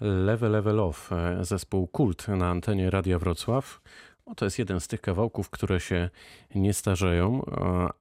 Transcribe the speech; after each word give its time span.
Level 0.00 0.52
Level 0.52 0.80
Off, 0.80 1.12
e, 1.12 1.44
zespół 1.44 1.86
Kult 1.86 2.28
na 2.28 2.48
antenie 2.48 2.90
Radia 2.90 3.18
Wrocław. 3.18 3.80
O, 4.26 4.34
to 4.34 4.44
jest 4.44 4.58
jeden 4.58 4.80
z 4.80 4.88
tych 4.88 5.00
kawałków, 5.00 5.50
które 5.50 5.80
się 5.80 6.10
nie 6.54 6.74
starzeją. 6.74 7.42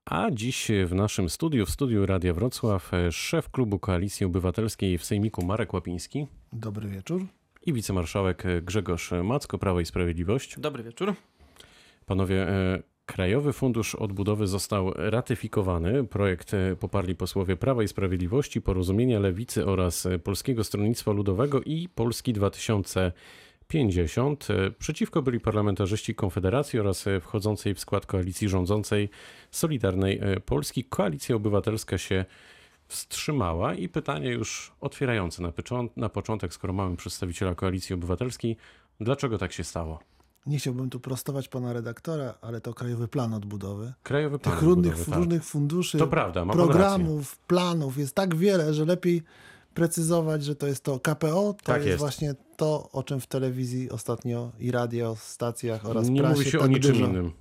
A 0.05 0.31
dziś 0.31 0.71
w 0.85 0.93
naszym 0.93 1.29
studiu, 1.29 1.65
w 1.65 1.69
studiu 1.69 2.05
Radia 2.05 2.33
Wrocław, 2.33 2.93
e, 2.93 3.11
szef 3.11 3.49
klubu 3.49 3.79
Koalicji 3.79 4.25
Obywatelskiej 4.25 4.97
w 4.97 5.05
Sejmiku 5.05 5.45
Marek 5.45 5.73
Łapiński 5.73 6.27
Dobry 6.53 6.89
wieczór. 6.89 7.25
i 7.65 7.73
wicemarszałek 7.73 8.43
Grzegorz 8.61 9.11
Macko, 9.23 9.57
Prawo 9.57 9.79
i 9.79 9.85
Sprawiedliwość. 9.85 10.59
Dobry 10.59 10.83
wieczór. 10.83 11.13
Panowie, 12.05 12.49
e, 12.49 12.83
Krajowy 13.09 13.53
Fundusz 13.53 13.95
Odbudowy 13.95 14.47
został 14.47 14.93
ratyfikowany. 14.95 16.03
Projekt 16.03 16.53
e, 16.53 16.75
poparli 16.75 17.15
posłowie 17.15 17.57
Prawa 17.57 17.83
i 17.83 17.87
Sprawiedliwości, 17.87 18.61
Porozumienia 18.61 19.19
Lewicy 19.19 19.65
oraz 19.65 20.05
e, 20.05 20.19
Polskiego 20.19 20.63
Stronnictwa 20.63 21.11
Ludowego 21.11 21.61
i 21.61 21.89
Polski 21.95 22.33
2050. 22.33 24.47
E, 24.49 24.71
Przeciwko 24.71 25.21
byli 25.21 25.39
parlamentarzyści 25.39 26.15
Konfederacji 26.15 26.79
oraz 26.79 27.05
wchodzącej 27.21 27.73
w 27.73 27.79
skład 27.79 28.05
koalicji 28.05 28.49
rządzącej 28.49 29.09
Solidarnej 29.51 30.21
Polski. 30.45 30.83
Koalicja 30.83 31.35
Obywatelska 31.35 31.97
się 31.97 32.25
wstrzymała 32.87 33.73
i 33.73 33.89
pytanie 33.89 34.29
już 34.29 34.71
otwierające 34.81 35.41
na, 35.41 35.51
na 35.97 36.09
początek, 36.09 36.53
skoro 36.53 36.73
mamy 36.73 36.95
przedstawiciela 36.95 37.55
Koalicji 37.55 37.93
Obywatelskiej, 37.93 38.57
dlaczego 38.99 39.37
tak 39.37 39.53
się 39.53 39.63
stało? 39.63 40.08
Nie 40.45 40.57
chciałbym 40.59 40.89
tu 40.89 40.99
prostować 40.99 41.47
pana 41.47 41.73
redaktora, 41.73 42.33
ale 42.41 42.61
to 42.61 42.73
Krajowy 42.73 43.07
Plan 43.07 43.33
Odbudowy. 43.33 43.93
Krajowy 44.03 44.39
Plan 44.39 44.55
Tych 44.55 44.63
różnych, 44.63 44.85
Odbudowy, 44.93 45.11
tak. 45.11 45.19
różnych 45.19 45.43
funduszy, 45.43 45.97
prawda, 46.07 46.45
programów, 46.45 47.37
planów 47.37 47.97
jest 47.97 48.15
tak 48.15 48.35
wiele, 48.35 48.73
że 48.73 48.85
lepiej 48.85 49.23
precyzować, 49.73 50.43
że 50.43 50.55
to 50.55 50.67
jest 50.67 50.83
to 50.83 50.99
KPO, 50.99 51.53
to 51.53 51.63
Tak 51.63 51.75
jest, 51.75 51.87
jest. 51.87 51.99
właśnie 51.99 52.35
to, 52.57 52.89
o 52.91 53.03
czym 53.03 53.19
w 53.19 53.27
telewizji 53.27 53.89
ostatnio 53.91 54.51
i 54.59 54.71
radio, 54.71 55.15
stacjach 55.15 55.85
oraz 55.85 56.09
Nie 56.09 56.21
prasie 56.21 56.35
mówi 56.37 56.51
się 56.51 56.57
tak 56.57 56.61
o 56.61 56.67
niczym 56.67 56.91
dużo. 56.93 57.05
innym. 57.05 57.31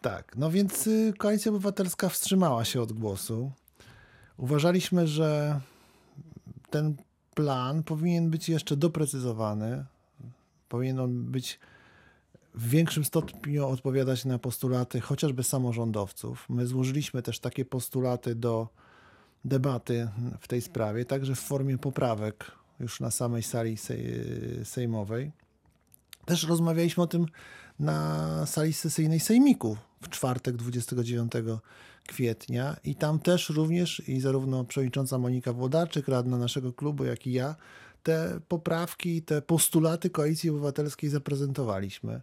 Tak, 0.00 0.36
no 0.36 0.50
więc 0.50 0.86
y, 0.86 1.12
Koalicja 1.18 1.50
Obywatelska 1.52 2.08
wstrzymała 2.08 2.64
się 2.64 2.80
od 2.82 2.92
głosu. 2.92 3.52
Uważaliśmy, 4.36 5.06
że 5.06 5.60
ten 6.70 6.96
plan 7.34 7.82
powinien 7.82 8.30
być 8.30 8.48
jeszcze 8.48 8.76
doprecyzowany. 8.76 9.84
Powinien 10.68 11.00
on 11.00 11.24
być 11.24 11.58
w 12.56 12.68
większym 12.68 13.04
stopniu 13.04 13.68
odpowiadać 13.68 14.24
na 14.24 14.38
postulaty 14.38 15.00
chociażby 15.00 15.42
samorządowców. 15.42 16.46
My 16.48 16.66
złożyliśmy 16.66 17.22
też 17.22 17.38
takie 17.38 17.64
postulaty 17.64 18.34
do 18.34 18.68
debaty 19.44 20.08
w 20.40 20.48
tej 20.48 20.62
sprawie, 20.62 21.04
także 21.04 21.34
w 21.34 21.40
formie 21.40 21.78
poprawek 21.78 22.52
już 22.80 23.00
na 23.00 23.10
samej 23.10 23.42
sali 23.42 23.76
sej- 23.76 24.64
sejmowej. 24.64 25.32
Też 26.24 26.44
rozmawialiśmy 26.44 27.02
o 27.02 27.06
tym 27.06 27.26
na 27.78 28.46
sali 28.46 28.72
sesyjnej 28.72 29.20
Sejmiku 29.20 29.76
w 30.02 30.08
czwartek 30.08 30.56
29 30.56 31.32
kwietnia 32.06 32.76
i 32.84 32.94
tam 32.94 33.18
też 33.18 33.50
również 33.50 34.08
i 34.08 34.20
zarówno 34.20 34.64
przewodnicząca 34.64 35.18
Monika 35.18 35.52
Włodarczyk, 35.52 36.08
radna 36.08 36.38
naszego 36.38 36.72
klubu, 36.72 37.04
jak 37.04 37.26
i 37.26 37.32
ja, 37.32 37.54
te 38.02 38.40
poprawki, 38.48 39.22
te 39.22 39.42
postulaty 39.42 40.10
Koalicji 40.10 40.50
Obywatelskiej 40.50 41.10
zaprezentowaliśmy. 41.10 42.20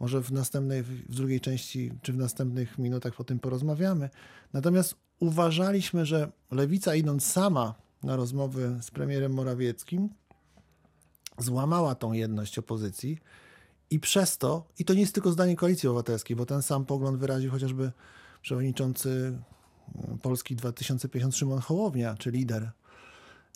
Może 0.00 0.22
w 0.22 0.32
następnej, 0.32 0.82
w 0.82 1.14
drugiej 1.14 1.40
części, 1.40 1.92
czy 2.02 2.12
w 2.12 2.16
następnych 2.16 2.78
minutach 2.78 3.20
o 3.20 3.24
tym 3.24 3.38
porozmawiamy. 3.38 4.10
Natomiast 4.52 4.94
uważaliśmy, 5.20 6.06
że 6.06 6.32
Lewica 6.50 6.94
idąc 6.94 7.26
sama 7.26 7.74
na 8.02 8.16
rozmowy 8.16 8.78
z 8.80 8.90
premierem 8.90 9.32
Morawieckim, 9.32 10.08
złamała 11.38 11.94
tą 11.94 12.12
jedność 12.12 12.58
opozycji 12.58 13.18
i 13.90 14.00
przez 14.00 14.38
to, 14.38 14.66
i 14.78 14.84
to 14.84 14.94
nie 14.94 15.00
jest 15.00 15.14
tylko 15.14 15.32
zdanie 15.32 15.56
Koalicji 15.56 15.88
Obywatelskiej, 15.88 16.36
bo 16.36 16.46
ten 16.46 16.62
sam 16.62 16.86
pogląd 16.86 17.18
wyraził 17.18 17.50
chociażby 17.50 17.92
przewodniczący 18.42 19.38
mm, 19.94 20.18
Polski 20.18 20.56
2050 20.56 21.36
Szymon 21.36 21.60
Hołownia, 21.60 22.16
czy 22.16 22.30
lider, 22.30 22.70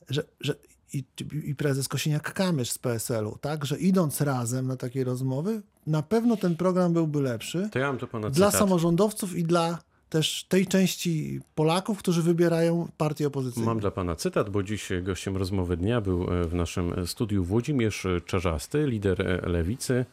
że, 0.09 0.25
że 0.41 0.55
i, 0.93 1.05
i 1.45 1.55
prezes 1.55 1.89
Kosiniak-Kamysz 1.89 2.71
z 2.71 2.79
PSL-u, 2.79 3.39
tak, 3.41 3.65
że 3.65 3.79
idąc 3.79 4.21
razem 4.21 4.67
na 4.67 4.77
takie 4.77 5.05
rozmowy, 5.05 5.63
na 5.87 6.03
pewno 6.03 6.37
ten 6.37 6.57
program 6.57 6.93
byłby 6.93 7.21
lepszy 7.23 7.69
To 7.73 7.79
ja 7.79 7.87
mam 7.87 7.99
to 7.99 8.07
pana 8.07 8.31
dla 8.31 8.47
cytat. 8.47 8.61
samorządowców 8.61 9.37
i 9.37 9.45
dla 9.45 9.79
też 10.09 10.45
tej 10.49 10.67
części 10.67 11.41
Polaków, 11.55 11.99
którzy 11.99 12.23
wybierają 12.23 12.89
partie 12.97 13.27
opozycyjne. 13.27 13.67
Mam 13.67 13.81
dla 13.81 13.91
pana 13.91 14.17
cytat, 14.17 14.51
bo 14.51 14.63
dziś 14.63 14.89
gościem 15.03 15.37
rozmowy 15.37 15.77
dnia 15.77 16.01
był 16.01 16.23
e, 16.23 16.45
w 16.45 16.55
naszym 16.55 17.07
studiu 17.07 17.45
Włodzimierz 17.45 18.07
Czarzasty, 18.27 18.87
lider 18.87 19.23
e, 19.23 19.49
Lewicy 19.49 20.05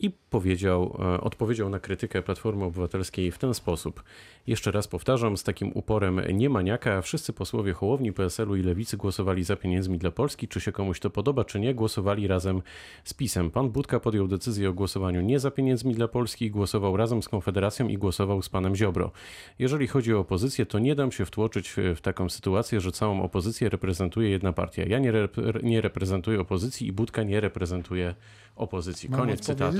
i 0.00 0.10
powiedział, 0.38 0.96
e, 1.14 1.20
odpowiedział 1.20 1.68
na 1.68 1.80
krytykę 1.80 2.22
Platformy 2.22 2.64
Obywatelskiej 2.64 3.30
w 3.30 3.38
ten 3.38 3.54
sposób. 3.54 4.02
Jeszcze 4.46 4.70
raz 4.70 4.88
powtarzam, 4.88 5.36
z 5.36 5.42
takim 5.42 5.70
uporem 5.74 6.20
nie 6.32 6.50
maniaka, 6.50 7.02
wszyscy 7.02 7.32
posłowie 7.32 7.72
Hołowni, 7.72 8.12
PSL-u 8.12 8.56
i 8.56 8.62
Lewicy 8.62 8.96
głosowali 8.96 9.44
za 9.44 9.56
pieniędzmi 9.56 9.98
dla 9.98 10.10
Polski. 10.10 10.48
Czy 10.48 10.60
się 10.60 10.72
komuś 10.72 11.00
to 11.00 11.10
podoba, 11.10 11.44
czy 11.44 11.60
nie, 11.60 11.74
głosowali 11.74 12.26
razem 12.26 12.62
z 13.04 13.14
PiSem. 13.14 13.50
Pan 13.50 13.70
Budka 13.70 14.00
podjął 14.00 14.28
decyzję 14.28 14.68
o 14.70 14.72
głosowaniu 14.72 15.20
nie 15.20 15.38
za 15.40 15.50
pieniędzmi 15.50 15.94
dla 15.94 16.08
Polski, 16.08 16.50
głosował 16.50 16.96
razem 16.96 17.22
z 17.22 17.28
Konfederacją 17.28 17.88
i 17.88 17.98
głosował 17.98 18.42
z 18.42 18.48
panem 18.48 18.76
Ziobro. 18.76 19.10
Jeżeli 19.58 19.86
chodzi 19.86 20.14
o 20.14 20.18
opozycję, 20.18 20.66
to 20.66 20.78
nie 20.78 20.94
dam 20.94 21.12
się 21.12 21.24
wtłoczyć 21.24 21.74
w- 21.94 22.00
taką 22.00 22.28
sytuację, 22.28 22.80
że 22.80 22.92
całą 22.92 23.22
opozycję 23.22 23.68
reprezentuje 23.68 24.30
jedna 24.30 24.52
partia. 24.52 24.82
Ja 24.86 24.98
nie, 24.98 25.12
rep- 25.12 25.62
nie 25.64 25.80
reprezentuję 25.80 26.40
opozycji 26.40 26.86
i 26.86 26.92
Budka 26.92 27.22
nie 27.22 27.40
reprezentuje 27.40 28.14
opozycji. 28.56 29.08
Koniec 29.08 29.40
cytatu. 29.40 29.76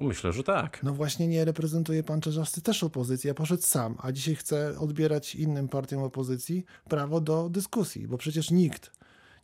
Myślę, 0.00 0.32
że 0.32 0.42
tak. 0.42 0.82
No 0.82 0.92
właśnie 0.92 1.28
nie 1.28 1.44
reprezentuje 1.44 2.02
pan 2.02 2.20
Czerzasty 2.20 2.62
też 2.62 2.84
opozycji, 2.84 3.30
a 3.30 3.34
poszedł 3.34 3.62
sam, 3.62 3.96
a 3.98 4.12
dzisiaj 4.12 4.34
chce 4.34 4.78
odbierać 4.78 5.34
innym 5.34 5.68
partiom 5.68 6.02
opozycji 6.02 6.64
prawo 6.88 7.20
do 7.20 7.48
dyskusji, 7.48 8.08
bo 8.08 8.18
przecież 8.18 8.50
nikt 8.50 8.92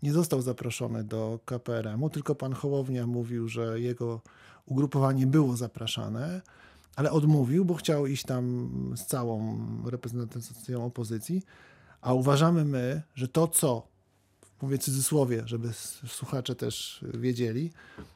nie 0.03 0.13
został 0.13 0.43
zaproszony 0.43 1.05
do 1.05 1.39
KPRM-u, 1.45 2.11
tylko 2.11 2.35
pan 2.35 2.53
Hołownia 2.53 3.07
mówił, 3.07 3.49
że 3.49 3.81
jego 3.81 4.21
ugrupowanie 4.67 5.27
było 5.27 5.57
zapraszane, 5.57 6.41
ale 6.97 7.11
odmówił, 7.11 7.65
bo 7.65 7.75
chciał 7.75 8.07
iść 8.07 8.25
tam 8.25 8.71
z 8.97 9.07
całą 9.07 9.59
reprezentacją 9.87 10.85
opozycji, 10.85 11.43
a 12.01 12.13
uważamy 12.13 12.65
my, 12.65 13.03
że 13.15 13.29
to, 13.29 13.49
co 13.49 13.92
mówię 14.63 14.79
cudzysłowie, 14.79 15.43
żeby 15.47 15.69
słuchacze 16.07 16.55
też 16.55 17.05
wiedzieli, 17.15 17.71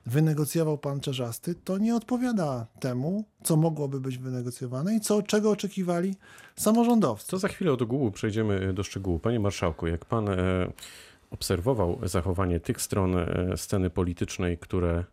wynegocjował 0.06 0.78
pan 0.78 1.00
Czerzasty, 1.00 1.54
to 1.54 1.78
nie 1.78 1.96
odpowiada 1.96 2.66
temu, 2.80 3.24
co 3.42 3.56
mogłoby 3.56 4.00
być 4.00 4.18
wynegocjowane 4.18 4.94
i 4.94 5.00
co, 5.00 5.22
czego 5.22 5.50
oczekiwali 5.50 6.14
samorządowcy. 6.56 7.30
To 7.30 7.38
za 7.38 7.48
chwilę 7.48 7.72
od 7.72 7.82
ogółu 7.82 8.10
przejdziemy 8.10 8.72
do 8.74 8.82
szczegółu. 8.82 9.18
Panie 9.18 9.40
marszałku, 9.40 9.86
jak 9.86 10.04
pan 10.04 10.28
e, 10.28 10.72
obserwował 11.30 11.98
zachowanie 12.02 12.60
tych 12.60 12.82
stron 12.82 13.16
e, 13.16 13.56
sceny 13.56 13.90
politycznej, 13.90 14.58
które 14.58 15.04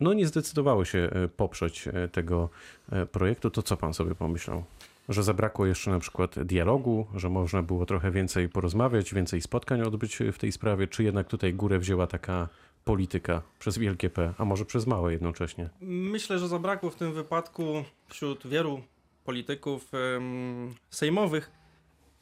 no 0.00 0.12
nie 0.12 0.26
zdecydowały 0.26 0.86
się 0.86 0.98
e, 0.98 1.28
poprzeć 1.28 1.88
e, 1.88 2.08
tego 2.08 2.50
e, 2.92 3.06
projektu, 3.06 3.50
to 3.50 3.62
co 3.62 3.76
pan 3.76 3.94
sobie 3.94 4.14
pomyślał? 4.14 4.64
Że 5.08 5.22
zabrakło 5.22 5.66
jeszcze 5.66 5.90
na 5.90 5.98
przykład 5.98 6.42
dialogu, 6.42 7.06
że 7.14 7.28
można 7.28 7.62
było 7.62 7.86
trochę 7.86 8.10
więcej 8.10 8.48
porozmawiać, 8.48 9.14
więcej 9.14 9.40
spotkań 9.40 9.82
odbyć 9.82 10.18
w 10.32 10.38
tej 10.38 10.52
sprawie, 10.52 10.86
czy 10.86 11.04
jednak 11.04 11.26
tutaj 11.28 11.54
górę 11.54 11.78
wzięła 11.78 12.06
taka 12.06 12.48
polityka 12.84 13.42
przez 13.58 13.78
wielkie 13.78 14.10
P, 14.10 14.34
a 14.38 14.44
może 14.44 14.64
przez 14.64 14.86
małe 14.86 15.12
jednocześnie? 15.12 15.70
Myślę, 15.80 16.38
że 16.38 16.48
zabrakło 16.48 16.90
w 16.90 16.96
tym 16.96 17.12
wypadku 17.12 17.84
wśród 18.08 18.46
wielu 18.46 18.82
polityków 19.24 19.90
em, 19.94 20.74
sejmowych 20.90 21.50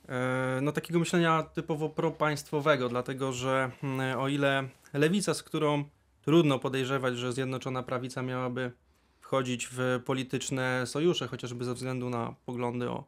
e, 0.09 0.59
no, 0.63 0.73
takiego 0.73 0.99
myślenia 0.99 1.43
typowo 1.43 1.89
propaństwowego, 1.89 2.89
dlatego 2.89 3.33
że 3.33 3.71
mm, 3.83 4.19
o 4.19 4.29
ile 4.29 4.69
lewica, 4.93 5.35
z 5.35 5.43
którą 5.43 5.85
trudno 6.23 6.59
podejrzewać, 6.59 7.19
że 7.19 7.33
Zjednoczona 7.33 7.83
Prawica 7.83 8.23
miałaby 8.23 8.73
wchodzić 9.27 9.69
w 9.73 10.01
polityczne 10.05 10.87
sojusze, 10.87 11.29
chociażby 11.29 11.65
ze 11.65 11.75
względu 11.75 12.11
na 12.11 12.35
poglądy 12.47 12.91
o 12.91 13.05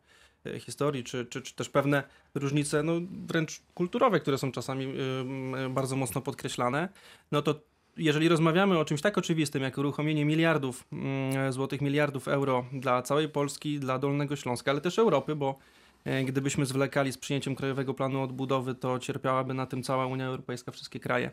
e, 0.46 0.60
historii, 0.60 1.04
czy, 1.04 1.26
czy, 1.26 1.42
czy 1.42 1.54
też 1.54 1.68
pewne 1.68 2.02
różnice, 2.34 2.82
no, 2.82 2.92
wręcz 3.26 3.60
kulturowe, 3.74 4.20
które 4.20 4.38
są 4.38 4.52
czasami 4.52 4.84
ym, 4.84 5.74
bardzo 5.74 5.96
mocno 5.96 6.20
podkreślane, 6.20 6.88
no 7.32 7.42
to 7.42 7.60
jeżeli 7.96 8.28
rozmawiamy 8.28 8.78
o 8.78 8.84
czymś 8.84 9.00
tak 9.00 9.18
oczywistym, 9.18 9.62
jak 9.62 9.78
uruchomienie 9.78 10.24
miliardów 10.24 10.84
mm, 10.92 11.52
złotych, 11.52 11.80
miliardów 11.80 12.28
euro 12.28 12.64
dla 12.72 13.02
całej 13.02 13.28
Polski, 13.28 13.80
dla 13.80 13.98
Dolnego 13.98 14.36
Śląska, 14.36 14.70
ale 14.70 14.80
też 14.80 14.98
Europy, 14.98 15.36
bo 15.36 15.58
e, 16.04 16.24
gdybyśmy 16.24 16.66
zwlekali 16.66 17.12
z 17.12 17.18
przyjęciem 17.18 17.54
Krajowego 17.54 17.94
Planu 17.94 18.22
Odbudowy, 18.22 18.74
to 18.74 18.98
cierpiałaby 18.98 19.54
na 19.54 19.66
tym 19.66 19.82
cała 19.82 20.06
Unia 20.06 20.26
Europejska, 20.26 20.72
wszystkie 20.72 21.00
kraje, 21.00 21.30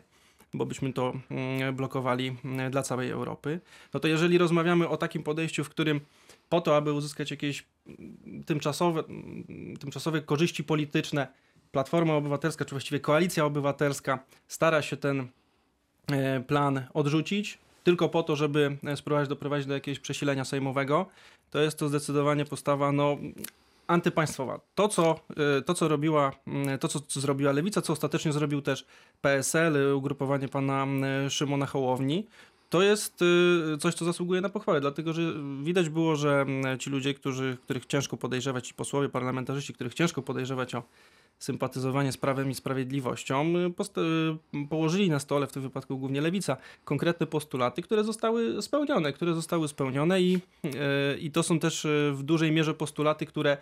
bo 0.54 0.66
byśmy 0.66 0.92
to 0.92 1.12
mm, 1.30 1.76
blokowali 1.76 2.36
mm, 2.44 2.70
dla 2.70 2.82
całej 2.82 3.10
Europy. 3.10 3.60
No 3.94 4.00
to 4.00 4.08
jeżeli 4.08 4.38
rozmawiamy 4.38 4.88
o 4.88 4.96
takim 4.96 5.22
podejściu, 5.22 5.64
w 5.64 5.68
którym 5.68 6.00
po 6.48 6.60
to, 6.60 6.76
aby 6.76 6.92
uzyskać 6.92 7.30
jakieś 7.30 7.64
mm, 7.86 8.44
tymczasowe, 8.44 9.04
tymczasowe 9.80 10.22
korzyści 10.22 10.64
polityczne, 10.64 11.28
Platforma 11.72 12.14
Obywatelska, 12.14 12.64
czy 12.64 12.70
właściwie 12.70 13.00
Koalicja 13.00 13.44
Obywatelska 13.44 14.18
stara 14.48 14.82
się 14.82 14.96
ten 14.96 15.28
e, 16.12 16.40
plan 16.40 16.86
odrzucić, 16.94 17.58
tylko 17.84 18.08
po 18.08 18.22
to, 18.22 18.36
żeby 18.36 18.76
e, 18.84 18.96
spróbować 18.96 19.28
doprowadzić 19.28 19.66
do 19.66 19.74
jakiegoś 19.74 19.98
przesilenia 19.98 20.44
sejmowego, 20.44 21.06
to 21.50 21.60
jest 21.60 21.78
to 21.78 21.88
zdecydowanie 21.88 22.44
postawa 22.44 22.92
no, 22.92 23.16
antypaństwowa. 23.86 24.60
To, 24.74 24.88
co, 24.88 25.20
e, 25.58 25.62
to, 25.62 25.74
co 25.74 25.88
robiła, 25.88 26.32
mm, 26.46 26.78
to, 26.78 26.88
co, 26.88 27.20
zrobiła 27.20 27.52
Lewica, 27.52 27.82
co 27.82 27.92
ostatecznie 27.92 28.32
zrobił 28.32 28.62
też 28.62 28.86
PSL, 29.20 29.76
e, 29.76 29.96
ugrupowanie 29.96 30.48
pana 30.48 30.86
Szymona 31.28 31.66
Hołowni, 31.66 32.26
to 32.70 32.82
jest 32.82 33.22
y, 33.22 33.78
coś, 33.78 33.94
co 33.94 34.04
zasługuje 34.04 34.40
na 34.40 34.48
pochwałę, 34.48 34.80
dlatego 34.80 35.12
że 35.12 35.22
widać 35.62 35.88
było, 35.88 36.16
że 36.16 36.40
mm, 36.40 36.78
ci 36.78 36.90
ludzie, 36.90 37.14
którzy, 37.14 37.56
których 37.62 37.86
ciężko 37.86 38.16
podejrzewać, 38.16 38.68
ci 38.68 38.74
posłowie, 38.74 39.08
parlamentarzyści, 39.08 39.74
których 39.74 39.94
ciężko 39.94 40.22
podejrzewać 40.22 40.74
o 40.74 40.82
sympatyzowanie 41.38 42.12
z 42.12 42.16
prawem 42.16 42.50
i 42.50 42.54
sprawiedliwością, 42.54 43.54
y, 43.56 44.58
y, 44.58 44.68
położyli 44.68 45.10
na 45.10 45.18
stole, 45.18 45.46
w 45.46 45.52
tym 45.52 45.62
wypadku 45.62 45.98
głównie 45.98 46.20
lewica, 46.20 46.56
konkretne 46.84 47.26
postulaty, 47.26 47.82
które 47.82 48.04
zostały 48.04 48.62
spełnione, 48.62 49.12
które 49.12 49.34
zostały 49.34 49.68
spełnione 49.68 50.20
i, 50.22 50.38
y, 50.64 51.18
i 51.18 51.30
to 51.30 51.42
są 51.42 51.58
też 51.58 51.86
w 52.12 52.22
dużej 52.22 52.52
mierze 52.52 52.74
postulaty, 52.74 53.26
które 53.26 53.56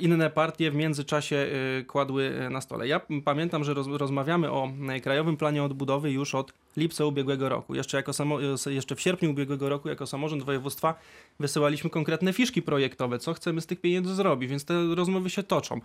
inne 0.00 0.30
partie 0.30 0.70
w 0.70 0.74
międzyczasie 0.74 1.46
kładły 1.86 2.48
na 2.50 2.60
stole. 2.60 2.88
Ja 2.88 3.00
pamiętam, 3.24 3.64
że 3.64 3.74
roz, 3.74 3.86
rozmawiamy 3.86 4.50
o 4.50 4.72
Krajowym 5.02 5.36
Planie 5.36 5.62
Odbudowy 5.64 6.10
już 6.12 6.34
od 6.34 6.52
lipca 6.76 7.04
ubiegłego 7.04 7.48
roku. 7.48 7.74
Jeszcze, 7.74 7.96
jako 7.96 8.12
samo, 8.12 8.38
jeszcze 8.66 8.96
w 8.96 9.00
sierpniu 9.00 9.30
ubiegłego 9.30 9.68
roku 9.68 9.88
jako 9.88 10.06
samorząd 10.06 10.42
województwa 10.42 10.94
wysyłaliśmy 11.40 11.90
konkretne 11.90 12.32
fiszki 12.32 12.62
projektowe, 12.62 13.18
co 13.18 13.34
chcemy 13.34 13.60
z 13.60 13.66
tych 13.66 13.80
pieniędzy 13.80 14.14
zrobić, 14.14 14.50
więc 14.50 14.64
te 14.64 14.94
rozmowy 14.94 15.30
się 15.30 15.42
toczą. 15.42 15.80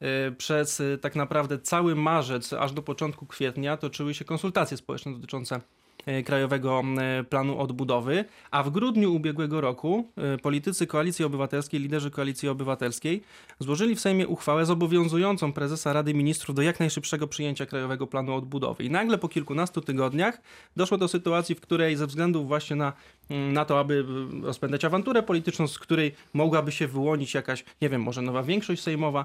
E, 0.00 0.32
Przez 0.48 0.80
e, 0.80 0.98
tak 0.98 1.16
naprawdę 1.16 1.58
cały 1.58 1.94
marzec 1.94 2.52
aż 2.52 2.72
do 2.72 2.82
początku 2.82 3.26
kwietnia 3.26 3.76
toczyły 3.76 4.14
się 4.14 4.24
konsultacje 4.24 4.76
społeczne 4.76 5.12
dotyczące 5.12 5.60
e, 6.06 6.22
Krajowego 6.22 6.82
e, 6.98 7.24
Planu 7.24 7.58
Odbudowy, 7.58 8.24
a 8.50 8.62
w 8.62 8.70
grudniu 8.70 9.14
ubiegłego 9.14 9.60
roku 9.60 10.12
politycy 10.42 10.86
Koalicji 10.86 11.24
Obywatelskiej, 11.24 11.80
liderzy 11.80 12.10
Koalicji 12.10 12.48
Obywatelskiej 12.48 13.22
złożyli 13.58 13.96
w 13.96 14.00
Sejmie 14.00 14.28
uchwałę 14.28 14.66
zobowiązującą 14.66 15.52
prezesa 15.52 15.92
Rady 15.92 16.14
Ministrów 16.14 16.56
do 16.56 16.62
jak 16.62 16.80
najszybszego 16.80 17.26
przyjęcia 17.26 17.66
Krajowego 17.66 18.06
Planu 18.06 18.34
Odbudowy. 18.34 18.84
I 18.84 18.90
nagle 18.90 19.18
po 19.18 19.28
kilkunastu 19.28 19.80
tygodniach 19.80 20.40
doszło 20.76 20.98
do 20.98 21.08
sytuacji, 21.08 21.54
w 21.54 21.60
której 21.60 21.96
ze 21.96 22.06
względu 22.06 22.44
właśnie 22.44 22.76
na, 22.76 22.92
na 23.30 23.64
to, 23.64 23.80
aby 23.80 23.94
y, 24.42 24.46
rozpędzać 24.46 24.84
awanturę 24.84 25.22
polityczną, 25.22 25.68
z 25.68 25.78
której 25.78 26.14
mogłaby 26.32 26.72
się 26.72 26.88
wyłonić 26.88 27.34
jakaś, 27.34 27.64
nie 27.82 27.88
wiem, 27.88 28.02
może 28.02 28.22
nowa 28.22 28.42
większość 28.42 28.82
sejmowa, 28.82 29.24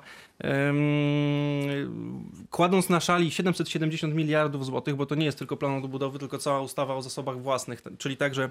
kładąc 2.49 2.89
na 2.89 2.99
szali 2.99 3.31
770 3.31 4.15
miliardów 4.15 4.65
złotych, 4.65 4.95
bo 4.95 5.05
to 5.05 5.15
nie 5.15 5.25
jest 5.25 5.37
tylko 5.37 5.57
plan 5.57 5.77
odbudowy, 5.77 6.19
tylko 6.19 6.37
cała 6.37 6.61
ustawa 6.61 6.95
o 6.95 7.01
zasobach 7.01 7.41
własnych, 7.41 7.81
czyli 7.97 8.17
także 8.17 8.49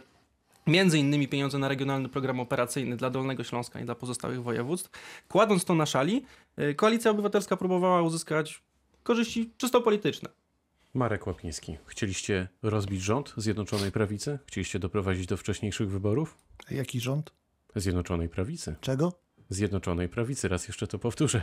między 0.67 0.99
innymi 0.99 1.29
pieniądze 1.29 1.59
na 1.59 1.69
regionalny 1.69 2.09
program 2.09 2.41
operacyjny 2.41 2.97
dla 2.97 3.11
Dolnego 3.11 3.45
Śląska 3.45 3.81
i 3.81 3.85
dla 3.85 3.95
pozostałych 3.95 4.43
województw. 4.43 4.91
Kładąc 5.29 5.65
to 5.65 5.75
na 5.75 5.87
szali, 5.87 6.25
y, 6.59 6.75
Koalicja 6.75 7.11
Obywatelska 7.11 7.57
próbowała 7.57 8.03
uzyskać 8.03 8.63
korzyści 9.03 9.51
czysto 9.57 9.81
polityczne. 9.81 10.42
Marek 10.95 11.27
Łapiński, 11.27 11.79
chcieliście 11.87 12.49
rozbić 12.63 13.03
rząd 13.03 13.35
Zjednoczonej 13.37 13.93
Prawicy? 13.93 14.39
Chcieliście 14.47 14.79
doprowadzić 14.79 15.27
do 15.27 15.37
wcześniejszych 15.37 15.91
wyborów? 15.91 16.39
Jaki 16.71 17.01
rząd? 17.01 17.33
Zjednoczonej 17.77 18.29
Prawicy. 18.29 18.75
Czego? 18.81 19.13
Zjednoczonej 19.49 20.09
Prawicy, 20.09 20.49
raz 20.49 20.69
jeszcze 20.69 20.87
to 20.87 20.99
powtórzę. 20.99 21.43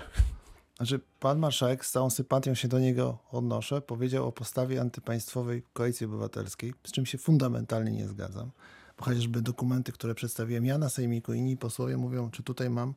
Znaczy, 0.78 1.00
pan 1.20 1.40
marszałek, 1.40 1.86
z 1.86 1.92
całą 1.92 2.10
sympatią 2.10 2.56
się 2.56 2.68
do 2.68 2.80
niego 2.80 3.18
odnoszę, 3.32 3.82
powiedział 3.82 4.28
o 4.28 4.32
postawie 4.32 4.82
antypaństwowej 4.82 5.64
Koalicji 5.74 6.06
Obywatelskiej, 6.06 6.74
z 6.88 6.92
czym 6.92 7.06
się 7.06 7.18
fundamentalnie 7.18 7.92
nie 7.92 8.08
zgadzam. 8.08 8.52
Bo 8.98 9.06
chociażby 9.06 9.42
dokumenty, 9.42 9.92
które 9.92 10.16
przedstawiłem 10.16 10.66
ja 10.66 10.78
na 10.78 10.90
sejmiku, 10.90 11.34
inni 11.34 11.58
posłowie 11.58 11.98
mówią, 11.98 12.32
czy 12.32 12.44
tutaj 12.44 12.70
mam, 12.70 12.94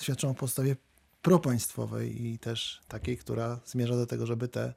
świadczą 0.00 0.30
o 0.30 0.34
postawie 0.34 0.76
propaństwowej 1.22 2.26
i 2.26 2.38
też 2.38 2.80
takiej, 2.88 3.16
która 3.16 3.60
zmierza 3.64 3.96
do 3.96 4.06
tego, 4.06 4.26
żeby 4.26 4.48
te 4.48 4.74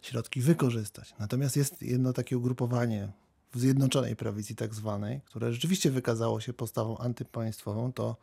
środki 0.00 0.40
wykorzystać. 0.40 1.14
Natomiast 1.18 1.56
jest 1.56 1.82
jedno 1.82 2.12
takie 2.12 2.38
ugrupowanie 2.38 3.12
w 3.54 3.60
Zjednoczonej 3.60 4.16
Prawicy 4.16 4.54
tak 4.54 4.74
zwanej, 4.74 5.20
które 5.20 5.52
rzeczywiście 5.52 5.90
wykazało 5.90 6.40
się 6.40 6.52
postawą 6.52 6.98
antypaństwową, 6.98 7.92
to 7.92 8.16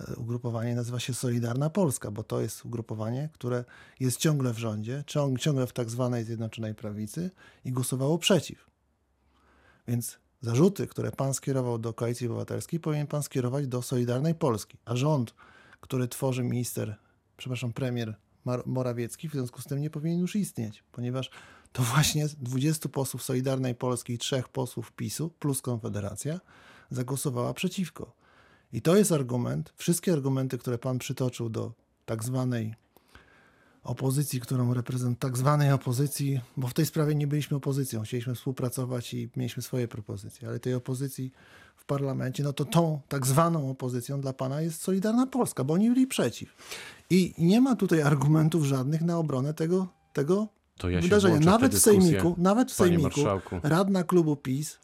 e, 0.00 0.16
ugrupowanie 0.16 0.74
nazywa 0.74 1.00
się 1.00 1.14
Solidarna 1.14 1.70
Polska, 1.70 2.10
bo 2.10 2.22
to 2.22 2.40
jest 2.40 2.64
ugrupowanie, 2.64 3.28
które 3.32 3.64
jest 4.00 4.18
ciągle 4.18 4.52
w 4.52 4.58
rządzie, 4.58 5.04
ciąg- 5.06 5.38
ciągle 5.38 5.66
w 5.66 5.72
tak 5.72 5.90
zwanej 5.90 6.24
Zjednoczonej 6.24 6.74
Prawicy 6.74 7.30
i 7.64 7.72
głosowało 7.72 8.18
przeciw. 8.18 8.70
Więc 9.88 10.18
zarzuty, 10.40 10.86
które 10.86 11.12
pan 11.12 11.34
skierował 11.34 11.78
do 11.78 11.92
Koalicji 11.92 12.26
Obywatelskiej, 12.26 12.80
powinien 12.80 13.06
pan 13.06 13.22
skierować 13.22 13.66
do 13.66 13.82
Solidarnej 13.82 14.34
Polski. 14.34 14.78
A 14.84 14.96
rząd, 14.96 15.34
który 15.80 16.08
tworzy 16.08 16.42
minister, 16.42 16.96
przepraszam, 17.36 17.72
premier 17.72 18.14
Morawiecki, 18.66 19.28
w 19.28 19.32
związku 19.32 19.62
z 19.62 19.64
tym 19.64 19.80
nie 19.80 19.90
powinien 19.90 20.20
już 20.20 20.36
istnieć, 20.36 20.84
ponieważ 20.92 21.30
to 21.72 21.82
właśnie 21.82 22.28
20 22.28 22.88
posłów 22.88 23.22
Solidarnej 23.22 23.74
Polski 23.74 24.18
trzech 24.18 24.48
posłów 24.48 24.92
PiSu 24.92 25.30
plus 25.30 25.62
Konfederacja 25.62 26.40
zagłosowała 26.90 27.54
przeciwko. 27.54 28.16
I 28.72 28.82
to 28.82 28.96
jest 28.96 29.12
argument, 29.12 29.72
wszystkie 29.76 30.12
argumenty, 30.12 30.58
które 30.58 30.78
pan 30.78 30.98
przytoczył 30.98 31.48
do 31.48 31.72
tak 32.06 32.24
zwanej 32.24 32.74
opozycji, 33.82 34.40
którą 34.40 34.74
reprezent 34.74 35.18
tak 35.18 35.36
zwanej 35.36 35.72
opozycji, 35.72 36.40
bo 36.56 36.68
w 36.68 36.74
tej 36.74 36.86
sprawie 36.86 37.14
nie 37.14 37.26
byliśmy 37.26 37.56
opozycją, 37.56 38.02
chcieliśmy 38.02 38.34
współpracować 38.34 39.14
i 39.14 39.28
mieliśmy 39.36 39.62
swoje 39.62 39.88
propozycje, 39.88 40.48
ale 40.48 40.60
tej 40.60 40.74
opozycji 40.74 41.32
parlamencie, 41.86 42.42
no 42.42 42.52
to 42.52 42.64
tą 42.64 43.00
tak 43.08 43.26
zwaną 43.26 43.70
opozycją 43.70 44.20
dla 44.20 44.32
pana 44.32 44.60
jest 44.60 44.82
Solidarna 44.82 45.26
Polska, 45.26 45.64
bo 45.64 45.74
oni 45.74 45.90
byli 45.90 46.06
przeciw. 46.06 46.56
I 47.10 47.34
nie 47.38 47.60
ma 47.60 47.76
tutaj 47.76 48.02
argumentów 48.02 48.64
żadnych 48.64 49.02
na 49.02 49.18
obronę 49.18 49.54
tego, 49.54 49.86
tego 50.12 50.48
To 50.78 50.90
ja 50.90 51.00
wydarzenia. 51.00 51.40
Nawet 51.40 51.74
w 51.74 51.78
sejmiku, 51.78 52.34
nawet 52.38 52.72
w 52.72 52.74
sejmiku 52.74 53.02
marszałku. 53.02 53.60
radna 53.62 54.04
klubu 54.04 54.36
PiS, 54.36 54.78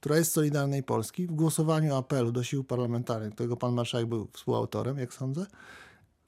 która 0.00 0.16
jest 0.16 0.32
Solidarnej 0.32 0.82
Polski, 0.82 1.26
w 1.26 1.32
głosowaniu 1.32 1.96
apelu 1.96 2.32
do 2.32 2.42
sił 2.42 2.64
parlamentarnych, 2.64 3.34
którego 3.34 3.56
pan 3.56 3.74
marszałek 3.74 4.06
był 4.06 4.28
współautorem, 4.32 4.98
jak 4.98 5.14
sądzę, 5.14 5.46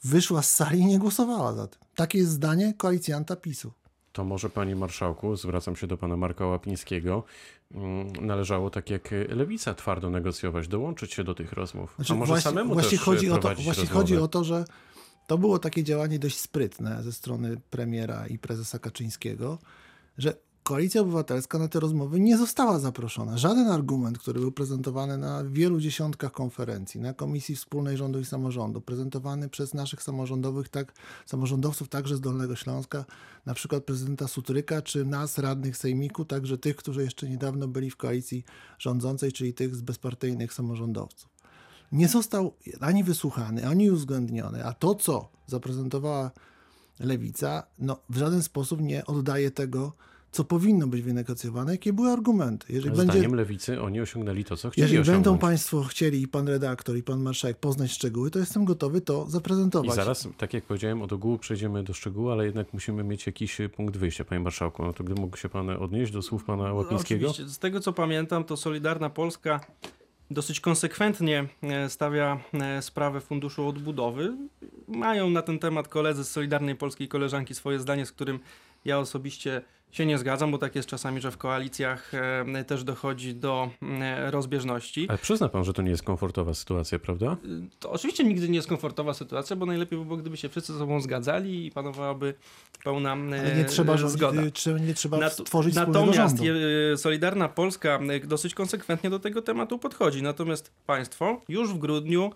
wyszła 0.05 0.43
z 0.43 0.55
sali 0.55 0.79
i 0.79 0.87
nie 0.87 0.99
głosowała 0.99 1.53
za 1.53 1.67
tym. 1.67 1.81
Takie 1.95 2.19
jest 2.19 2.31
zdanie 2.31 2.75
koalicjanta 2.75 3.37
PiSu. 3.37 3.73
To 4.13 4.25
może, 4.25 4.51
panie 4.51 4.77
marszałku, 4.77 5.37
zwracam 5.37 5.77
się 5.77 5.87
do 5.87 5.97
pana 5.97 6.17
Marka 6.17 6.47
Łapińskiego, 6.47 7.25
mm, 7.75 8.13
należało 8.27 8.71
tak 8.71 8.91
jak 8.91 9.11
Lewica 9.29 9.75
twardo 9.75 10.11
negocjować, 10.11 10.69
dołączyć 10.69 11.15
się 11.15 11.25
do 11.25 11.35
tych 11.35 11.53
rozmów. 11.53 11.95
Znaczy, 11.97 12.13
A 12.13 12.17
może 12.17 12.29
właśnie, 12.29 12.51
samemu 12.51 12.75
właśnie 12.75 12.91
też 12.91 13.01
chodzi 13.01 13.31
o 13.31 13.39
to, 13.39 13.49
Właśnie 13.49 13.67
rozmowę? 13.67 13.87
chodzi 13.87 14.17
o 14.17 14.29
to, 14.29 14.45
że 14.45 14.65
to 15.27 15.39
było 15.39 15.59
takie 15.59 15.85
działanie 15.85 16.19
dość 16.19 16.39
sprytne 16.39 17.03
ze 17.03 17.13
strony 17.13 17.57
premiera 17.71 18.27
i 18.27 18.39
prezesa 18.39 18.79
Kaczyńskiego, 18.79 19.59
że 20.19 20.35
Koalicja 20.63 21.01
Obywatelska 21.01 21.59
na 21.59 21.69
te 21.69 21.81
rozmowy 21.81 22.21
nie 22.21 22.39
została 22.39 22.79
zaproszona. 22.79 23.39
Żaden 23.39 23.69
argument, 23.69 24.19
który 24.19 24.41
był 24.41 24.53
prezentowany 24.53 25.19
na 25.19 25.45
wielu 25.45 25.81
dziesiątkach 25.81 26.33
konferencji, 26.33 27.01
na 27.01 27.15
Komisji 27.15 27.57
Wspólnej 27.57 27.97
Rządu 27.97 28.21
i 28.21 28.25
Samorządu, 28.25 28.81
prezentowany 28.81 29.49
przez 29.49 29.75
naszych 29.75 30.03
samorządowych, 30.03 30.69
tak, 30.69 30.93
samorządowców 31.27 31.89
także 31.89 32.17
z 32.17 32.21
Dolnego 32.21 32.57
Śląska, 32.57 33.05
na 33.47 33.55
przykład 33.55 33.85
prezydenta 33.85 34.29
Sutryka, 34.29 34.83
czy 34.83 35.05
nas, 35.05 35.39
radnych 35.39 35.77
Sejmiku, 35.77 36.25
także 36.25 36.59
tych, 36.59 36.77
którzy 36.77 37.03
jeszcze 37.03 37.29
niedawno 37.29 37.69
byli 37.69 37.91
w 37.91 37.97
koalicji 37.97 38.45
rządzącej, 38.79 39.33
czyli 39.33 39.55
tych 39.55 39.77
z 39.77 39.81
bezpartyjnych 39.81 40.55
samorządowców 40.55 41.33
nie 41.93 42.09
został 42.09 42.55
ani 42.81 43.05
wysłuchany, 43.05 43.67
ani 43.67 43.91
uwzględniony, 43.91 44.65
a 44.65 44.73
to, 44.73 44.95
co 44.95 45.29
zaprezentowała 45.47 46.31
lewica, 47.01 47.63
no, 47.79 47.97
w 48.11 48.17
żaden 48.17 48.43
sposób 48.43 48.81
nie 48.81 49.07
oddaje 49.07 49.51
tego, 49.51 49.93
co 50.33 50.45
powinno 50.45 50.87
być 50.87 51.03
wynegocjowane, 51.03 51.73
jakie 51.73 51.93
były 51.93 52.11
argumenty. 52.11 52.73
Jeżeli, 52.73 52.95
Zdaniem 52.95 53.21
będzie, 53.23 53.37
Lewicy 53.37 53.83
oni 53.83 54.01
osiągnęli 54.01 54.45
to, 54.45 54.57
co 54.57 54.71
chcieli 54.71 54.83
jeżeli 54.83 55.01
osiągnąć. 55.01 55.25
będą 55.25 55.39
Państwo 55.39 55.83
chcieli, 55.83 56.23
i 56.23 56.29
Pan 56.29 56.49
redaktor, 56.49 56.97
i 56.97 57.03
Pan 57.03 57.21
marszałek 57.21 57.59
poznać 57.59 57.91
szczegóły, 57.91 58.31
to 58.31 58.39
jestem 58.39 58.65
gotowy 58.65 59.01
to 59.01 59.25
I 59.29 59.31
zaprezentować. 59.31 59.95
zaraz, 59.97 60.29
tak 60.39 60.55
jak 60.55 60.65
powiedziałem, 60.65 61.03
od 61.03 61.13
ogółu 61.13 61.39
przejdziemy 61.39 61.83
do 61.83 61.95
szczegółu, 61.95 62.31
ale 62.31 62.45
jednak 62.45 62.73
musimy 62.73 63.05
mieć 63.05 63.27
jakiś 63.27 63.61
e, 63.61 63.69
punkt 63.69 63.97
wyjścia, 63.97 64.25
panie 64.25 64.41
marszałku. 64.41 64.85
No 64.85 64.93
to 64.93 65.05
gdy 65.05 65.15
mógł 65.15 65.37
się 65.37 65.49
pan 65.49 65.71
odnieść 65.71 66.13
do 66.13 66.23
słów 66.23 66.45
pana 66.45 66.73
Łapińskiego? 66.73 67.25
No, 67.25 67.31
Oczywiście. 67.31 67.55
Z 67.55 67.59
tego 67.59 67.81
co 67.81 67.93
pamiętam, 67.93 68.45
to 68.45 68.57
Solidarna 68.57 69.11
Polska 69.11 69.61
dosyć 70.31 70.61
konsekwentnie 70.61 71.49
e, 71.63 71.89
stawia 71.89 72.41
e, 72.53 72.83
sprawę 72.83 73.21
Funduszu 73.21 73.69
Odbudowy. 73.69 74.37
Mają 74.89 75.31
na 75.31 75.43
ten 75.43 75.59
temat 75.59 75.89
koledzy 75.89 76.25
z 76.25 76.31
Solidarnej 76.31 76.77
Polskiej 76.77 77.09
koleżanki 77.09 77.55
swoje 77.55 77.79
zdanie, 77.79 78.07
z 78.07 78.13
którym 78.13 78.39
ja 78.85 78.99
osobiście 78.99 79.63
się 79.91 80.07
nie 80.07 80.19
zgadzam, 80.19 80.51
bo 80.51 80.59
tak 80.59 80.77
jest 80.77 80.89
czasami, 80.89 81.21
że 81.21 81.31
w 81.31 81.37
koalicjach 81.39 82.13
też 82.67 82.85
dochodzi 82.85 83.35
do 83.35 83.71
e, 84.01 84.31
rozbieżności. 84.31 85.07
Ale 85.09 85.19
przyzna 85.19 85.49
pan, 85.49 85.65
że 85.65 85.73
to 85.73 85.83
nie 85.83 85.91
jest 85.91 86.03
komfortowa 86.03 86.55
sytuacja, 86.55 86.99
prawda? 86.99 87.37
To 87.81 87.91
oczywiście 87.91 88.25
nigdy 88.25 88.49
nie 88.49 88.55
jest 88.57 88.69
komfortowa 88.69 89.15
sytuacja, 89.15 89.57
bo 89.57 89.67
najlepiej 89.67 89.99
by 89.99 90.05
było, 90.05 90.17
gdyby 90.17 90.37
się 90.37 90.49
wszyscy 90.49 90.73
ze 90.73 90.79
sobą 90.79 91.01
zgadzali 91.01 91.67
i 91.67 91.71
panowałaby 91.71 92.35
pełna 92.85 93.11
e, 93.17 93.41
Ale 93.41 93.57
nie 93.57 93.65
trzeba, 93.65 93.97
zgoda. 93.97 94.43
nie 94.87 94.95
trzeba 94.95 95.19
Nat- 95.19 95.33
stworzyć 95.33 95.75
Natomiast 95.75 96.17
rządu. 96.37 96.45
je- 96.45 96.97
Solidarna 96.97 97.49
Polska 97.49 97.99
e, 98.09 98.21
dosyć 98.27 98.55
konsekwentnie 98.55 99.11
do 99.11 99.19
tego 99.19 99.43
tematu 99.43 99.79
podchodzi. 99.79 100.23
Natomiast 100.23 100.73
państwo 100.87 101.41
już 101.49 101.75
w 101.75 101.79
grudniu 101.79 102.31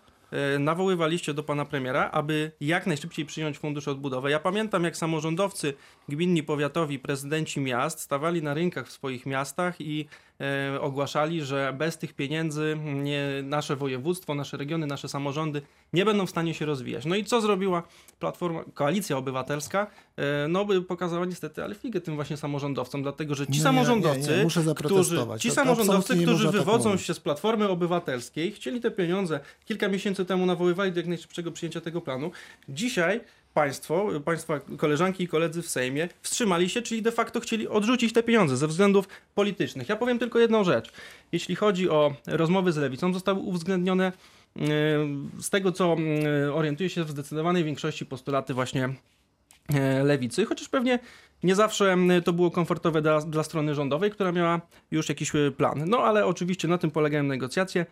nawoływaliście 0.58 1.34
do 1.34 1.42
pana 1.42 1.64
premiera, 1.64 2.10
aby 2.12 2.52
jak 2.60 2.86
najszybciej 2.86 3.24
przyjąć 3.24 3.58
fundusz 3.58 3.88
odbudowy. 3.88 4.30
Ja 4.30 4.40
pamiętam, 4.40 4.84
jak 4.84 4.96
samorządowcy 4.96 5.74
gminni, 6.08 6.42
powiatowi, 6.42 6.98
prezydenci 6.98 7.60
miast 7.60 8.00
stawali 8.00 8.42
na 8.42 8.54
rynkach 8.54 8.86
w 8.86 8.92
swoich 8.92 9.26
miastach 9.26 9.80
i 9.80 10.08
e, 10.35 10.35
ogłaszali, 10.80 11.42
że 11.44 11.74
bez 11.78 11.98
tych 11.98 12.12
pieniędzy 12.14 12.78
nie, 12.94 13.26
nasze 13.42 13.76
województwo, 13.76 14.34
nasze 14.34 14.56
regiony, 14.56 14.86
nasze 14.86 15.08
samorządy 15.08 15.62
nie 15.92 16.04
będą 16.04 16.26
w 16.26 16.30
stanie 16.30 16.54
się 16.54 16.66
rozwijać. 16.66 17.04
No 17.04 17.16
i 17.16 17.24
co 17.24 17.40
zrobiła 17.40 17.82
Platforma, 18.18 18.64
Koalicja 18.74 19.16
Obywatelska? 19.16 19.86
E, 20.16 20.48
no 20.48 20.64
by 20.64 20.82
pokazała 20.82 21.24
niestety 21.26 21.64
ale 21.64 21.74
figę 21.74 22.00
tym 22.00 22.14
właśnie 22.14 22.36
samorządowcom, 22.36 23.02
dlatego 23.02 23.34
że 23.34 23.46
ci 23.46 23.52
Nie, 23.52 23.60
samorządowcy, 23.60 24.30
nie, 24.30 24.44
nie, 24.44 24.74
którzy, 24.74 25.16
ci 25.38 25.48
To- 25.48 25.54
samorządowcy, 25.54 26.22
którzy 26.22 26.44
tak 26.44 26.52
wywodzą 26.52 26.90
mówić. 26.90 27.06
się 27.06 27.14
z 27.14 27.20
Platformy 27.20 27.68
Obywatelskiej, 27.68 28.52
chcieli 28.52 28.80
te 28.80 28.90
pieniądze 28.90 29.40
kilka 29.64 29.88
miesięcy 29.88 30.24
temu 30.24 30.46
nawoływali 30.46 30.92
do 30.92 31.00
jak 31.00 31.06
najszybszego 31.06 31.52
przyjęcia 31.52 31.80
tego 31.80 32.00
planu. 32.00 32.30
Dzisiaj 32.68 33.20
państwo, 33.56 34.08
państwa 34.24 34.60
koleżanki 34.78 35.24
i 35.24 35.28
koledzy 35.28 35.62
w 35.62 35.68
Sejmie 35.68 36.08
wstrzymali 36.22 36.68
się, 36.68 36.82
czyli 36.82 37.02
de 37.02 37.12
facto 37.12 37.40
chcieli 37.40 37.68
odrzucić 37.68 38.12
te 38.12 38.22
pieniądze 38.22 38.56
ze 38.56 38.66
względów 38.66 39.08
politycznych. 39.34 39.88
Ja 39.88 39.96
powiem 39.96 40.18
tylko 40.18 40.38
jedną 40.38 40.64
rzecz. 40.64 40.92
Jeśli 41.32 41.56
chodzi 41.56 41.90
o 41.90 42.14
rozmowy 42.26 42.72
z 42.72 42.76
lewicą, 42.76 43.12
zostały 43.12 43.38
uwzględnione 43.38 44.06
e, 44.06 44.12
z 45.40 45.50
tego, 45.50 45.72
co 45.72 45.96
e, 46.44 46.54
orientuje 46.54 46.90
się 46.90 47.04
w 47.04 47.10
zdecydowanej 47.10 47.64
większości 47.64 48.06
postulaty 48.06 48.54
właśnie 48.54 48.88
e, 49.74 50.04
lewicy, 50.04 50.46
chociaż 50.46 50.68
pewnie 50.68 50.98
nie 51.42 51.54
zawsze 51.54 51.96
to 52.24 52.32
było 52.32 52.50
komfortowe 52.50 53.02
dla, 53.02 53.20
dla 53.20 53.42
strony 53.42 53.74
rządowej, 53.74 54.10
która 54.10 54.32
miała 54.32 54.60
już 54.90 55.08
jakiś 55.08 55.32
plan. 55.56 55.84
No 55.86 55.98
ale 55.98 56.26
oczywiście 56.26 56.68
na 56.68 56.78
tym 56.78 56.90
polegają 56.90 57.22
negocjacje. 57.22 57.86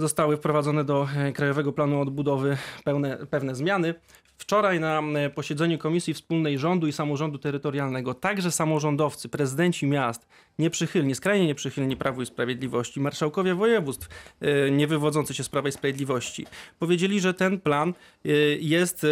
Zostały 0.00 0.36
wprowadzone 0.36 0.84
do 0.84 1.08
e, 1.16 1.32
Krajowego 1.32 1.72
Planu 1.72 2.00
Odbudowy 2.00 2.56
pełne, 2.84 3.26
pewne 3.30 3.54
zmiany. 3.54 3.94
Wczoraj 4.38 4.80
na 4.80 4.98
m, 4.98 5.16
posiedzeniu 5.34 5.78
Komisji 5.78 6.14
Wspólnej 6.14 6.58
Rządu 6.58 6.86
i 6.86 6.92
Samorządu 6.92 7.38
Terytorialnego 7.38 8.14
także 8.14 8.50
samorządowcy, 8.50 9.28
prezydenci 9.28 9.86
miast, 9.86 10.28
nieprzychylni, 10.58 11.14
skrajnie 11.14 11.46
nieprzychylni 11.46 11.96
Prawu 11.96 12.22
i 12.22 12.26
Sprawiedliwości, 12.26 13.00
marszałkowie 13.00 13.54
województw 13.54 14.08
e, 14.40 14.70
nie 14.70 14.86
wywodzący 14.86 15.34
się 15.34 15.44
z 15.44 15.48
Prawa 15.48 15.68
i 15.68 15.72
Sprawiedliwości, 15.72 16.46
powiedzieli, 16.78 17.20
że 17.20 17.34
ten 17.34 17.60
plan 17.60 17.88
e, 18.24 18.28
jest, 18.60 19.04
e, 19.04 19.08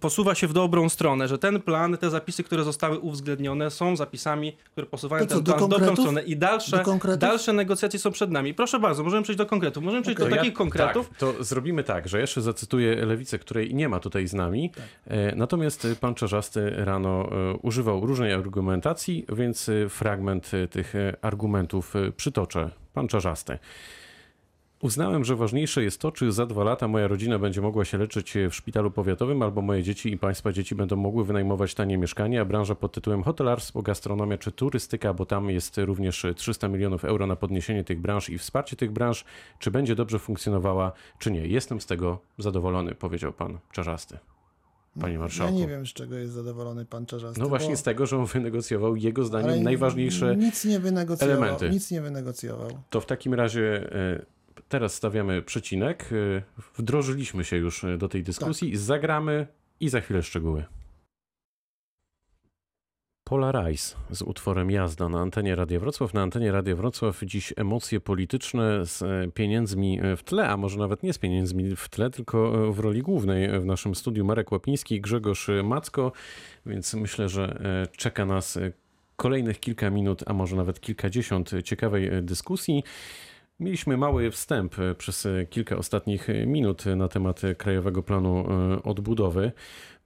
posuwa 0.00 0.34
się 0.34 0.46
w 0.46 0.52
dobrą 0.52 0.88
stronę, 0.88 1.28
że 1.28 1.38
ten 1.38 1.60
plan, 1.60 1.98
te 1.98 2.10
zapisy, 2.10 2.42
które 2.42 2.64
zostały 2.64 2.98
uwzględnione 2.98 3.70
są 3.70 3.96
zapisami, 3.96 4.56
które 4.72 4.86
posuwają 4.86 5.26
To 5.26 5.28
co, 5.28 5.34
ten 5.34 5.44
do 5.44 5.52
plan 5.52 5.66
w 5.66 5.68
dobrą 5.70 5.96
stronę 5.96 6.22
i 6.22 6.36
dalsze, 6.36 6.84
dalsze 7.18 7.52
negocjacje 7.52 7.98
są 7.98 8.10
przed 8.10 8.30
nami. 8.30 8.54
Proszę 8.54 8.80
bardzo, 8.80 9.04
możemy 9.04 9.22
przejść 9.22 9.38
do 9.38 9.46
konkretów. 9.46 9.84
Możemy 9.84 10.02
przejść 10.02 10.20
Okej. 10.20 10.30
do 10.30 10.36
takich 10.36 10.52
konkretów. 10.52 11.08
Tak, 11.08 11.18
to 11.18 11.44
zrobimy 11.44 11.84
tak, 11.84 12.08
że 12.08 12.20
jeszcze 12.20 12.42
zacytuję 12.42 13.06
Lewicę, 13.06 13.38
której 13.38 13.74
nie 13.74 13.88
ma 13.88 14.00
tutaj 14.00 14.28
z 14.28 14.34
nami. 14.34 14.72
E, 15.06 15.36
Natomiast 15.36 15.86
pan 16.00 16.14
Czarzasty 16.14 16.70
rano 16.76 17.28
używał 17.62 18.06
różnej 18.06 18.32
argumentacji, 18.32 19.26
więc 19.32 19.68
e, 19.68 19.88
fragment 20.40 20.54
e, 20.54 20.68
tych 20.68 20.94
e, 20.94 21.16
argumentów 21.22 21.96
e, 21.96 22.12
przytoczę. 22.12 22.70
Pan 22.94 23.08
Czarzasty. 23.08 23.58
Uznałem, 24.82 25.24
że 25.24 25.36
ważniejsze 25.36 25.82
jest 25.82 26.00
to, 26.00 26.12
czy 26.12 26.32
za 26.32 26.46
dwa 26.46 26.64
lata 26.64 26.88
moja 26.88 27.08
rodzina 27.08 27.38
będzie 27.38 27.60
mogła 27.60 27.84
się 27.84 27.98
leczyć 27.98 28.34
w 28.50 28.54
szpitalu 28.54 28.90
powiatowym, 28.90 29.42
albo 29.42 29.62
moje 29.62 29.82
dzieci 29.82 30.12
i 30.12 30.18
państwa 30.18 30.52
dzieci 30.52 30.74
będą 30.74 30.96
mogły 30.96 31.24
wynajmować 31.24 31.74
tanie 31.74 31.98
mieszkanie, 31.98 32.40
a 32.40 32.44
branża 32.44 32.74
pod 32.74 32.92
tytułem 32.92 33.22
hotelarstwo, 33.22 33.82
gastronomia 33.82 34.38
czy 34.38 34.52
turystyka, 34.52 35.14
bo 35.14 35.26
tam 35.26 35.50
jest 35.50 35.78
również 35.78 36.26
300 36.36 36.68
milionów 36.68 37.04
euro 37.04 37.26
na 37.26 37.36
podniesienie 37.36 37.84
tych 37.84 38.00
branż 38.00 38.30
i 38.30 38.38
wsparcie 38.38 38.76
tych 38.76 38.90
branż, 38.90 39.24
czy 39.58 39.70
będzie 39.70 39.94
dobrze 39.94 40.18
funkcjonowała, 40.18 40.92
czy 41.18 41.30
nie. 41.30 41.46
Jestem 41.46 41.80
z 41.80 41.86
tego 41.86 42.18
zadowolony, 42.38 42.94
powiedział 42.94 43.32
pan 43.32 43.58
Czarzasty. 43.72 44.18
Panie 45.00 45.18
marszałku. 45.18 45.54
Ja 45.54 45.60
nie 45.60 45.68
wiem, 45.68 45.86
z 45.86 45.92
czego 45.92 46.16
jest 46.16 46.32
zadowolony 46.32 46.84
pan 46.84 47.06
Czarzasty. 47.06 47.40
No 47.40 47.48
właśnie 47.48 47.70
bo... 47.70 47.76
z 47.76 47.82
tego, 47.82 48.06
że 48.06 48.18
on 48.18 48.26
wynegocjował 48.26 48.96
jego 48.96 49.24
zdaniem 49.24 49.50
ale 49.50 49.60
najważniejsze 49.60 50.36
Nic 50.36 50.64
nie 50.64 50.80
wynegocjował. 50.80 51.36
elementy. 51.36 51.70
Nic 51.70 51.90
nie 51.90 52.00
wynegocjował. 52.00 52.70
To 52.90 53.00
w 53.00 53.06
takim 53.06 53.34
razie 53.34 53.92
e, 53.92 54.24
teraz 54.68 54.94
stawiamy 54.94 55.42
przecinek. 55.42 56.08
E, 56.12 56.42
Wdrożyliśmy 56.76 57.44
się 57.44 57.56
już 57.56 57.84
e, 57.84 57.98
do 57.98 58.08
tej 58.08 58.22
dyskusji. 58.22 58.76
Zagramy 58.76 59.46
i 59.80 59.88
za 59.88 60.00
chwilę 60.00 60.22
szczegóły. 60.22 60.64
Polarize 63.28 63.96
z 64.10 64.22
utworem 64.22 64.70
Jazda 64.70 65.08
na 65.08 65.20
antenie 65.20 65.54
Radia 65.54 65.80
Wrocław. 65.80 66.14
Na 66.14 66.22
antenie 66.22 66.52
Radia 66.52 66.76
Wrocław 66.76 67.20
dziś 67.22 67.52
emocje 67.56 68.00
polityczne 68.00 68.86
z 68.86 69.02
e, 69.02 69.28
pieniędzmi 69.34 70.00
w 70.16 70.22
tle, 70.22 70.48
a 70.48 70.56
może 70.56 70.78
nawet 70.78 71.02
nie 71.02 71.12
z 71.12 71.18
pieniędzmi 71.18 71.76
w 71.76 71.88
tle, 71.88 72.10
tylko 72.10 72.68
e, 72.68 72.72
w 72.72 72.78
roli 72.78 73.02
głównej 73.02 73.60
w 73.60 73.64
naszym 73.64 73.94
studiu 73.94 74.24
Marek 74.24 74.52
Łapiński 74.52 74.94
i 74.94 75.00
Grzegorz 75.00 75.50
Macko, 75.64 76.12
więc 76.66 76.94
myślę, 76.94 77.28
że 77.28 77.60
e, 77.64 77.96
czeka 77.96 78.26
nas 78.26 78.56
e, 78.56 78.72
kolejnych 79.16 79.60
kilka 79.60 79.90
minut, 79.90 80.22
a 80.26 80.32
może 80.32 80.56
nawet 80.56 80.80
kilkadziesiąt 80.80 81.50
ciekawej 81.64 82.08
e, 82.08 82.22
dyskusji. 82.22 82.82
Mieliśmy 83.60 83.96
mały 83.96 84.30
wstęp 84.30 84.78
e, 84.78 84.94
przez 84.94 85.26
e, 85.26 85.46
kilka 85.46 85.76
ostatnich 85.76 86.30
e, 86.30 86.46
minut 86.46 86.86
na 86.86 87.08
temat 87.08 87.42
Krajowego 87.58 88.02
Planu 88.02 88.44
Odbudowy. 88.84 89.52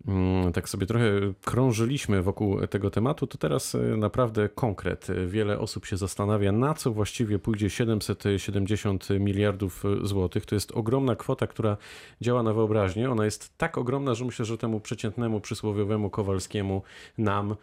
Mm, 0.09 0.53
Tak 0.53 0.69
sobie 0.69 0.87
trochę 0.87 1.11
krążyliśmy 1.45 2.23
wokół 2.23 2.67
tego 2.67 2.91
tematu, 2.91 3.27
to 3.27 3.39
teraz 3.39 3.77
naprawdę 3.97 4.49
konkret. 4.49 5.07
Wiele 5.27 5.59
osób 5.59 5.87
się 5.87 5.97
zastanawia, 5.97 6.53
na 6.53 6.75
co 6.75 6.93
właściwie 6.93 7.39
pójdzie 7.39 7.71
770 7.71 9.09
miliardów 9.21 9.85
złotych. 10.03 10.47
To 10.47 10.55
jest 10.55 10.73
ogromna 10.73 11.17
kwota, 11.17 11.47
która 11.47 11.77
działa 12.21 12.43
na 12.43 12.53
wyobraźnię. 12.53 13.11
Ona 13.11 13.25
jest 13.25 13.59
tak 13.59 13.79
ogromna, 13.79 14.15
że 14.15 14.25
myślę, 14.25 14.45
że 14.45 14.59
temu 14.59 14.81
przeciętnemu, 14.81 15.41
przysłowiowemu 15.41 16.11
Kowalskiemu, 16.11 16.83
nam, 17.19 17.57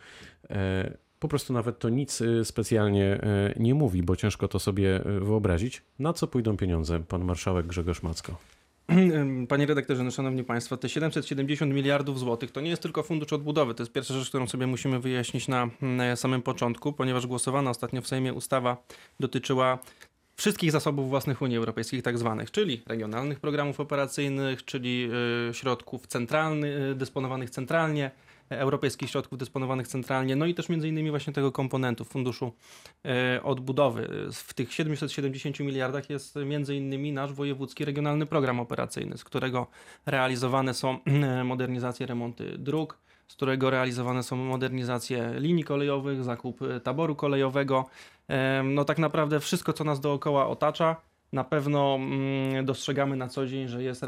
po 1.19 1.27
prostu 1.27 1.53
nawet 1.53 1.79
to 1.79 1.89
nic 1.89 2.21
y, 2.21 2.45
specjalnie 2.45 3.05
e, 3.05 3.53
nie 3.59 3.73
mówi, 3.75 4.03
bo 4.03 4.15
ciężko 4.15 4.47
to 4.47 4.59
sobie 4.59 4.95
e, 4.95 5.19
wyobrazić. 5.19 5.81
Na 5.99 6.13
co 6.13 6.27
pójdą 6.27 6.57
pieniądze, 6.57 6.99
pan 6.99 7.25
marszałek 7.25 7.67
Grzegorz 7.67 8.03
Macko? 8.03 8.37
Panie 9.49 9.65
redaktorze, 9.65 10.03
no 10.03 10.11
szanowni 10.11 10.43
państwo, 10.43 10.77
te 10.77 10.89
770 10.89 11.73
miliardów 11.73 12.19
złotych 12.19 12.51
to 12.51 12.61
nie 12.61 12.69
jest 12.69 12.81
tylko 12.81 13.03
fundusz 13.03 13.33
odbudowy. 13.33 13.73
To 13.75 13.83
jest 13.83 13.93
pierwsza 13.93 14.13
rzecz, 14.13 14.29
którą 14.29 14.47
sobie 14.47 14.67
musimy 14.67 14.99
wyjaśnić 14.99 15.47
na 15.47 15.69
samym 16.15 16.41
początku, 16.41 16.93
ponieważ 16.93 17.27
głosowana 17.27 17.69
ostatnio 17.69 18.01
w 18.01 18.07
Sejmie 18.07 18.33
ustawa 18.33 18.77
dotyczyła 19.19 19.79
wszystkich 20.37 20.71
zasobów 20.71 21.09
własnych 21.09 21.41
Unii 21.41 21.57
Europejskiej, 21.57 22.01
tak 22.01 22.17
zwanych, 22.17 22.51
czyli 22.51 22.81
regionalnych 22.85 23.39
programów 23.39 23.79
operacyjnych, 23.79 24.65
czyli 24.65 25.09
y, 25.49 25.53
środków 25.53 26.07
centralnych, 26.07 26.91
y, 26.91 26.95
dysponowanych 26.95 27.49
centralnie, 27.49 28.11
europejskich 28.49 29.09
środków 29.09 29.37
dysponowanych 29.37 29.87
centralnie, 29.87 30.35
no 30.35 30.45
i 30.45 30.53
też 30.53 30.69
między 30.69 30.87
innymi 30.87 31.09
właśnie 31.09 31.33
tego 31.33 31.51
komponentu 31.51 32.05
funduszu 32.05 32.51
e, 33.05 33.43
odbudowy. 33.43 34.27
W 34.33 34.53
tych 34.53 34.73
770 34.73 35.59
miliardach 35.59 36.09
jest 36.09 36.35
między 36.35 36.75
innymi 36.75 37.11
nasz 37.11 37.33
wojewódzki 37.33 37.85
regionalny 37.85 38.25
program 38.25 38.59
operacyjny, 38.59 39.17
z 39.17 39.23
którego 39.23 39.67
realizowane 40.05 40.73
są 40.73 40.99
modernizacje, 41.43 42.05
remonty 42.05 42.57
dróg, 42.57 42.97
z 43.27 43.35
którego 43.35 43.69
realizowane 43.69 44.23
są 44.23 44.35
modernizacje 44.35 45.33
linii 45.37 45.63
kolejowych, 45.63 46.23
zakup 46.23 46.61
e, 46.61 46.79
taboru 46.79 47.15
kolejowego. 47.15 47.85
No 48.63 48.85
tak 48.85 48.99
naprawdę 48.99 49.39
wszystko, 49.39 49.73
co 49.73 49.83
nas 49.83 49.99
dookoła 49.99 50.47
otacza, 50.47 50.95
na 51.33 51.43
pewno 51.43 51.95
mm, 51.95 52.65
dostrzegamy 52.65 53.15
na 53.15 53.27
co 53.27 53.47
dzień, 53.47 53.67
że 53.67 53.83
jest, 53.83 54.05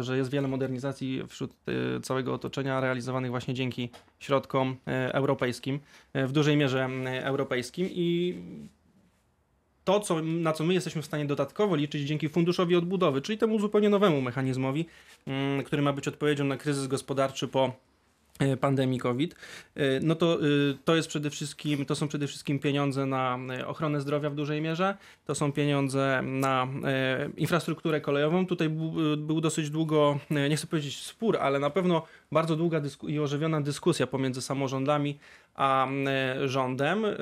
że 0.00 0.16
jest 0.16 0.30
wiele 0.30 0.48
modernizacji 0.48 1.22
wśród 1.28 1.52
e, 1.96 2.00
całego 2.00 2.34
otoczenia 2.34 2.80
realizowanych 2.80 3.30
właśnie 3.30 3.54
dzięki 3.54 3.90
środkom 4.18 4.76
e, 4.86 5.14
europejskim, 5.14 5.80
e, 6.12 6.26
w 6.26 6.32
dużej 6.32 6.56
mierze 6.56 6.84
mm, 6.84 7.24
europejskim. 7.24 7.88
I 7.90 8.34
to, 9.84 10.00
co, 10.00 10.22
na 10.22 10.52
co 10.52 10.64
my 10.64 10.74
jesteśmy 10.74 11.02
w 11.02 11.06
stanie 11.06 11.26
dodatkowo 11.26 11.76
liczyć 11.76 12.02
dzięki 12.02 12.28
Funduszowi 12.28 12.76
Odbudowy, 12.76 13.22
czyli 13.22 13.38
temu 13.38 13.60
zupełnie 13.60 13.88
nowemu 13.88 14.20
mechanizmowi, 14.20 14.86
mm, 15.26 15.62
który 15.62 15.82
ma 15.82 15.92
być 15.92 16.08
odpowiedzią 16.08 16.44
na 16.44 16.56
kryzys 16.56 16.86
gospodarczy 16.86 17.48
po 17.48 17.72
pandemii 18.60 18.98
COVID, 18.98 19.34
e, 19.74 20.00
no 20.00 20.14
to 20.14 20.34
e, 20.34 20.38
to 20.84 20.96
jest 20.96 21.08
przede 21.08 21.30
wszystkim, 21.30 21.86
to 21.86 21.94
są 21.94 22.08
przede 22.08 22.26
wszystkim 22.26 22.58
pieniądze 22.58 23.06
na 23.06 23.38
e, 23.58 23.66
ochronę 23.66 24.00
zdrowia 24.00 24.30
w 24.30 24.34
dużej 24.34 24.60
mierze, 24.60 24.96
to 25.26 25.34
są 25.34 25.52
pieniądze 25.52 26.22
na 26.22 26.68
e, 26.84 27.30
infrastrukturę 27.36 28.00
kolejową. 28.00 28.46
Tutaj 28.46 28.68
był, 29.16 29.40
dosyć 29.40 29.70
długo, 29.70 30.18
e, 30.30 30.48
nie 30.48 30.56
chcę 30.56 30.66
powiedzieć 30.66 31.02
spór, 31.02 31.36
ale 31.36 31.58
na 31.58 31.70
pewno 31.70 32.02
bardzo 32.32 32.56
długa 32.56 32.82
i 33.08 33.18
ożywiona 33.18 33.60
dyskusja 33.60 34.06
pomiędzy 34.06 34.42
samorządami 34.42 35.18
a 35.54 35.88
e, 35.88 36.48
rządem 36.48 37.04
e, 37.04 37.16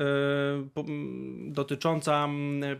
dotycząca 1.47 2.27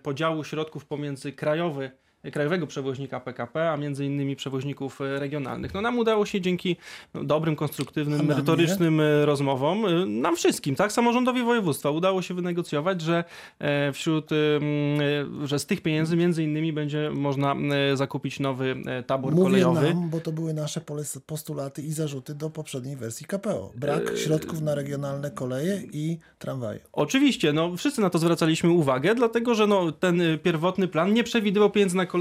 podziału 0.03 0.43
środków 0.43 0.85
pomiędzy 0.85 1.31
krajowy 1.31 1.91
krajowego 2.31 2.67
przewoźnika 2.67 3.19
PKP, 3.19 3.71
a 3.71 3.77
między 3.77 4.05
innymi 4.05 4.35
przewoźników 4.35 5.01
e, 5.01 5.19
regionalnych. 5.19 5.73
No 5.73 5.81
nam 5.81 5.99
udało 5.99 6.25
się 6.25 6.41
dzięki 6.41 6.75
no, 7.13 7.23
dobrym, 7.23 7.55
konstruktywnym, 7.55 8.25
merytorycznym 8.25 8.99
e, 8.99 9.25
rozmowom, 9.25 9.85
e, 9.85 10.05
nam 10.05 10.35
wszystkim, 10.35 10.75
tak, 10.75 10.91
samorządowi 10.91 11.43
województwa 11.43 11.91
udało 11.91 12.21
się 12.21 12.33
wynegocjować, 12.33 13.01
że 13.01 13.23
wśród, 13.93 14.29
że 15.43 15.59
z 15.59 15.65
tych 15.65 15.81
pieniędzy 15.81 16.15
między 16.15 16.43
innymi 16.43 16.73
będzie 16.73 17.11
można 17.13 17.55
zakupić 17.93 18.39
nowy 18.39 18.75
tabor 19.07 19.33
Mówię 19.33 19.43
kolejowy. 19.43 19.93
nam, 19.93 20.09
bo 20.09 20.19
to 20.19 20.31
były 20.31 20.53
nasze 20.53 20.81
postulaty 21.25 21.81
i 21.81 21.91
zarzuty 21.91 22.35
do 22.35 22.49
poprzedniej 22.49 22.95
wersji 22.95 23.25
KPO. 23.25 23.71
Brak 23.75 24.17
środków 24.17 24.61
na 24.61 24.75
regionalne 24.75 25.31
koleje 25.31 25.81
i 25.93 26.17
tramwaje. 26.39 26.79
Oczywiście, 26.93 27.53
no 27.53 27.77
wszyscy 27.77 28.01
na 28.01 28.09
to 28.09 28.19
zwracaliśmy 28.19 28.69
uwagę, 28.69 29.15
dlatego 29.15 29.55
że 29.55 29.67
no, 29.67 29.91
ten 29.91 30.21
pierwotny 30.43 30.87
plan 30.87 31.13
nie 31.13 31.23
przewidywał 31.23 31.69
pieniędzy 31.69 31.97
na 31.97 32.05
koleje 32.05 32.16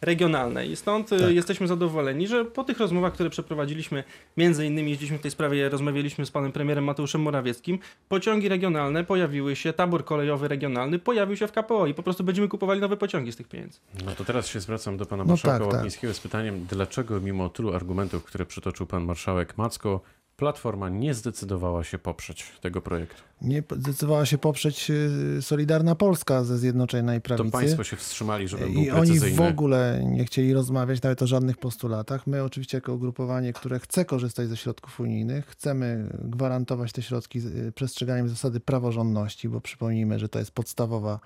regionalne 0.00 0.66
i 0.66 0.76
stąd 0.76 1.12
y, 1.12 1.18
Tak. 1.18 1.30
jesteśmy 1.30 1.66
zadowoleni, 1.66 2.28
że 2.28 2.44
po 2.44 2.64
tych 2.64 2.78
rozmowach, 2.78 3.12
które 3.12 3.30
przeprowadziliśmy, 3.30 4.04
między 4.36 4.66
innymi 4.66 4.90
jeździliśmy 4.90 5.18
w 5.18 5.20
tej 5.20 5.30
sprawie, 5.30 5.68
rozmawialiśmy 5.68 6.26
z 6.26 6.30
panem 6.30 6.52
premierem 6.52 6.84
Mateuszem 6.84 7.20
Morawieckim, 7.22 7.78
pociągi 8.08 8.48
regionalne 8.48 9.04
pojawiły 9.04 9.56
się, 9.56 9.72
tabor 9.72 10.04
kolejowy 10.04 10.48
regionalny 10.48 10.98
pojawił 10.98 11.36
się 11.36 11.46
w 11.46 11.52
KPO 11.52 11.86
i 11.86 11.94
po 11.94 12.02
prostu 12.02 12.24
będziemy 12.24 12.48
kupowali 12.48 12.80
nowe 12.80 12.96
pociągi 12.96 13.32
z 13.32 13.36
tych 13.36 13.48
pieniędzy. 13.48 13.78
No 14.04 14.12
to 14.14 14.24
teraz 14.24 14.46
się 14.46 14.60
zwracam 14.60 14.96
do 14.96 15.06
pana 15.06 15.24
No 15.24 15.28
marszałka 15.28 15.58
tak, 15.58 15.68
tak. 15.68 15.76
Łapińskiego 15.76 16.14
z 16.14 16.20
pytaniem, 16.20 16.66
dlaczego 16.70 17.20
mimo 17.20 17.48
tylu 17.48 17.74
argumentów, 17.74 18.24
które 18.24 18.46
przytoczył 18.46 18.86
pan 18.86 19.04
marszałek 19.04 19.58
Macko, 19.58 20.00
Platforma 20.36 20.88
nie 20.88 21.14
zdecydowała 21.14 21.84
się 21.84 21.98
poprzeć 21.98 22.46
tego 22.60 22.80
projektu. 22.80 23.22
Nie 23.42 23.62
zdecydowała 23.76 24.26
się 24.26 24.38
poprzeć 24.38 24.90
y, 24.90 25.42
Solidarna 25.42 25.94
Polska 25.94 26.44
ze 26.44 26.58
Zjednoczonej 26.58 27.20
To 27.20 27.24
Prawicy. 27.28 27.52
państwo 27.52 27.84
się 27.84 27.96
wstrzymali, 27.96 28.48
żeby 28.48 28.66
był 28.66 28.82
I 28.82 28.90
oni 28.90 29.20
w 29.20 29.40
ogóle 29.40 30.00
nie 30.04 30.24
chcieli 30.24 30.52
rozmawiać 30.54 31.02
nawet 31.02 31.22
o 31.22 31.26
żadnych 31.26 31.58
postulatach. 31.58 32.26
My 32.26 32.42
oczywiście 32.42 32.76
jako 32.76 32.94
ugrupowanie, 32.94 33.52
które 33.52 33.78
chce 33.78 34.04
korzystać 34.04 34.48
ze 34.48 34.56
środków 34.56 35.00
unijnych, 35.00 35.46
chcemy 35.46 36.08
gwarantować 36.18 36.92
te 36.92 37.02
środki 37.02 37.38
y, 37.38 37.72
przestrzeganiem 37.72 38.28
zasady 38.28 38.60
praworządności, 38.60 39.48
bo 39.48 39.60
przypomnijmy, 39.60 40.18
że 40.18 40.28
to 40.28 40.38
jest 40.38 40.50
podstawowa, 40.50 41.20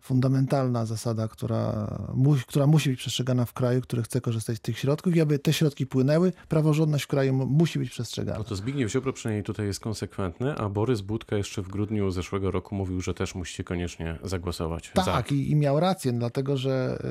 fundamentalna 0.00 0.86
zasada, 0.86 1.28
która, 1.28 1.90
mu, 2.14 2.36
która 2.46 2.66
musi 2.66 2.90
być 2.90 2.98
przestrzegana 2.98 3.44
w 3.44 3.52
kraju, 3.52 3.80
który 3.80 4.02
chce 4.02 4.20
korzystać 4.20 4.56
z 4.56 4.60
tych 4.60 4.78
środków 4.78 5.16
i 5.16 5.20
aby 5.20 5.38
te 5.38 5.52
środki 5.52 5.86
płynęły, 5.86 6.32
praworządność 6.48 7.04
w 7.04 7.06
kraju 7.06 7.32
mu- 7.34 7.46
musi 7.46 7.78
być 7.78 7.90
przestrzegana. 7.90 8.38
No 8.38 8.44
to 8.44 8.56
Zbigniew 8.56 8.90
Ziobro 8.92 9.12
przynajmniej 9.12 9.44
tutaj 9.44 9.66
jest 9.66 9.80
konsekwentny, 9.80 10.54
a 10.56 10.68
Borys 10.68 11.00
Budka 11.00 11.36
jeszcze 11.36 11.62
w 11.62 11.68
grudniu 11.68 12.10
zeszłego 12.10 12.50
roku 12.50 12.74
mówił, 12.74 13.00
że 13.00 13.14
też 13.14 13.34
musicie 13.34 13.64
koniecznie 13.64 14.18
zagłosować 14.24 14.92
za. 14.96 15.04
Tak, 15.04 15.32
i, 15.32 15.50
i 15.50 15.56
miał 15.56 15.80
rację, 15.80 16.12
dlatego 16.12 16.56
że 16.56 17.02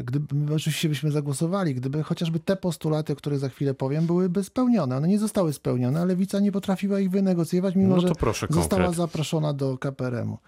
y, 0.00 0.04
gdyby, 0.04 0.34
my 0.34 0.54
oczywiście 0.54 0.88
byśmy 0.88 1.10
zagłosowali, 1.10 1.74
gdyby 1.74 2.02
chociażby 2.02 2.40
te 2.40 2.56
postulaty, 2.56 3.12
o 3.12 3.16
których 3.16 3.38
za 3.38 3.48
chwilę 3.48 3.74
powiem, 3.74 4.06
byłyby 4.06 4.44
spełnione. 4.44 4.96
One 4.96 5.08
nie 5.08 5.18
zostały 5.18 5.52
spełnione, 5.52 5.98
ale 5.98 6.06
Lewica 6.06 6.40
nie 6.40 6.52
potrafiła 6.52 7.00
ich 7.00 7.10
wynegocjować, 7.10 7.74
mimo 7.74 7.94
No 7.94 8.00
że 8.00 8.08
to 8.08 8.14
proszę 8.14 8.46
została 8.50 8.82
konkret. 8.82 8.96
zaproszona 8.96 9.52
do 9.52 9.78
KPRM-u. 9.78 10.38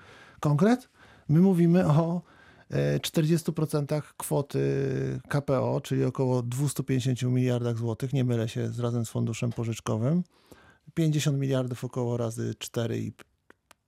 Konkret? 0.40 0.88
My 1.28 1.40
mówimy 1.40 1.86
o 1.86 2.22
e, 2.70 2.98
40% 2.98 4.02
kwoty 4.16 4.60
KPO, 5.28 5.80
czyli 5.84 6.04
około 6.04 6.42
250 6.42 7.22
miliardach 7.22 7.78
złotych, 7.78 8.12
nie 8.12 8.24
mylę 8.24 8.48
się, 8.48 8.68
z 8.68 8.80
razem 8.80 9.04
z 9.06 9.10
funduszem 9.10 9.52
pożyczkowym. 9.52 10.22
50 10.94 11.38
miliardów 11.38 11.84
około 11.84 12.16
razy 12.16 12.54
4 12.58 12.98
i 12.98 13.12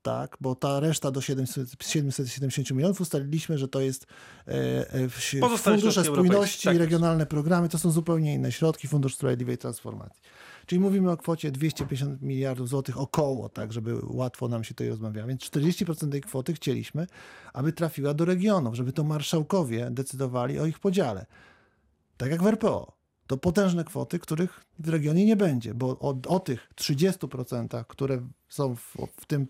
tak, 0.03 0.37
bo 0.41 0.55
ta 0.55 0.81
reszta 0.81 1.11
do 1.11 1.21
700, 1.21 1.69
770 1.83 2.71
milionów 2.71 3.01
ustaliliśmy, 3.01 3.59
że 3.59 3.69
to 3.69 3.81
jest 3.81 4.07
e, 4.49 4.53
e, 4.93 5.09
w- 5.09 5.21
fundusze 5.81 6.01
spójności, 6.29 6.65
tak 6.65 6.77
regionalne 6.77 7.27
programy, 7.27 7.69
to 7.69 7.79
są 7.79 7.91
zupełnie 7.91 8.35
inne 8.35 8.53
środki, 8.53 8.89
Fundusz 8.89 9.15
Sprawiedliwej 9.15 9.59
Transformacji. 9.59 10.23
Czyli 10.71 10.81
mówimy 10.81 11.11
o 11.11 11.17
kwocie 11.17 11.51
250 11.51 12.23
miliardów 12.23 12.69
złotych 12.69 12.99
około, 12.99 13.49
tak, 13.49 13.73
żeby 13.73 13.95
łatwo 14.03 14.49
nam 14.49 14.65
się 14.65 14.69
tutaj 14.69 14.89
rozmawiało. 14.89 15.29
Więc 15.29 15.41
40% 15.41 16.11
tej 16.11 16.21
kwoty 16.21 16.55
chcieliśmy, 16.55 17.07
aby 17.53 17.73
trafiła 17.73 18.15
do 18.15 18.25
regionów, 18.25 18.75
żeby 18.75 18.93
to 18.93 19.05
marszałkowie 19.05 19.91
decydowali 19.91 20.59
o 20.59 20.67
ich 20.67 20.79
podziale. 20.79 21.27
Tak 22.17 22.31
jak 22.31 22.43
w 22.43 22.47
RPO. 22.47 22.93
To 23.27 23.37
potężne 23.37 23.85
kwoty, 23.85 24.19
których 24.19 24.65
w 24.79 24.89
regionie 24.89 25.25
nie 25.25 25.37
będzie, 25.37 25.75
bo 25.75 25.99
o, 25.99 26.21
o 26.29 26.41
tych 26.41 26.69
30%, 26.77 27.85
które 27.89 28.21
są 28.49 28.77
w, 28.77 28.97
w 29.17 29.27
tym 29.27 29.47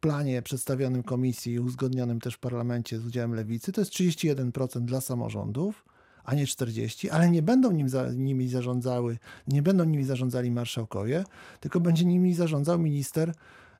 planie 0.00 0.42
przedstawionym 0.42 1.02
komisji 1.02 1.52
i 1.52 1.60
uzgodnionym 1.60 2.20
też 2.20 2.34
w 2.34 2.38
parlamencie 2.38 2.98
z 2.98 3.06
udziałem 3.06 3.34
lewicy, 3.34 3.72
to 3.72 3.80
jest 3.80 3.92
31% 3.92 4.80
dla 4.80 5.00
samorządów, 5.00 5.84
a 6.24 6.34
nie 6.34 6.46
40%, 6.46 7.08
ale 7.10 7.30
nie 7.30 7.42
będą 7.42 7.72
nim 7.72 7.88
za, 7.88 8.12
nimi 8.12 8.48
zarządzały, 8.48 9.18
nie 9.46 9.62
będą 9.62 9.84
nimi 9.84 10.04
zarządzali 10.04 10.50
marszałkowie, 10.50 11.24
tylko 11.60 11.80
będzie 11.80 12.04
nimi 12.04 12.34
zarządzał 12.34 12.78
minister 12.78 13.34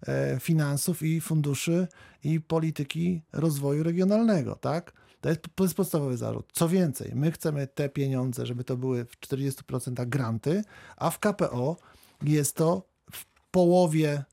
e, 0.06 0.40
finansów 0.40 1.02
i 1.02 1.20
funduszy 1.20 1.88
i 2.24 2.40
polityki 2.40 3.22
rozwoju 3.32 3.82
regionalnego, 3.82 4.56
tak? 4.56 4.92
To 5.20 5.28
jest, 5.28 5.40
to 5.54 5.64
jest 5.64 5.76
podstawowy 5.76 6.16
zarzut. 6.16 6.50
Co 6.52 6.68
więcej, 6.68 7.12
my 7.14 7.32
chcemy 7.32 7.66
te 7.66 7.88
pieniądze, 7.88 8.46
żeby 8.46 8.64
to 8.64 8.76
były 8.76 9.04
w 9.04 9.20
40% 9.20 10.06
granty, 10.06 10.62
a 10.96 11.10
w 11.10 11.18
KPO 11.18 11.76
jest 12.22 12.56
to 12.56 12.88
w 13.12 13.24
połowie 13.50 14.24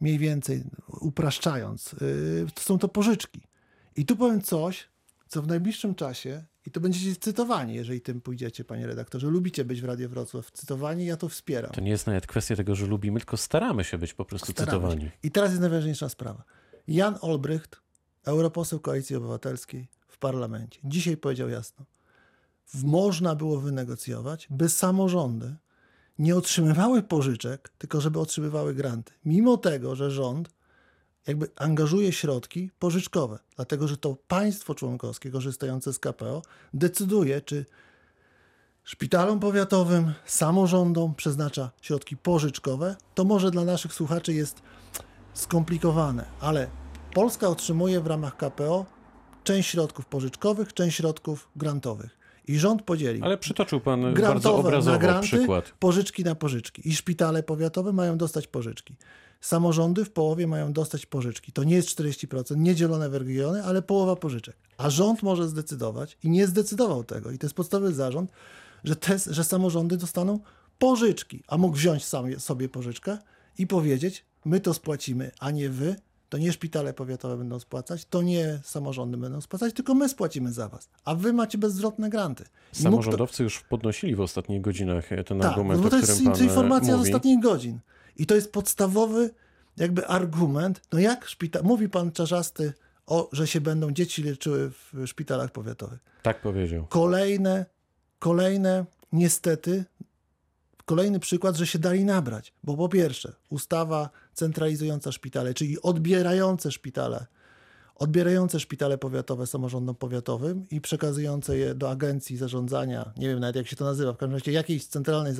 mniej 0.00 0.18
więcej, 0.18 0.64
upraszczając, 1.00 1.92
yy, 1.92 2.46
są 2.58 2.78
to 2.78 2.88
pożyczki. 2.88 3.40
I 3.96 4.06
tu 4.06 4.16
powiem 4.16 4.42
coś, 4.42 4.88
co 5.28 5.42
w 5.42 5.46
najbliższym 5.46 5.94
czasie, 5.94 6.44
i 6.66 6.70
to 6.70 6.80
będziecie 6.80 7.16
cytowani, 7.20 7.74
jeżeli 7.74 8.00
tym 8.00 8.20
pójdziecie, 8.20 8.64
panie 8.64 8.86
redaktorze, 8.86 9.26
lubicie 9.26 9.64
być 9.64 9.80
w 9.80 9.84
Radio 9.84 10.08
Wrocław 10.08 10.50
cytowani, 10.50 11.06
ja 11.06 11.16
to 11.16 11.28
wspieram. 11.28 11.70
To 11.72 11.80
nie 11.80 11.90
jest 11.90 12.06
nawet 12.06 12.26
kwestia 12.26 12.56
tego, 12.56 12.74
że 12.74 12.86
lubimy, 12.86 13.20
tylko 13.20 13.36
staramy 13.36 13.84
się 13.84 13.98
być 13.98 14.14
po 14.14 14.24
prostu 14.24 14.52
Staramy 14.52 14.70
cytowani. 14.70 15.00
się. 15.02 15.10
I 15.22 15.30
teraz 15.30 15.50
jest 15.50 15.60
najważniejsza 15.60 16.08
sprawa. 16.08 16.44
Jan 16.88 17.18
Olbrycht, 17.20 17.76
europoseł 18.24 18.80
Koalicji 18.80 19.16
Obywatelskiej 19.16 19.88
w 20.08 20.18
parlamencie, 20.18 20.80
dzisiaj 20.84 21.16
powiedział 21.16 21.48
jasno, 21.48 21.86
można 22.84 23.34
było 23.34 23.60
wynegocjować, 23.60 24.46
by 24.50 24.68
samorządy 24.68 25.56
nie 26.18 26.36
otrzymywały 26.36 27.02
pożyczek, 27.02 27.72
tylko 27.78 28.00
żeby 28.00 28.20
otrzymywały 28.20 28.74
granty. 28.74 29.12
Mimo 29.24 29.56
tego, 29.56 29.96
że 29.96 30.10
rząd 30.10 30.48
jakby 31.26 31.48
angażuje 31.56 32.12
środki 32.12 32.70
pożyczkowe, 32.78 33.38
dlatego 33.56 33.88
że 33.88 33.96
to 33.96 34.16
państwo 34.28 34.74
członkowskie 34.74 35.30
korzystające 35.30 35.92
z 35.92 35.98
KPO 35.98 36.42
decyduje, 36.74 37.40
czy 37.40 37.64
szpitalom 38.84 39.40
powiatowym, 39.40 40.12
samorządom 40.26 41.14
przeznacza 41.14 41.70
środki 41.82 42.16
pożyczkowe, 42.16 42.96
to 43.14 43.24
może 43.24 43.50
dla 43.50 43.64
naszych 43.64 43.92
słuchaczy 43.92 44.34
jest 44.34 44.62
skomplikowane, 45.34 46.24
ale 46.40 46.70
Polska 47.14 47.48
otrzymuje 47.48 48.00
w 48.00 48.06
ramach 48.06 48.36
KPO 48.36 48.86
część 49.44 49.70
środków 49.70 50.06
pożyczkowych, 50.06 50.74
część 50.74 50.96
środków 50.96 51.48
grantowych. 51.56 52.18
I 52.48 52.58
rząd 52.58 52.82
podzielił 52.82 53.24
Ale 53.24 53.38
przytoczył 53.38 53.80
pan 53.80 54.02
bardzo 54.02 54.16
grantowe 54.16 54.62
na 54.62 54.68
obrazowo 54.68 54.98
granty, 54.98 55.26
przykład. 55.26 55.72
pożyczki 55.78 56.24
na 56.24 56.34
pożyczki. 56.34 56.88
I 56.88 56.96
szpitale 56.96 57.42
powiatowe 57.42 57.92
mają 57.92 58.18
dostać 58.18 58.46
pożyczki. 58.46 58.94
Samorządy 59.40 60.04
w 60.04 60.10
połowie 60.10 60.46
mają 60.46 60.72
dostać 60.72 61.06
pożyczki. 61.06 61.52
To 61.52 61.64
nie 61.64 61.74
jest 61.76 61.88
40%, 61.88 62.56
nie 62.56 62.74
dzielone 62.74 63.08
w 63.10 63.14
regiony, 63.14 63.64
ale 63.64 63.82
połowa 63.82 64.16
pożyczek. 64.16 64.56
A 64.78 64.90
rząd 64.90 65.22
może 65.22 65.48
zdecydować 65.48 66.18
i 66.22 66.30
nie 66.30 66.46
zdecydował 66.46 67.04
tego. 67.04 67.30
I 67.30 67.38
to 67.38 67.46
jest 67.46 67.54
podstawowy 67.56 67.94
zarząd, 67.94 68.30
że, 68.84 68.96
te, 68.96 69.18
że 69.30 69.44
samorządy 69.44 69.96
dostaną 69.96 70.40
pożyczki. 70.78 71.42
A 71.48 71.58
mógł 71.58 71.76
wziąć 71.76 72.04
sam 72.04 72.40
sobie 72.40 72.68
pożyczkę 72.68 73.18
i 73.58 73.66
powiedzieć, 73.66 74.24
my 74.44 74.60
to 74.60 74.74
spłacimy, 74.74 75.30
a 75.40 75.50
nie 75.50 75.70
wy. 75.70 75.96
To 76.28 76.38
nie 76.38 76.52
szpitale 76.52 76.92
powiatowe 76.94 77.36
będą 77.36 77.60
spłacać, 77.60 78.04
to 78.04 78.22
nie 78.22 78.60
samorządy 78.64 79.16
będą 79.16 79.40
spłacać, 79.40 79.74
tylko 79.74 79.94
my 79.94 80.08
spłacimy 80.08 80.52
za 80.52 80.68
was. 80.68 80.88
A 81.04 81.14
wy 81.14 81.32
macie 81.32 81.58
bezzwrotne 81.58 82.10
granty. 82.10 82.44
I 82.44 82.46
mógł 82.48 82.96
to- 82.96 83.02
Samorządowcy 83.02 83.42
już 83.42 83.60
podnosili 83.60 84.14
w 84.14 84.20
ostatnich 84.20 84.60
godzinach 84.60 85.12
e, 85.12 85.24
ten 85.24 85.40
tak, 85.40 85.50
argument, 85.50 85.80
no 85.80 85.84
bo 85.84 85.90
to 85.90 85.96
o 85.96 85.98
jest 85.98 86.12
którym 86.12 86.32
pan 86.32 86.42
e, 86.42 86.44
informacja 86.44 86.94
z 86.94 86.98
mówi. 86.98 87.10
ostatnich 87.10 87.42
godzin. 87.42 87.78
I 88.16 88.26
to 88.26 88.34
jest 88.34 88.52
podstawowy 88.52 89.30
jakby 89.76 90.06
argument. 90.06 90.80
No 90.92 90.98
jak 90.98 91.24
szpital, 91.24 91.62
mówi 91.64 91.88
pan 91.88 92.12
Czarzasty, 92.12 92.72
o, 93.06 93.28
że 93.32 93.46
się 93.46 93.60
będą 93.60 93.90
dzieci 93.90 94.22
leczyły 94.22 94.70
w 94.70 95.06
szpitalach 95.06 95.50
powiatowych. 95.50 95.98
Tak 96.22 96.40
powiedział. 96.40 96.86
Kolejne, 96.86 97.66
kolejne 98.18 98.84
niestety 99.12 99.84
kolejny 100.86 101.20
przykład, 101.20 101.56
że 101.56 101.66
się 101.66 101.78
dali 101.78 102.04
nabrać. 102.04 102.52
Bo 102.64 102.76
po 102.76 102.88
pierwsze, 102.88 103.32
ustawa 103.50 104.10
centralizująca 104.34 105.12
szpitale, 105.12 105.54
czyli 105.54 105.82
odbierające 105.82 106.72
szpitale, 106.72 107.26
odbierające 107.98 108.60
szpitale 108.60 108.98
powiatowe 108.98 109.46
samorządom 109.46 109.94
powiatowym 109.94 110.66
i 110.70 110.80
przekazujące 110.80 111.58
je 111.58 111.74
do 111.74 111.90
agencji 111.90 112.36
zarządzania, 112.36 113.12
nie 113.16 113.28
wiem 113.28 113.40
nawet 113.40 113.56
jak 113.56 113.66
się 113.66 113.76
to 113.76 113.84
nazywa, 113.84 114.12
w 114.12 114.16
każdym 114.16 114.38
razie 114.38 114.52
jakiejś 114.52 114.86
centralnej 114.86 115.34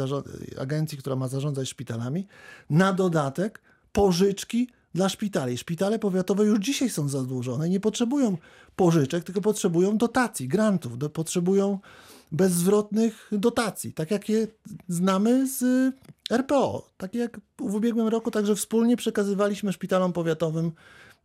agencji, 0.58 0.98
która 0.98 1.16
ma 1.16 1.28
zarządzać 1.28 1.68
szpitalami, 1.68 2.26
na 2.70 2.92
dodatek 2.92 3.60
pożyczki 3.92 4.68
dla 4.94 5.08
szpitali. 5.08 5.58
Szpitale 5.58 5.98
powiatowe 5.98 6.44
już 6.44 6.58
dzisiaj 6.58 6.90
są 6.90 7.08
zadłużone, 7.08 7.68
nie 7.68 7.80
potrzebują 7.80 8.36
pożyczek, 8.76 9.24
tylko 9.24 9.40
potrzebują 9.40 9.98
dotacji, 9.98 10.48
grantów, 10.48 10.98
do, 10.98 11.10
potrzebują 11.10 11.78
bezzwrotnych 12.32 13.30
dotacji, 13.32 13.92
tak 13.92 14.10
jak 14.10 14.28
je 14.28 14.46
znamy 14.88 15.48
z 15.48 15.62
y, 15.62 15.92
RPO. 16.30 16.90
Tak 16.96 17.14
jak 17.14 17.40
w 17.58 17.74
ubiegłym 17.74 18.08
roku 18.08 18.30
także 18.30 18.56
wspólnie 18.56 18.96
przekazywaliśmy 18.96 19.72
szpitalom 19.72 20.12
powiatowym 20.12 20.72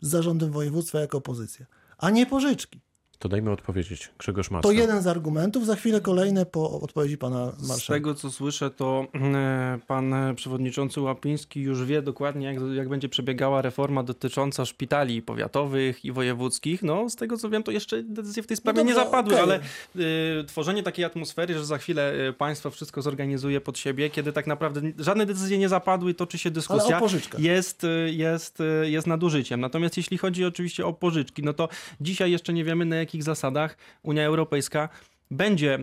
z 0.01 0.09
zarządem 0.09 0.51
województwa 0.51 0.99
jako 0.99 1.17
opozycja, 1.17 1.65
a 1.97 2.09
nie 2.09 2.25
pożyczki. 2.25 2.81
To 3.21 3.29
dajmy 3.29 3.51
odpowiedzieć. 3.51 4.10
Grzegorz 4.19 4.51
Macka. 4.51 4.69
To 4.69 4.71
jeden 4.71 5.01
z 5.01 5.07
argumentów, 5.07 5.65
za 5.65 5.75
chwilę 5.75 6.01
kolejne 6.01 6.45
po 6.45 6.81
odpowiedzi 6.81 7.17
pana 7.17 7.51
Z 7.51 7.67
marszałka. 7.67 7.93
tego 7.93 8.15
co 8.15 8.31
słyszę, 8.31 8.69
to 8.69 9.07
e, 9.15 9.79
pan 9.88 10.13
przewodniczący 10.36 11.01
Łapiński 11.01 11.62
już 11.62 11.86
wie 11.86 12.01
dokładnie, 12.01 12.45
jak, 12.45 12.57
jak 12.75 12.89
będzie 12.89 13.10
przebiegała 13.10 13.62
reforma 13.62 14.03
dotycząca 14.03 14.65
szpitali 14.65 15.21
powiatowych 15.21 16.05
i 16.05 16.12
wojewódzkich. 16.12 16.84
No, 16.84 17.10
z 17.10 17.15
tego 17.15 17.38
co 17.38 17.49
wiem, 17.49 17.63
to 17.63 17.71
jeszcze 17.71 18.03
decyzje 18.03 18.43
w 18.43 18.47
tej 18.47 18.57
sprawie 18.57 18.84
nie 18.84 18.93
dobra, 18.93 19.05
zapadły, 19.05 19.34
okej. 19.34 19.43
ale 19.43 19.55
e, 19.60 20.43
tworzenie 20.43 20.84
takiej 20.84 21.05
atmosfery, 21.05 21.53
że 21.53 21.65
za 21.65 21.77
chwilę 21.77 22.13
e, 22.29 22.34
państwo 22.34 22.71
wszystko 22.71 23.01
zorganizuje 23.01 23.62
pod 23.62 23.77
siebie, 23.77 24.10
kiedy 24.10 24.34
tak 24.34 24.47
naprawdę 24.47 24.81
żadne 24.99 25.25
decyzje 25.25 25.57
nie 25.57 25.69
zapadły, 25.69 26.13
toczy 26.13 26.38
się 26.38 26.49
Ale 26.49 26.53
dyskusja 26.53 26.99
jest, 27.38 27.84
y, 27.84 28.12
jest, 28.13 28.60
y, 28.60 28.89
jest 28.89 29.07
nadużyciem. 29.07 29.62
Natomiast 29.62 29.97
jeśli 29.97 30.17
chodzi 30.17 30.45
oczywiście 30.45 30.86
o 30.86 30.93
pożyczki, 30.93 31.43
no 31.43 31.53
to 31.53 31.69
dzisiaj 32.01 32.31
jeszcze 32.31 32.53
nie 32.53 32.63
wiemy 32.63 32.86
na 32.86 32.95
jakich 33.12 33.24
zasadach 33.24 33.76
Unia 34.04 34.24
Europejska 34.24 34.89
będzie 35.31 35.79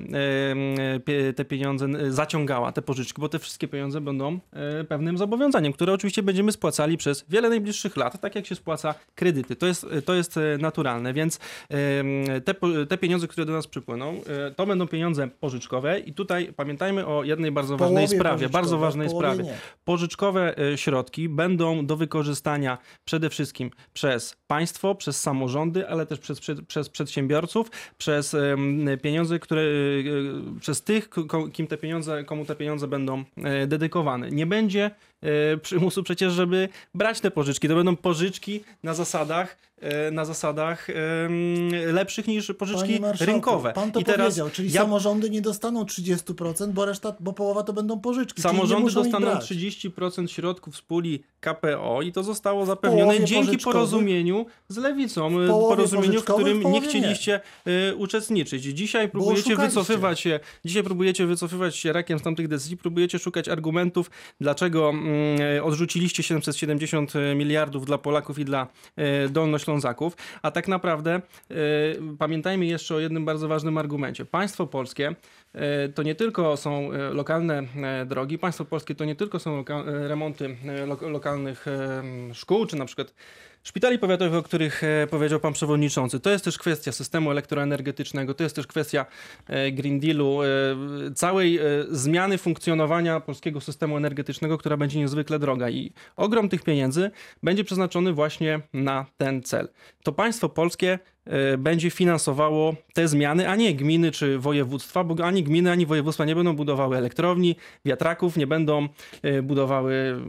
e, 1.26 1.32
te 1.32 1.44
pieniądze 1.44 1.86
e, 1.86 2.12
zaciągała, 2.12 2.72
te 2.72 2.82
pożyczki, 2.82 3.20
bo 3.20 3.28
te 3.28 3.38
wszystkie 3.38 3.68
pieniądze 3.68 4.00
będą 4.00 4.38
e, 4.52 4.84
pewnym 4.84 5.18
zobowiązaniem, 5.18 5.72
które 5.72 5.92
oczywiście 5.92 6.22
będziemy 6.22 6.52
spłacali 6.52 6.96
przez 6.96 7.24
wiele 7.28 7.48
najbliższych 7.48 7.96
lat, 7.96 8.20
tak 8.20 8.34
jak 8.34 8.46
się 8.46 8.54
spłaca 8.54 8.94
kredyty. 9.14 9.56
To 9.56 9.66
jest, 9.66 9.86
to 10.04 10.14
jest 10.14 10.38
naturalne, 10.58 11.12
więc 11.12 11.38
te, 12.44 12.54
te 12.88 12.98
pieniądze, 12.98 13.28
które 13.28 13.46
do 13.46 13.52
nas 13.52 13.66
przypłyną, 13.66 14.20
to 14.56 14.66
będą 14.66 14.86
pieniądze 14.86 15.28
pożyczkowe 15.28 15.98
i 15.98 16.12
tutaj 16.12 16.52
pamiętajmy 16.56 17.06
o 17.06 17.24
jednej 17.24 17.52
bardzo 17.52 17.76
ważnej 17.76 18.06
Połowie 18.06 18.18
sprawie, 18.18 18.36
pożyczkowe, 18.36 18.62
bardzo 18.62 18.78
ważnej 18.78 19.08
sprawie. 19.10 19.44
nie. 19.44 19.54
Pożyczkowe 19.84 20.54
środki 20.76 21.28
będą 21.28 21.86
do 21.86 21.96
wykorzystania 21.96 22.78
przede 23.04 23.30
wszystkim 23.30 23.70
przez 23.92 24.36
państwo, 24.46 24.94
przez 24.94 25.20
samorządy, 25.20 25.88
ale 25.88 26.06
też 26.06 26.18
przez, 26.18 26.40
przez, 26.66 26.88
przedsiębiorców, 26.88 27.70
przez 27.98 28.34
em, 28.34 28.84
które 29.40 29.62
e, 29.62 29.64
e, 29.64 30.60
przez 30.60 30.82
tych, 30.82 31.10
kim 31.52 31.66
te 31.66 31.76
pieniądze, 31.76 32.24
komu 32.24 32.44
te 32.44 32.56
pieniądze 32.56 32.88
będą 32.88 33.24
e, 33.36 33.66
dedykowane. 33.66 34.30
Nie 34.30 34.46
będzie 34.46 34.90
przymusu 35.62 36.02
przecież, 36.02 36.32
żeby 36.32 36.68
brać 36.94 37.20
te 37.20 37.30
pożyczki. 37.30 37.68
To 37.68 37.74
będą 37.74 37.96
pożyczki 37.96 38.64
na 38.82 38.94
zasadach, 38.94 39.56
e, 39.80 40.10
na 40.10 40.24
zasadach 40.24 40.88
lepszych 41.86 42.26
niż 42.26 42.52
pożyczki 42.58 43.00
rynkowe. 43.20 43.72
Pan 43.72 43.92
to 43.92 44.00
I 44.00 44.04
teraz 44.04 44.26
powiedział, 44.26 44.50
czyli 44.50 44.72
ja 44.72 44.82
samorządy 44.82 45.30
nie 45.30 45.42
dostaną 45.42 45.84
30%, 45.84 46.72
bo 46.72 46.84
reszta, 46.84 47.16
bo 47.20 47.32
połowa 47.32 47.62
to 47.62 47.72
będą 47.72 48.00
pożyczki. 48.00 48.38
nie 48.38 48.42
Samorządy 48.42 48.92
dostaną 48.92 49.26
brać. 49.26 49.50
30% 49.50 50.28
środków 50.28 50.76
z 50.76 50.82
puli 50.82 51.22
KPO 51.40 52.02
i 52.02 52.12
to 52.12 52.22
zostało 52.22 52.66
zapewnione 52.66 53.24
dzięki 53.24 53.58
porozumieniu 53.58 54.46
z 54.68 54.76
lewicą. 54.76 55.30
połowie 55.30 55.76
Porozumieniu, 55.76 56.20
w 56.20 56.24
którym 56.24 56.60
w 56.60 56.64
nie 56.64 56.80
chcieliście 56.80 57.40
y, 57.90 57.96
uczestniczyć. 57.96 58.62
Dzisiaj 58.62 59.08
próbujecie 59.08 59.56
wycofywać 59.56 60.20
się, 60.20 60.40
dzisiaj 60.64 60.82
próbujecie 60.82 61.26
wycofywać 61.26 61.76
się 61.76 61.92
rakiem 61.92 62.18
z 62.18 62.22
tamtych 62.22 62.48
decyzji, 62.48 62.76
próbujecie 62.76 63.18
szukać 63.18 63.48
argumentów, 63.48 64.10
dlaczego 64.40 64.92
odrzuciliście 65.62 66.22
770 66.22 67.12
miliardów 67.36 67.86
dla 67.86 67.98
Polaków 67.98 68.38
i 68.38 68.44
dla 68.44 68.66
y, 69.26 69.28
Dolnoślązaków, 69.28 70.16
a 70.42 70.50
tak 70.50 70.68
naprawdę 70.68 71.20
y, 71.50 71.54
pamiętajmy 72.18 72.66
jeszcze 72.66 72.94
o 72.94 72.98
jednym 73.00 73.24
bardzo 73.24 73.48
ważnym 73.48 73.78
argumencie. 73.78 74.24
Państwo 74.24 74.66
polskie 74.66 75.14
E, 75.54 75.88
to 75.88 76.02
nie 76.02 76.14
tylko 76.14 76.56
są 76.56 76.92
e, 76.92 76.98
lokalne 76.98 77.62
e, 77.76 78.06
drogi, 78.06 78.38
państwo 78.38 78.64
polskie 78.64 78.94
to 78.94 79.04
nie 79.04 79.14
tylko 79.16 79.38
są 79.38 79.62
loka- 79.62 79.88
e, 79.88 80.08
remonty 80.08 80.56
e, 80.66 80.86
lo- 80.86 81.08
lokalnych 81.08 81.68
e, 81.68 82.02
szkół, 82.34 82.66
czy 82.66 82.76
na 82.76 82.84
przykład 82.84 83.14
szpitali 83.62 83.98
powiatowych, 83.98 84.34
o 84.34 84.42
których 84.42 84.84
e, 84.84 85.06
powiedział 85.06 85.40
pan 85.40 85.52
przewodniczący. 85.52 86.20
To 86.20 86.30
jest 86.30 86.44
też 86.44 86.58
kwestia 86.58 86.92
systemu 86.92 87.30
elektroenergetycznego, 87.30 88.34
to 88.34 88.42
jest 88.42 88.56
też 88.56 88.66
kwestia 88.66 89.06
e, 89.46 89.72
Green 89.72 90.00
Dealu, 90.00 90.42
e, 90.42 90.46
całej 91.14 91.58
zmiany 91.90 92.38
funkcjonowania 92.38 93.20
polskiego 93.20 93.60
systemu 93.60 93.96
energetycznego, 93.96 94.58
która 94.58 94.76
będzie 94.76 94.98
niezwykle 94.98 95.38
droga 95.38 95.70
i 95.70 95.92
ogrom 96.16 96.48
tych 96.48 96.62
pieniędzy 96.62 97.10
będzie 97.42 97.64
przeznaczony 97.64 98.12
właśnie 98.12 98.60
na 98.72 99.06
ten 99.16 99.42
cel. 99.42 99.68
To 100.02 100.12
państwo 100.12 100.48
polskie 100.48 100.98
będzie 101.58 101.90
finansowało 101.90 102.74
te 102.92 103.08
zmiany, 103.08 103.48
a 103.48 103.56
nie 103.56 103.74
gminy 103.74 104.10
czy 104.10 104.38
województwa, 104.38 105.04
bo 105.04 105.24
ani 105.24 105.44
gminy, 105.44 105.70
ani 105.70 105.86
województwa 105.86 106.24
nie 106.24 106.34
będą 106.34 106.56
budowały 106.56 106.96
elektrowni, 106.96 107.56
wiatraków, 107.84 108.36
nie 108.36 108.46
będą 108.46 108.88
e, 109.22 109.42
budowały 109.42 110.20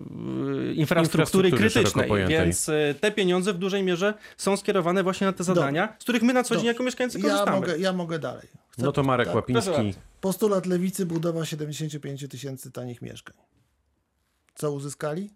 e, 0.70 0.74
infrastruktury 0.74 1.52
krytycznej, 1.52 2.10
więc 2.28 2.70
e, 2.70 2.96
te 3.00 3.12
pieniądze 3.12 3.54
w 3.54 3.58
dużej 3.58 3.84
mierze 3.84 4.14
są 4.38 4.58
skierowane 4.58 5.04
właśnie 5.04 5.28
na 5.28 5.34
te 5.34 5.44
zadania, 5.44 5.96
z 6.00 6.04
których 6.04 6.22
my 6.22 6.34
na 6.34 6.44
co 6.44 6.50
dzień 6.50 6.58
Dobrze. 6.58 6.68
jako 6.68 6.84
mieszkańcy 6.84 7.18
Ja 7.20 7.24
korzystamy. 7.24 7.60
mogę, 7.60 7.78
ja 7.78 7.94
mogę 7.94 8.20
dalej. 8.20 8.48
Chcę- 8.70 8.84
No 8.84 8.92
to 8.92 9.04
Marek 9.04 9.28
tak. 9.28 9.36
Łapiński. 9.36 9.94
Postulat 10.22 10.66
lewicy 10.66 11.06
budowa 11.06 11.46
75 11.46 12.28
tysięcy 12.30 12.72
tanich 12.72 13.02
mieszkań. 13.02 13.38
Co 14.56 14.72
uzyskali? 14.72 15.30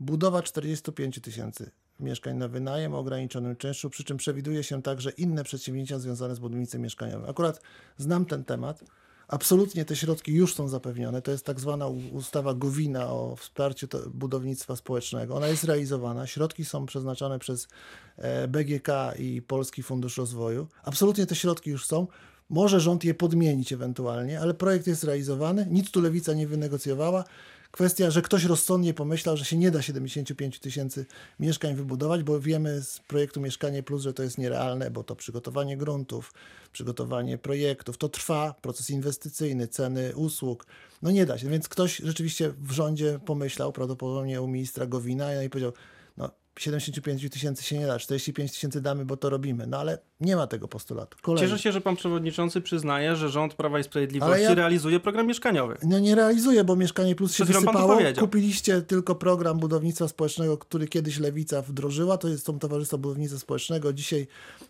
Budowa 0.00 0.42
45 0.42 1.20
tysięcy 1.20 1.70
mieszkań 2.00 2.36
na 2.36 2.48
wynajem 2.48 2.94
o 2.94 2.98
ograniczonym 2.98 3.56
czynszu, 3.56 3.90
przy 3.90 4.04
czym 4.04 4.16
przewiduje 4.16 4.64
się 4.64 4.82
także 4.82 5.10
inne 5.10 5.44
przedsięwzięcia 5.44 5.98
związane 5.98 6.34
z 6.34 6.38
budownictwem 6.38 6.82
mieszkaniowym. 6.82 7.30
Akurat 7.30 7.60
znam 7.96 8.24
ten 8.24 8.44
temat. 8.44 8.84
Absolutnie 9.28 9.84
te 9.84 9.96
środki 9.96 10.32
już 10.32 10.54
są 10.54 10.68
zapewnione. 10.68 11.22
To 11.22 11.30
jest 11.30 11.44
tak 11.44 11.60
zwana 11.60 11.86
ustawa 12.12 12.54
Gowina 12.54 13.12
o 13.12 13.36
wsparciu 13.36 13.86
budownictwa 14.14 14.76
społecznego. 14.76 15.34
Ona 15.34 15.48
jest 15.48 15.64
realizowana. 15.64 16.26
Środki 16.26 16.64
są 16.64 16.86
przeznaczane 16.86 17.38
przez 17.38 17.68
e, 18.16 18.48
BGK 18.48 18.88
i 19.18 19.42
Polski 19.42 19.82
Fundusz 19.82 20.16
Rozwoju. 20.16 20.66
Absolutnie 20.84 21.26
te 21.26 21.34
środki 21.34 21.70
już 21.70 21.86
są. 21.86 22.06
Może 22.48 22.80
rząd 22.80 23.04
je 23.04 23.14
podmienić 23.14 23.72
ewentualnie, 23.72 24.40
ale 24.40 24.54
projekt 24.54 24.86
jest 24.86 25.04
realizowany. 25.04 25.66
Nic 25.70 25.90
tu 25.90 26.00
lewica 26.00 26.34
nie 26.34 26.46
wynegocjowała. 26.46 27.24
Kwestia, 27.70 28.10
że 28.10 28.22
ktoś 28.22 28.44
rozsądnie 28.44 28.94
pomyślał, 28.94 29.36
że 29.36 29.44
się 29.44 29.56
nie 29.56 29.70
da 29.70 29.82
75 29.82 30.60
tysięcy 30.60 31.06
mieszkań 31.40 31.74
wybudować, 31.74 32.22
bo 32.22 32.40
wiemy 32.40 32.82
z 32.82 33.00
projektu 33.00 33.40
Mieszkanie 33.40 33.82
Plus, 33.82 34.02
że 34.02 34.12
to 34.12 34.22
jest 34.22 34.38
nierealne, 34.38 34.90
bo 34.90 35.04
to 35.04 35.16
przygotowanie 35.16 35.76
gruntów, 35.76 36.34
przygotowanie 36.72 37.38
projektów, 37.38 37.98
to 37.98 38.08
trwa, 38.08 38.54
proces 38.62 38.90
inwestycyjny, 38.90 39.68
ceny 39.68 40.16
usług. 40.16 40.66
No 41.02 41.10
nie 41.10 41.26
da 41.26 41.38
się, 41.38 41.48
więc 41.48 41.68
ktoś 41.68 41.96
rzeczywiście 41.96 42.54
w 42.58 42.70
rządzie 42.70 43.20
pomyślał, 43.24 43.72
prawdopodobnie 43.72 44.42
u 44.42 44.48
ministra 44.48 44.86
Gowina 44.86 45.42
i 45.42 45.50
powiedział, 45.50 45.72
no 46.16 46.30
75 46.58 47.30
tysięcy 47.30 47.62
się 47.62 47.78
nie 47.78 47.86
da, 47.86 47.98
45 47.98 48.52
tysięcy 48.52 48.80
damy, 48.80 49.04
bo 49.04 49.16
to 49.16 49.30
robimy. 49.30 49.66
No 49.66 49.78
ale 49.78 49.98
nie 50.20 50.36
ma 50.36 50.46
tego 50.46 50.68
postulatu. 50.68 51.18
Kolejny. 51.22 51.48
Cieszę 51.48 51.62
się, 51.62 51.72
że 51.72 51.80
pan 51.80 51.96
przewodniczący 51.96 52.60
przyznaje, 52.60 53.16
że 53.16 53.28
rząd 53.28 53.54
Prawa 53.54 53.78
i 53.78 53.84
Sprawiedliwości 53.84 54.42
ja- 54.42 54.54
realizuje 54.54 55.00
program 55.00 55.26
mieszkaniowy. 55.26 55.76
No 55.82 55.98
nie 55.98 56.14
realizuje, 56.14 56.64
bo 56.64 56.76
Mieszkanie 56.76 57.14
Plus 57.14 57.34
się 57.34 57.44
wysypało. 57.44 57.94
powiedział. 57.94 58.24
Kupiliście 58.24 58.82
tylko 58.82 59.14
program 59.14 59.58
budownictwa 59.58 60.08
społecznego, 60.08 60.58
który 60.58 60.88
kiedyś 60.88 61.18
Lewica 61.18 61.62
wdrożyła. 61.62 62.18
To 62.18 62.28
jest 62.28 62.46
są 62.46 62.58
Towarzystwo 62.58 62.98
Budownictwa 62.98 63.38
Społecznego, 63.38 63.92
dzisiaj 63.92 64.26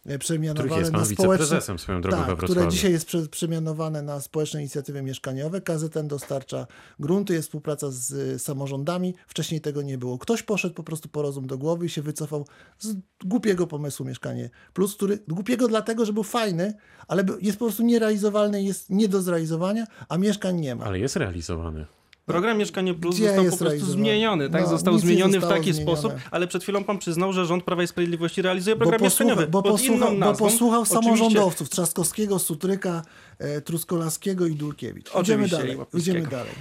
e, 0.07 0.19
przemianowane 0.19 0.79
jest 0.79 0.93
pan 0.93 1.01
na 1.01 1.07
społeczne... 1.07 1.45
wiceprezesem 1.45 1.79
swoją 1.79 2.01
drogą 2.01 2.17
Tak, 2.25 2.39
które 2.39 2.69
dzisiaj 2.69 2.93
jest 2.93 3.07
prze, 3.07 3.29
przemianowane 3.29 4.03
na 4.03 4.21
społeczne 4.21 4.61
inicjatywy 4.61 5.03
mieszkaniowe. 5.03 5.61
KZN 5.61 6.09
dostarcza 6.09 6.67
grunty, 7.01 7.35
jest 7.35 7.49
współpraca 7.49 7.91
z 7.91 8.13
y, 8.13 8.39
samorządami. 8.39 9.15
Wcześniej 9.27 9.61
tego 9.61 9.83
nie 9.83 9.99
było. 9.99 10.19
Ktoś 10.19 10.43
poszedł 10.43 10.75
po 10.75 10.83
prostu 10.83 11.09
po 11.09 11.23
rozum 11.23 11.47
do 11.47 11.59
głowy 11.59 11.87
i 11.87 11.89
się 11.89 12.03
wycofał 12.03 12.47
z 12.79 12.95
głupiego 13.25 13.67
pomysłu 13.67 14.07
Mieszkanie 14.07 14.51
Plus, 14.73 14.97
który 14.97 15.19
głupiego 15.37 15.69
dlatego, 15.69 16.05
że 16.07 16.13
był 16.13 16.23
fajny, 16.23 16.75
ale 17.09 17.25
jest 17.41 17.59
po 17.59 17.65
prostu 17.65 17.83
nierealizowalny, 17.83 18.63
jest 18.63 18.91
nie 18.91 19.09
do 19.09 19.23
zrealizowania, 19.23 19.87
a 20.09 20.19
mieszkań 20.19 20.61
nie 20.61 20.75
ma. 20.75 20.85
Ale 20.85 20.99
jest 20.99 21.17
realizowany. 21.17 21.87
Program 22.27 22.59
Mieszkanie 22.59 22.95
Plus 22.95 23.17
Gdzie 23.17 23.25
został 23.27 23.45
po 23.45 23.49
prostu 23.49 23.65
realizowany? 23.65 23.93
zmieniony, 24.03 24.51
tak? 24.51 24.63
No, 24.63 24.69
został 24.69 24.99
zmieniony 24.99 25.41
w 25.41 25.49
taki 25.49 25.73
zmienione. 25.73 25.97
sposób, 25.99 26.13
ale 26.31 26.47
przed 26.47 26.63
chwilą 26.63 26.85
pan 26.85 26.99
przyznał, 26.99 27.33
że 27.33 27.47
rząd 27.47 27.65
Prawa 27.65 27.83
i 27.83 27.87
Sprawiedliwości 27.87 28.43
realizuje 28.43 28.77
Bo 28.77 28.81
program 28.81 29.03
mieszkaniowy. 29.03 29.47
posłuchał, 29.47 29.51
bo, 29.51 29.63
pod 29.63 29.73
posłuchał, 29.73 30.09
inną 30.09 30.21
bo 30.21 30.27
nazwą. 30.27 30.45
posłuchał 30.45 30.83
Oczywiście- 30.83 31.03
samorządowców 31.05 31.69
Trzaskowskiego, 31.71 32.39
Sutryka, 32.39 33.03
e, 33.39 33.61
Truskolaskiego 33.61 34.47
i 34.47 34.55
Dulkiewicz. 34.55 35.07
Idziemy 35.09 35.21
Oczywiście, 35.45 35.57
dalej. 35.57 35.79
Idziemy 35.95 36.27
dalej. 36.27 36.53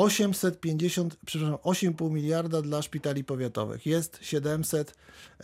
850, 0.00 1.16
przepraszam, 1.26 1.56
8,5 1.56 2.10
miliarda 2.10 2.62
dla 2.62 2.82
szpitali 2.82 3.24
powiatowych. 3.24 3.86
Jest 3.86 4.18
700, 4.22 4.94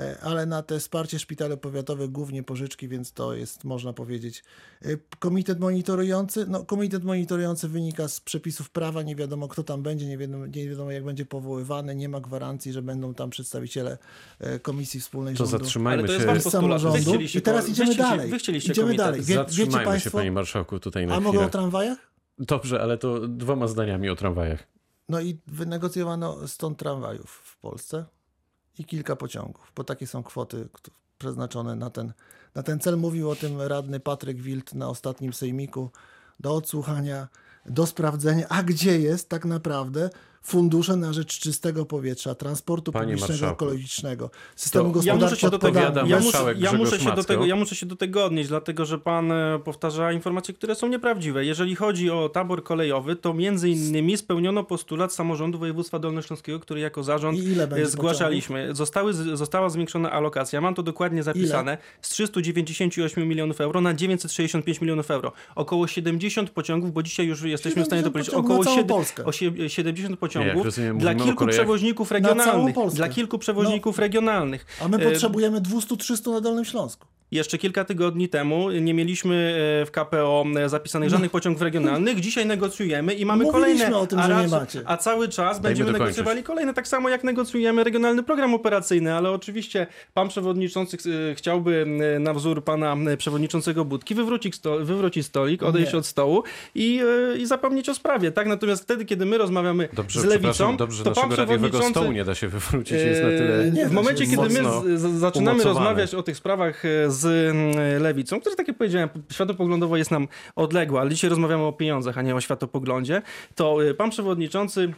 e, 0.00 0.18
ale 0.22 0.46
na 0.46 0.62
te 0.62 0.78
wsparcie 0.78 1.18
szpitali 1.18 1.56
powiatowych 1.56 2.10
głównie 2.10 2.42
pożyczki, 2.42 2.88
więc 2.88 3.12
to 3.12 3.34
jest, 3.34 3.64
można 3.64 3.92
powiedzieć, 3.92 4.44
e, 4.82 4.88
komitet 5.18 5.60
monitorujący. 5.60 6.46
No, 6.48 6.64
komitet 6.64 7.04
monitorujący 7.04 7.68
wynika 7.68 8.08
z 8.08 8.20
przepisów 8.20 8.70
prawa, 8.70 9.02
nie 9.02 9.16
wiadomo 9.16 9.48
kto 9.48 9.62
tam 9.64 9.82
będzie, 9.82 10.06
nie 10.06 10.18
wiadomo, 10.18 10.46
nie 10.46 10.68
wiadomo 10.68 10.90
jak 10.90 11.04
będzie 11.04 11.26
powoływany, 11.26 11.94
nie 11.94 12.08
ma 12.08 12.20
gwarancji, 12.20 12.72
że 12.72 12.82
będą 12.82 13.14
tam 13.14 13.30
przedstawiciele 13.30 13.98
e, 14.38 14.58
Komisji 14.58 15.00
Wspólnej 15.00 15.34
To 15.34 15.46
Rządu. 15.46 15.64
zatrzymajmy 15.64 16.02
Ale 16.08 16.18
to 16.18 16.32
jest 16.34 16.44
się. 16.44 16.50
samorządu. 16.50 17.14
I 17.34 17.42
teraz 17.42 17.68
idziemy 17.68 17.88
wy 17.88 17.94
chcieliście- 17.94 18.02
dalej. 18.16 18.30
Wy 18.30 18.38
chcieliście 18.38 18.72
Idziemy 18.72 18.86
komitet. 18.86 19.06
dalej. 19.06 19.20
Wie, 19.20 19.26
wiecie 19.26 19.36
Zatrzymajmy 19.44 19.78
się, 19.84 19.84
Państwo, 19.90 20.10
panie 20.18 20.32
marszałku, 20.32 20.80
tutaj 20.80 21.06
na 21.06 21.14
a 21.14 21.20
mogę 21.20 21.40
o 21.40 21.48
tramwajach? 21.48 22.15
Dobrze, 22.38 22.82
ale 22.82 22.98
to 22.98 23.28
dwoma 23.28 23.68
zdaniami 23.68 24.10
o 24.10 24.16
tramwajach. 24.16 24.66
No 25.08 25.20
i 25.20 25.40
wynegocjowano 25.46 26.48
100 26.48 26.70
tramwajów 26.70 27.30
w 27.30 27.58
Polsce 27.58 28.04
i 28.78 28.84
kilka 28.84 29.16
pociągów, 29.16 29.72
bo 29.76 29.84
takie 29.84 30.06
są 30.06 30.22
kwoty 30.22 30.68
przeznaczone 31.18 31.76
na 31.76 31.90
ten, 31.90 32.12
na 32.54 32.62
ten 32.62 32.80
cel. 32.80 32.96
Mówił 32.96 33.30
o 33.30 33.36
tym 33.36 33.60
radny 33.60 34.00
Patryk 34.00 34.42
Wild 34.42 34.74
na 34.74 34.88
ostatnim 34.88 35.32
sejmiku 35.32 35.90
do 36.40 36.54
odsłuchania, 36.54 37.28
do 37.66 37.86
sprawdzenia, 37.86 38.48
a 38.48 38.62
gdzie 38.62 39.00
jest 39.00 39.28
tak 39.28 39.44
naprawdę 39.44 40.10
fundusze 40.46 40.96
na 40.96 41.12
rzecz 41.12 41.38
czystego 41.38 41.84
powietrza, 41.86 42.34
transportu 42.34 42.92
Panie 42.92 43.04
publicznego, 43.04 43.32
marszałku, 43.32 43.64
ekologicznego, 43.64 44.30
systemu 44.56 44.92
to- 44.92 45.00
Ja 45.04 45.14
muszę 45.14 45.26
gospodarki 45.26 45.40
się 45.40 45.50
do 45.50 45.58
tego, 45.58 45.78
odpowiada 45.78 46.00
ja 46.00 46.20
muszę, 46.20 46.38
ja, 46.58 46.70
się 46.98 47.12
do 47.16 47.24
tego, 47.24 47.46
ja 47.46 47.56
muszę 47.56 47.76
się 47.76 47.86
do 47.86 47.96
tego 47.96 48.24
odnieść, 48.24 48.48
dlatego 48.48 48.84
że 48.86 48.98
pan 48.98 49.32
e, 49.32 49.58
powtarza 49.64 50.12
informacje, 50.12 50.54
które 50.54 50.74
są 50.74 50.88
nieprawdziwe. 50.88 51.44
Jeżeli 51.44 51.76
chodzi 51.76 52.10
o 52.10 52.28
tabor 52.28 52.64
kolejowy, 52.64 53.16
to 53.16 53.34
między 53.34 53.68
innymi 53.70 54.16
spełniono 54.16 54.64
postulat 54.64 55.12
samorządu 55.12 55.58
województwa 55.58 55.98
dolnośląskiego, 55.98 56.60
który 56.60 56.80
jako 56.80 57.02
zarząd 57.02 57.38
ile 57.38 57.64
e, 57.64 57.86
zgłaszaliśmy. 57.86 58.74
Zostały, 58.74 59.12
została 59.14 59.68
zwiększona 59.70 60.10
alokacja, 60.12 60.60
mam 60.60 60.74
to 60.74 60.82
dokładnie 60.82 61.22
zapisane, 61.22 61.78
z 62.02 62.08
398 62.08 63.28
milionów 63.28 63.60
euro 63.60 63.80
na 63.80 63.94
965 63.94 64.80
milionów 64.80 65.10
euro. 65.10 65.32
Około 65.54 65.86
70 65.86 66.50
pociągów, 66.50 66.92
bo 66.92 67.02
dzisiaj 67.02 67.26
już 67.26 67.42
jesteśmy 67.42 67.82
w 67.82 67.86
stanie 67.86 68.02
to 68.02 68.08
70 68.08 68.12
powiedzieć, 68.12 68.30
pociągów 68.30 68.50
około 68.50 68.58
na 68.58 68.64
całą 68.64 68.76
siedem- 68.76 68.88
Polskę. 68.96 69.22
osie- 69.24 69.68
70 69.68 70.10
Nie, 70.10 70.16
pociągów 70.38 70.64
rozumiem, 70.64 70.98
dla 70.98 71.14
kilku 71.14 71.46
przewoźników 71.46 72.10
regionalnych. 72.10 72.74
Dla 72.94 73.08
kilku 73.08 73.38
przewoźników 73.38 73.98
regionalnych. 73.98 74.66
A 74.84 74.88
my 74.88 74.96
E, 74.96 75.10
potrzebujemy 75.10 75.60
200-300 75.60 76.32
na 76.32 76.40
Dolnym 76.40 76.64
Śląsku. 76.64 77.06
Jeszcze 77.30 77.58
kilka 77.58 77.84
tygodni 77.84 78.28
temu 78.28 78.70
nie 78.70 78.94
mieliśmy 78.94 79.34
e, 79.82 79.86
w 79.86 79.90
KPO 79.90 80.44
zapisanych 80.66 81.10
żadnych 81.10 81.30
pociągów 81.30 81.62
regionalnych. 81.62 82.20
Dzisiaj 82.20 82.46
negocjujemy 82.46 83.14
i 83.14 83.24
mamy 83.26 83.44
Mówiliśmy 83.44 83.78
kolejne. 83.78 83.96
o 83.98 84.06
tym, 84.06 84.18
a, 84.18 84.26
że 84.26 84.42
nie 84.42 84.48
macie. 84.48 84.82
a 84.84 84.96
cały 84.96 85.28
czas 85.28 85.60
będziemy 85.60 85.92
dokończyć. 85.92 86.16
negocjowali 86.16 86.42
kolejne, 86.42 86.74
tak 86.74 86.88
samo 86.88 87.08
jak 87.08 87.24
negocjujemy 87.24 87.84
regionalny 87.84 88.22
program 88.22 88.54
operacyjny, 88.54 89.14
ale 89.14 89.30
oczywiście 89.30 89.86
pan 90.14 90.28
przewodniczący 90.28 90.96
e, 91.30 91.34
chciałby 91.34 91.86
e, 92.16 92.18
na 92.18 92.34
wzór 92.34 92.64
pana 92.64 92.96
e, 93.10 93.16
przewodniczącego 93.16 93.84
Budki 93.84 94.14
wywrócić, 94.14 94.54
sto, 94.54 94.78
wywrócić 94.78 95.26
stolik, 95.26 95.62
odejść 95.62 95.92
Nie. 95.92 95.98
od 95.98 96.06
stołu 96.06 96.42
i, 96.74 97.00
e, 97.34 97.36
i 97.38 97.46
zapomnieć 97.46 97.88
o 97.88 97.94
sprawie. 97.94 98.32
Tak? 98.32 98.46
Natomiast 98.46 98.82
wtedy, 98.82 99.04
kiedy 99.04 99.26
my 99.26 99.38
rozmawiamy 99.38 99.88
Dobrze, 99.92 100.20
z 100.20 100.24
lewicą, 100.24 100.76
dobrze, 100.76 101.04
to 101.04 101.10
pan 101.12 101.28
naszego 101.28 101.36
radiowego 101.36 101.68
przewodniczący... 101.68 102.00
stołu 102.00 102.12
nie 102.12 102.24
da 102.24 102.34
się 102.34 102.48
wywrócić, 102.48 102.92
jest 102.92 103.22
na 103.22 103.28
tyle 103.28 103.70
Nie 103.72 103.86
w 103.86 103.92
momencie, 103.92 104.26
kiedy 104.26 104.42
my 104.48 104.50
z, 104.50 105.00
z, 105.00 105.18
zaczynamy 105.20 105.52
umocowane. 105.54 105.80
rozmawiać 105.86 106.14
o 106.14 106.22
tych 106.22 106.36
sprawach 106.36 106.84
e, 106.84 107.10
z 107.16 107.50
mm, 107.50 108.02
lewicą, 108.02 108.40
która, 108.40 108.56
tak 108.56 108.68
jak 108.68 108.76
powiedziałem, 108.76 109.08
światopoglądowo 109.32 109.96
jest 109.96 110.10
nam 110.10 110.28
odległa, 110.56 111.00
ale 111.00 111.10
dzisiaj 111.10 111.30
rozmawiamy 111.30 111.62
o 111.62 111.72
pieniądzach, 111.72 112.18
a 112.18 112.22
nie 112.22 112.34
o 112.34 112.40
światopoglądzie, 112.40 113.22
to 113.54 113.84
e, 113.84 113.94
pan 113.94 114.10
przewodniczący 114.10 114.92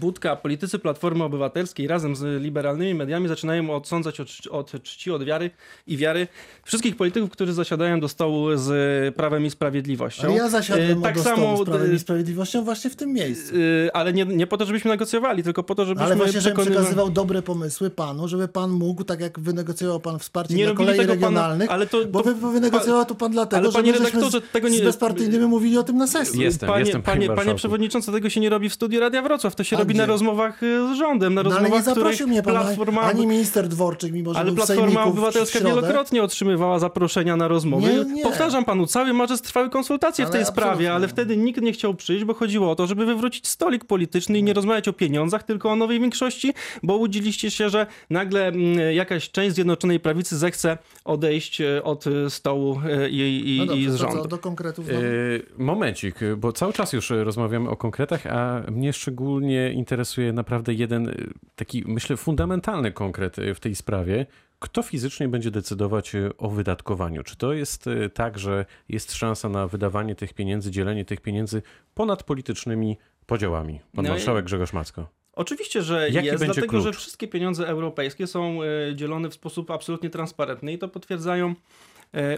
Budka, 0.00 0.36
politycy 0.36 0.78
Platformy 0.78 1.24
Obywatelskiej 1.24 1.86
razem 1.88 2.16
z 2.16 2.42
liberalnymi 2.42 2.94
mediami 2.94 3.28
zaczynają 3.28 3.70
odsądzać 3.74 4.20
od, 4.20 4.28
czci- 4.28 4.50
od 4.50 4.82
czci, 4.82 5.10
od 5.10 5.24
wiary 5.24 5.50
i 5.86 5.96
wiary 5.96 6.28
wszystkich 6.64 6.96
polityków, 6.96 7.30
którzy 7.30 7.52
zasiadają 7.52 8.00
do 8.00 8.08
stołu 8.08 8.46
z 8.56 9.14
Prawem 9.14 9.46
i 9.46 9.50
Sprawiedliwością. 9.50 10.22
Ale 10.28 10.36
ja 10.36 10.48
zasiadłem 10.48 10.98
E, 10.98 11.02
tak 11.02 11.14
do 11.14 11.20
stołu 11.20 11.36
samo, 11.36 11.56
z 11.56 11.64
Prawem 11.64 11.94
i 11.94 11.98
Sprawiedliwością 11.98 12.64
właśnie 12.64 12.90
w 12.90 12.96
tym 12.96 13.12
miejscu. 13.12 13.54
e, 13.86 13.96
ale 13.96 14.12
nie, 14.12 14.24
nie 14.24 14.46
po 14.46 14.56
to, 14.56 14.66
żebyśmy 14.66 14.90
negocjowali, 14.90 15.42
tylko 15.42 15.62
po 15.62 15.74
to, 15.74 15.84
żebyśmy 15.84 16.06
Ale 16.06 16.16
właśnie, 16.16 16.40
żebym 16.40 16.56
przekonywali- 16.56 16.74
przekazywał 16.74 17.10
dobre 17.10 17.42
pomysły 17.42 17.90
panu, 17.90 18.28
żeby 18.28 18.48
pan 18.48 18.70
mógł, 18.70 19.04
tak 19.04 19.20
jak 19.20 19.40
wynegocjował 19.40 20.00
pan 20.00 20.18
wsparcie 20.18 20.54
Nie 20.54 20.64
dla 20.66 20.74
kolei 20.74 20.98
regionalnych, 21.06 21.70
ale 21.70 21.86
to- 21.86 22.04
bo 22.06 22.22
to- 22.22 22.34
wy 22.34 22.50
wynegocjował 22.52 23.04
to 23.04 23.14
pan 23.14 23.32
dlatego, 23.32 23.56
ale 23.58 23.66
że 23.66 23.72
panie 23.72 23.92
my 23.92 23.98
żeśmy 23.98 24.10
redaktorze, 24.20 24.40
tego 24.52 24.68
nie- 24.68 24.78
z 24.78 24.82
bezpartyjnymi 24.82 25.46
mówili 25.46 25.78
o 25.78 25.82
tym 25.82 25.96
na 25.96 26.06
sesji. 26.06 26.40
Jestem, 26.40 26.68
panie, 26.68 26.80
jestem, 26.80 27.02
panie 27.02 27.26
panie, 27.26 27.36
panie 27.36 27.54
przewodniczący, 27.54 28.12
tego 28.12 28.30
się 28.30 28.40
nie 28.40 28.48
robi 28.48 28.68
w 28.68 28.74
studiu 28.74 29.00
Radia 29.00 29.22
Wrocław, 29.22 29.54
to 29.64 29.68
się 29.70 29.76
A 29.76 29.78
robi 29.78 29.94
na 29.94 30.06
rozmowach 30.06 30.62
y, 30.62 30.94
z 30.94 30.98
rządem, 30.98 31.34
na 31.34 31.42
No, 31.42 31.50
ale 31.50 31.58
rozmowach, 31.60 31.78
nie 31.78 31.78
w 31.78 31.82
których 31.82 32.04
zaprosił 32.04 32.28
mnie 32.28 32.42
pan 32.42 32.54
Platforma, 32.54 33.00
ani 33.02 33.26
minister 33.26 33.68
Dworczyk, 33.68 34.12
mimo 34.12 34.34
że 34.34 34.40
ale 34.40 34.52
był 34.52 34.64
w 34.64 34.66
Platforma 34.66 35.04
w 35.04 35.08
Obywatelska 35.08 35.60
wielokrotnie 35.60 36.22
otrzymywała 36.22 36.78
zaproszenia 36.78 37.36
na 37.36 37.48
rozmowy. 37.48 38.04
Nie, 38.04 38.14
nie. 38.14 38.22
Powtarzam 38.22 38.64
panu, 38.64 38.86
cały 38.86 39.12
marzec 39.12 39.42
trwały 39.42 39.70
konsultacje 39.70 40.24
w 40.24 40.28
Ale 40.28 40.36
tej 40.38 40.46
sprawie, 40.46 40.70
absolutnie. 40.70 40.92
ale 40.92 41.08
wtedy 41.08 41.36
nikt 41.36 41.62
nie 41.62 41.72
chciał 41.72 41.94
przyjść, 41.94 42.24
bo 42.24 42.34
chodziło 42.34 42.70
o 42.70 42.74
to, 42.74 42.86
żeby 42.86 43.06
wywrócić 43.06 43.48
stolik 43.48 43.84
polityczny 43.84 44.38
i 44.38 44.42
nie 44.42 44.52
rozmawiać 44.52 44.88
o 44.88 44.92
pieniądzach, 44.92 45.42
tylko 45.42 45.70
o 45.70 45.76
nowej 45.76 46.00
większości, 46.00 46.54
bo 46.82 46.96
łudziliście 46.96 47.50
się, 47.50 47.68
że 47.68 47.86
nagle 48.10 48.46
mm, 48.48 48.94
jakaś 48.94 49.30
część 49.30 49.54
Zjednoczonej 49.54 50.00
Prawicy 50.00 50.38
zechce 50.38 50.78
odejść 51.04 51.60
e, 51.60 51.82
od 51.82 52.06
e, 52.06 52.30
stołu 52.30 52.80
i, 53.10 53.42
i, 53.46 53.58
No 53.58 53.66
dobrze, 53.66 53.80
i 53.82 53.88
z 53.88 53.92
to 53.92 53.98
rządu. 53.98 54.22
co, 54.22 54.28
do 54.28 54.38
konkretów? 54.38 54.88
Yy, 54.88 55.46
momencik, 55.58 56.14
bo 56.36 56.52
cały 56.52 56.72
czas 56.72 56.92
już 56.92 57.10
rozmawiamy 57.10 57.70
o 57.70 57.76
konkretach, 57.76 58.26
a 58.26 58.62
mnie 58.70 58.92
szczególnie 58.92 59.53
interesuje 59.74 60.32
naprawdę 60.32 60.74
jeden 60.74 61.08
e, 61.08 61.14
taki, 61.56 61.84
myślę, 61.86 62.16
fundamentalny 62.16 62.92
konkret 62.92 63.38
e, 63.38 63.54
w 63.54 63.60
tej 63.60 63.74
sprawie. 63.74 64.26
Kto 64.58 64.82
fizycznie 64.82 65.28
będzie 65.28 65.50
decydować 65.50 66.14
e, 66.14 66.30
o 66.38 66.48
wydatkowaniu? 66.50 67.22
Czy 67.22 67.36
to 67.36 67.52
jest 67.52 67.84
tak, 68.14 68.38
że 68.38 68.66
jest 68.88 69.12
szansa 69.12 69.48
na 69.48 69.66
wydawanie 69.68 70.14
tych 70.14 70.34
pieniędzy, 70.34 70.70
dzielenie 70.70 71.04
tych 71.04 71.20
pieniędzy 71.20 71.62
ponad 71.94 72.22
politycznymi 72.22 72.96
podziałami? 73.26 73.80
Pan 73.94 74.04
No 74.04 74.10
i- 74.10 74.12
marszałek 74.12 74.44
Grzegorz 74.44 74.72
Macko. 74.72 75.08
Oczywiście, 75.32 75.82
że 75.82 76.10
Jaki 76.10 76.26
jest, 76.26 76.44
dlatego 76.44 76.66
klucz? 76.66 76.84
że 76.84 76.92
wszystkie 76.92 77.28
pieniądze 77.28 77.68
europejskie 77.68 78.26
są 78.26 78.58
dzielone 78.94 79.28
w 79.30 79.34
sposób 79.34 79.70
absolutnie 79.70 80.10
transparentny 80.10 80.72
i 80.72 80.78
to 80.78 80.88
potwierdzają 80.88 81.54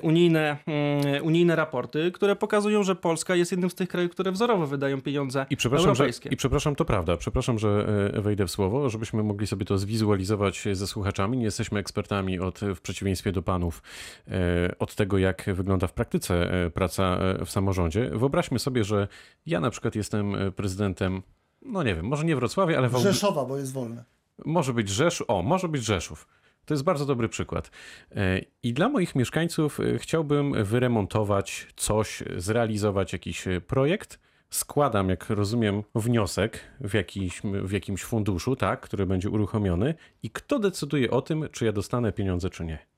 unijne, 0.03 0.57
mm, 0.67 1.25
unijne 1.25 1.57
raporty, 1.57 2.12
które 2.12 2.37
pokazują, 2.37 2.83
że 2.83 2.95
Polska 2.97 3.35
jest 3.35 3.51
jednym 3.51 3.71
z 3.71 3.75
tych 3.75 3.89
krajów, 3.89 4.11
które 4.11 4.33
wzorowo 4.33 4.67
wydają 4.67 5.01
pieniądze 5.03 5.47
I 5.51 5.57
przepraszam, 5.57 5.85
że, 5.85 5.91
europejskie. 5.91 6.29
I 6.29 6.37
przepraszam, 6.37 6.77
to 6.77 6.85
prawda. 6.85 7.17
Przepraszam, 7.17 7.59
że 7.59 7.87
e, 8.15 8.21
wejdę 8.21 8.47
w 8.47 8.51
słowo, 8.51 8.91
żebyśmy 8.91 9.23
mogli 9.23 9.47
sobie 9.47 9.65
to 9.65 9.79
zwizualizować 9.79 10.65
ze 10.73 10.87
słuchaczami. 10.87 11.39
Nie 11.39 11.45
jesteśmy 11.45 11.81
ekspertami 11.81 12.41
od, 12.41 12.61
w 12.61 12.81
przeciwieństwie 12.81 13.33
do 13.33 13.43
panów 13.43 13.83
e, 14.29 14.75
od 14.79 14.95
tego, 14.95 15.19
jak 15.19 15.45
wygląda 15.55 15.87
w 15.87 15.93
praktyce 15.93 16.65
e, 16.65 16.71
praca 16.71 17.19
e, 17.19 17.45
w 17.45 17.51
samorządzie. 17.51 18.11
Wyobraźmy 18.15 18.59
sobie, 18.59 18.85
że 18.85 19.09
ja 19.47 19.61
na 19.61 19.71
przykład 19.71 19.95
jestem 19.95 20.35
e, 20.35 20.51
prezydentem, 20.53 21.23
no 21.62 21.83
nie 21.83 21.95
wiem, 21.95 22.07
może 22.07 22.25
nie 22.25 22.37
Wrocławia, 22.37 22.79
ale 22.79 22.89
w 22.89 22.95
Aub- 22.95 23.03
Rzeszowa, 23.03 23.45
bo 23.45 23.57
jest 23.57 23.73
wolne. 23.73 24.05
może 24.45 24.73
być 24.73 24.89
Rzeszów. 24.89 25.31
O, 25.31 25.43
może 25.43 25.69
być 25.69 25.85
Rzeszów. 25.85 26.27
To 26.67 26.75
jest 26.75 26.85
bardzo 26.85 27.07
dobry 27.07 27.29
przykład. 27.29 27.71
E, 28.17 28.41
I 28.63 28.73
dla 28.73 28.89
moich 28.89 29.15
mieszkańców 29.15 29.81
e, 29.81 29.99
chciałbym 29.99 30.65
wyremontować 30.65 31.67
coś, 31.77 32.23
zrealizować 32.37 33.13
jakiś 33.13 33.49
e, 33.49 33.61
projekt. 33.61 34.21
Składam, 34.51 35.09
jak 35.09 35.31
rozumiem, 35.31 35.83
wniosek 35.95 36.61
w, 36.81 36.95
jakiś, 36.95 37.43
w 37.43 37.73
jakimś 37.73 38.05
funduszu, 38.05 38.57
tak, 38.57 38.81
który 38.81 39.07
będzie 39.07 39.31
uruchomiony. 39.31 39.95
I 40.23 40.31
kto 40.31 40.59
decyduje 40.59 41.11
o 41.11 41.23
tym, 41.23 41.49
czy 41.53 41.65
ja 41.65 41.73
dostanę 41.73 42.13
pieniądze, 42.13 42.51
czy 42.51 42.65
nie? 42.65 42.96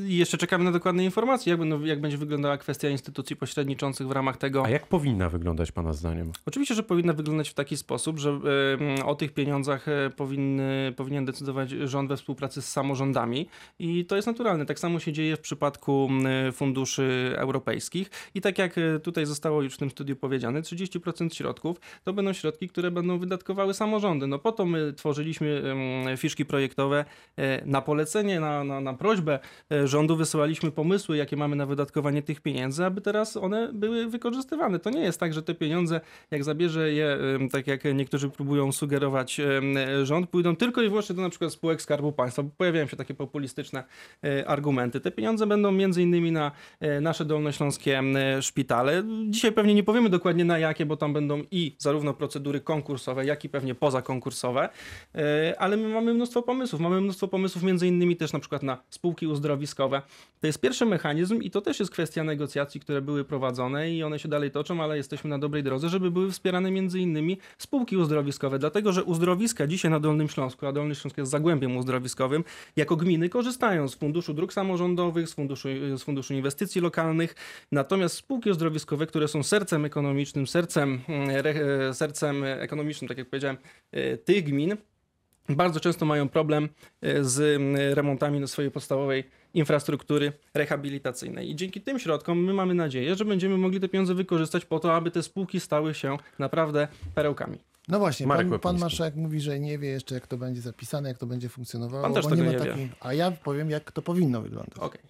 Jeszcze 0.00 0.38
czekamy 0.38 0.64
na 0.64 0.72
dokładne 0.72 1.04
informacje, 1.04 1.50
jak, 1.50 1.58
będą, 1.58 1.80
jak 1.80 2.00
będzie 2.00 2.18
wyglądała 2.18 2.58
kwestia 2.58 2.88
instytucji 2.88 3.36
pośredniczących 3.36 4.08
w 4.08 4.10
ramach 4.10 4.36
tego. 4.36 4.64
A 4.64 4.68
jak 4.68 4.86
powinna 4.86 5.28
wyglądać 5.28 5.72
Pana 5.72 5.92
zdaniem? 5.92 6.32
Oczywiście, 6.46 6.74
że 6.74 6.82
powinna 6.82 7.12
wyglądać 7.12 7.48
w 7.48 7.54
taki 7.54 7.76
sposób, 7.76 8.18
że 8.18 8.40
e, 8.98 9.04
o 9.04 9.14
tych 9.14 9.34
pieniądzach 9.34 9.88
e, 9.88 10.10
powinny, 10.16 10.92
powinien 10.96 11.24
decydować 11.24 11.70
rząd 11.70 12.08
we 12.08 12.16
współpracy 12.16 12.62
z 12.62 12.68
samorządami 12.68 13.48
i 13.78 14.04
to 14.04 14.16
jest 14.16 14.26
naturalne. 14.26 14.66
Tak 14.66 14.78
samo 14.78 14.98
się 15.00 15.12
dzieje 15.12 15.36
w 15.36 15.40
przypadku 15.40 16.08
funduszy 16.52 17.34
europejskich 17.36 18.10
i 18.34 18.40
tak 18.40 18.58
jak 18.58 18.78
e, 18.78 19.00
tutaj 19.00 19.26
zostało 19.26 19.62
już 19.62 19.74
w 19.74 19.78
tym 19.78 19.90
studiu 19.90 20.16
powiedziane, 20.16 20.62
30% 20.62 21.34
środków 21.34 21.80
to 22.04 22.12
będą 22.12 22.32
środki, 22.32 22.68
które 22.68 22.90
będą 22.90 23.18
wydatkowały 23.18 23.74
samorządy. 23.74 24.26
No 24.26 24.38
po 24.38 24.52
to 24.52 24.64
my 24.64 24.92
tworzyliśmy 24.92 25.62
em, 26.08 26.16
fiszki 26.16 26.44
projektowe 26.44 27.04
e, 27.36 27.66
na 27.66 27.80
polecenie, 27.80 28.40
na, 28.40 28.64
na, 28.64 28.80
na 28.80 28.94
prośbę 28.94 29.33
czele 29.38 29.82
e, 29.82 29.88
rządu 29.88 30.16
wysyłaliśmy 30.16 30.70
pomysły, 30.70 31.16
jakie 31.16 31.36
mamy 31.36 31.56
na 31.56 31.66
wydatkowanie 31.66 32.22
tych 32.22 32.40
pieniędzy, 32.40 32.84
aby 32.84 33.00
teraz 33.00 33.36
one 33.36 33.72
były 33.72 34.06
wykorzystywane. 34.06 34.78
To 34.78 34.90
nie 34.90 35.00
jest 35.00 35.20
tak, 35.20 35.34
że 35.34 35.42
te 35.42 35.54
pieniądze, 35.54 36.00
jak 36.30 36.44
zabierze 36.44 36.92
je, 36.92 37.18
tak 37.52 37.66
jak 37.66 37.84
niektórzy 37.94 38.28
próbują 38.28 38.72
sugerować 38.72 39.40
rząd, 40.02 40.30
pójdą 40.30 40.56
tylko 40.56 40.82
i 40.82 40.88
wyłącznie 40.88 41.14
do 41.14 41.22
na 41.22 41.30
przykład 41.30 41.52
spółek 41.52 41.82
Skarbu 41.82 42.12
Państwa, 42.12 42.42
bo 42.42 42.50
pojawiają 42.56 42.86
się 42.86 42.96
takie 42.96 43.14
populistyczne 43.14 43.84
e, 44.24 44.48
argumenty. 44.48 45.00
Te 45.00 45.10
pieniądze 45.10 45.46
będą 45.46 45.72
między 45.72 46.02
innymi 46.02 46.32
na 46.32 46.52
e, 46.80 47.00
nasze 47.00 47.24
dolnośląskie 47.24 48.02
szpitale. 48.40 49.02
Dzisiaj 49.28 49.52
pewnie 49.52 49.74
nie 49.74 49.82
powiemy 49.82 50.10
dokładnie 50.10 50.44
na 50.44 50.58
jakie, 50.58 50.86
bo 50.86 50.96
tam 50.96 51.12
będą 51.12 51.42
i 51.50 51.76
zarówno 51.78 52.14
procedury 52.14 52.60
konkursowe, 52.60 53.26
jak 53.26 53.44
i 53.44 53.48
pewnie 53.48 53.74
pozakonkursowe, 53.74 54.68
ale 55.58 55.76
my 55.76 55.88
mamy 55.88 56.14
mnóstwo 56.14 56.42
pomysłów. 56.42 56.80
Mamy 56.80 57.00
mnóstwo 57.00 57.28
pomysłów 57.28 57.62
między 57.62 57.88
innymi 57.88 58.16
też 58.16 58.32
na 58.32 58.38
przykład 58.38 58.62
na 58.62 58.78
spółki 58.90 59.23
uzdrowiskowe. 59.26 60.02
To 60.40 60.46
jest 60.46 60.60
pierwszy 60.60 60.86
mechanizm 60.86 61.42
i 61.42 61.50
to 61.50 61.60
też 61.60 61.80
jest 61.80 61.92
kwestia 61.92 62.24
negocjacji, 62.24 62.80
które 62.80 63.02
były 63.02 63.24
prowadzone 63.24 63.90
i 63.90 64.02
one 64.02 64.18
się 64.18 64.28
dalej 64.28 64.50
toczą, 64.50 64.82
ale 64.82 64.96
jesteśmy 64.96 65.30
na 65.30 65.38
dobrej 65.38 65.62
drodze, 65.62 65.88
żeby 65.88 66.10
były 66.10 66.30
wspierane 66.30 66.70
między 66.70 67.00
innymi 67.00 67.38
spółki 67.58 67.96
uzdrowiskowe, 67.96 68.58
dlatego 68.58 68.92
że 68.92 69.04
uzdrowiska 69.04 69.66
dzisiaj 69.66 69.90
na 69.90 70.00
Dolnym 70.00 70.28
Śląsku, 70.28 70.66
a 70.66 70.72
Dolny 70.72 70.94
Śląsk 70.94 71.18
jest 71.18 71.30
zagłębiem 71.30 71.76
uzdrowiskowym, 71.76 72.44
jako 72.76 72.96
gminy 72.96 73.28
korzystają 73.28 73.88
z 73.88 73.94
Funduszu 73.94 74.34
Dróg 74.34 74.52
Samorządowych, 74.52 75.28
z 75.28 75.34
Funduszu, 75.34 75.68
z 75.96 76.02
funduszu 76.02 76.34
Inwestycji 76.34 76.80
Lokalnych, 76.80 77.34
natomiast 77.72 78.16
spółki 78.16 78.50
uzdrowiskowe, 78.50 79.06
które 79.06 79.28
są 79.28 79.42
sercem 79.42 79.84
ekonomicznym, 79.84 80.46
sercem, 80.46 81.00
mm, 81.08 81.46
e, 81.90 81.94
sercem 81.94 82.44
ekonomicznym, 82.44 83.08
tak 83.08 83.18
jak 83.18 83.28
powiedziałem, 83.30 83.56
e, 83.92 84.16
tych 84.16 84.44
gmin, 84.44 84.76
bardzo 85.48 85.80
często 85.80 86.06
mają 86.06 86.28
problem 86.28 86.68
e, 87.02 87.24
z 87.24 87.60
remontami 87.94 88.40
na 88.40 88.46
swojej 88.46 88.70
podstawowej 88.70 89.24
infrastruktury 89.54 90.32
rehabilitacyjnej. 90.54 91.50
I 91.50 91.56
dzięki 91.56 91.80
tym 91.80 91.98
środkom 91.98 92.44
my 92.44 92.54
mamy 92.54 92.74
nadzieję, 92.74 93.14
że 93.14 93.24
będziemy 93.24 93.58
mogli 93.58 93.80
te 93.80 93.88
pieniądze 93.88 94.14
wykorzystać 94.14 94.64
po 94.64 94.80
to, 94.80 94.94
aby 94.94 95.10
te 95.10 95.22
spółki 95.22 95.60
stały 95.60 95.94
się 95.94 96.16
naprawdę 96.38 96.88
perełkami. 97.14 97.58
No 97.88 97.98
właśnie, 97.98 98.26
Marek 98.26 98.48
pan, 98.48 98.58
pan 98.58 98.78
marszałek 98.78 99.14
mówi, 99.14 99.40
że 99.40 99.60
nie 99.60 99.78
wie 99.78 99.88
jeszcze, 99.88 100.14
jak 100.14 100.26
to 100.26 100.36
będzie 100.36 100.60
zapisane, 100.60 101.08
jak 101.08 101.18
to 101.18 101.26
będzie 101.26 101.48
funkcjonowało. 101.48 102.02
Pan 102.02 102.14
też 102.14 102.24
bo 102.24 102.30
tego 102.30 102.42
nie 102.42 102.48
ma 102.48 102.64
nie 102.64 102.70
takiej... 102.70 102.90
A 103.00 103.14
ja 103.14 103.30
powiem, 103.30 103.70
jak 103.70 103.92
to 103.92 104.02
powinno 104.02 104.42
wyglądać. 104.42 104.78
Okej. 104.78 105.00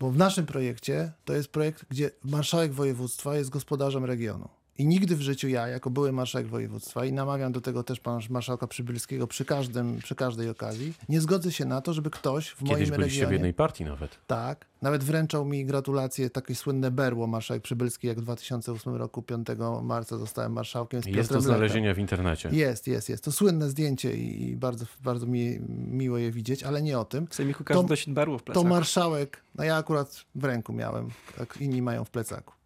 Bo 0.00 0.10
w 0.10 0.16
naszym 0.16 0.46
projekcie 0.46 1.12
to 1.24 1.32
jest 1.32 1.52
projekt, 1.52 1.84
gdzie 1.90 2.10
marszałek 2.24 2.72
województwa 2.72 3.36
jest 3.36 3.50
gospodarzem 3.50 4.04
regionu. 4.04 4.48
I 4.78 4.86
nigdy 4.86 5.16
w 5.16 5.20
życiu 5.20 5.48
ja, 5.48 5.68
jako 5.68 5.90
były 5.90 6.12
marszałek 6.12 6.46
województwa 6.48 7.04
i 7.04 7.12
namawiam 7.12 7.52
do 7.52 7.60
tego 7.60 7.82
też 7.82 8.00
pana 8.00 8.20
marszałka 8.30 8.66
Przybylskiego 8.66 9.26
przy, 9.26 9.44
każdym, 9.44 9.98
przy 9.98 10.14
każdej 10.14 10.50
okazji, 10.50 10.94
nie 11.08 11.20
zgodzę 11.20 11.52
się 11.52 11.64
na 11.64 11.80
to, 11.80 11.92
żeby 11.92 12.10
ktoś 12.10 12.48
w 12.48 12.58
Kiedyś 12.58 12.70
moim 12.70 12.78
byliście 12.90 13.00
regionie... 13.02 13.26
w 13.28 13.32
jednej 13.32 13.54
partii 13.54 13.84
nawet. 13.84 14.18
Tak. 14.26 14.66
Nawet 14.82 15.04
wręczał 15.04 15.44
mi 15.44 15.64
gratulacje, 15.64 16.30
takie 16.30 16.54
słynne 16.54 16.90
berło 16.90 17.26
marszałek 17.26 17.62
Przybylski, 17.62 18.06
jak 18.06 18.18
w 18.18 18.22
2008 18.22 18.94
roku, 18.94 19.22
5 19.22 19.46
marca 19.82 20.18
zostałem 20.18 20.52
marszałkiem 20.52 21.02
z 21.02 21.06
Jest 21.06 21.32
do 21.32 21.40
znalezienia 21.40 21.94
w 21.94 21.98
internecie. 21.98 22.48
Jest, 22.52 22.86
jest, 22.86 23.08
jest. 23.08 23.24
To 23.24 23.32
słynne 23.32 23.68
zdjęcie 23.70 24.12
i 24.16 24.56
bardzo, 24.56 24.84
bardzo 25.04 25.26
mi 25.26 25.60
miło 25.88 26.18
je 26.18 26.30
widzieć, 26.30 26.62
ale 26.62 26.82
nie 26.82 26.98
o 26.98 27.04
tym. 27.04 27.26
W 27.26 27.34
Sejmiku 27.34 27.64
każdy 27.64 27.82
To- 27.82 27.88
dość 27.88 28.10
barło 28.10 28.38
w 28.38 28.42
To 28.42 28.52
plecach. 28.52 28.70
marszałek, 28.70 29.42
no 29.54 29.64
ja 29.64 29.76
akurat 29.76 30.24
w 30.34 30.44
ręku 30.44 30.72
miałem, 30.72 31.08
tak 31.38 31.56
inni 31.60 31.82
mają 31.82 32.04
w 32.04 32.10
plecaku. 32.10 32.57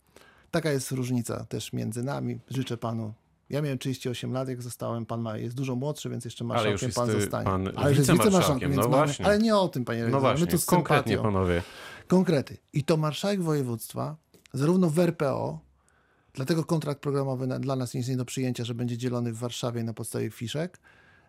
Taka 0.52 0.70
jest 0.72 0.90
różnica 0.92 1.44
też 1.44 1.72
między 1.72 2.02
nami. 2.02 2.38
Życzę 2.50 2.76
panu. 2.76 3.14
Ja 3.50 3.62
miałem 3.62 3.78
38 3.78 4.32
lat, 4.32 4.48
jak 4.48 4.62
zostałem. 4.62 5.06
Pan 5.06 5.20
ma, 5.20 5.36
jest 5.36 5.54
dużo 5.56 5.76
młodszy, 5.76 6.10
więc 6.10 6.24
jeszcze 6.24 6.44
marszałkiem 6.44 6.90
pan 6.92 7.10
zostanie. 7.10 7.44
pan 7.44 7.68
ale 7.76 7.88
już 7.90 7.98
jest 7.98 8.12
wicemarszałkiem, 8.12 8.74
no 8.74 8.82
mamy, 8.82 8.88
właśnie. 8.96 9.26
ale 9.26 9.38
nie 9.38 9.56
o 9.56 9.68
tym, 9.68 9.84
panie 9.84 10.00
No 10.00 10.06
redaktorze. 10.06 10.36
właśnie, 10.36 10.54
My 10.54 10.60
tu 10.60 10.66
konkretnie 10.66 11.12
sympatią. 11.16 11.32
panowie. 11.32 11.62
Konkrety. 12.06 12.56
I 12.72 12.84
to 12.84 12.96
marszałek 12.96 13.42
województwa, 13.42 14.16
zarówno 14.52 14.90
w 14.90 14.98
RPO, 14.98 15.58
dlatego 16.32 16.64
kontrakt 16.64 17.00
programowy 17.00 17.46
na, 17.46 17.58
dla 17.58 17.76
nas 17.76 17.94
jest 17.94 18.08
nie 18.08 18.16
do 18.16 18.24
przyjęcia, 18.24 18.64
że 18.64 18.74
będzie 18.74 18.98
dzielony 18.98 19.32
w 19.32 19.38
Warszawie 19.38 19.84
na 19.84 19.94
podstawie 19.94 20.30
fiszek, 20.30 20.78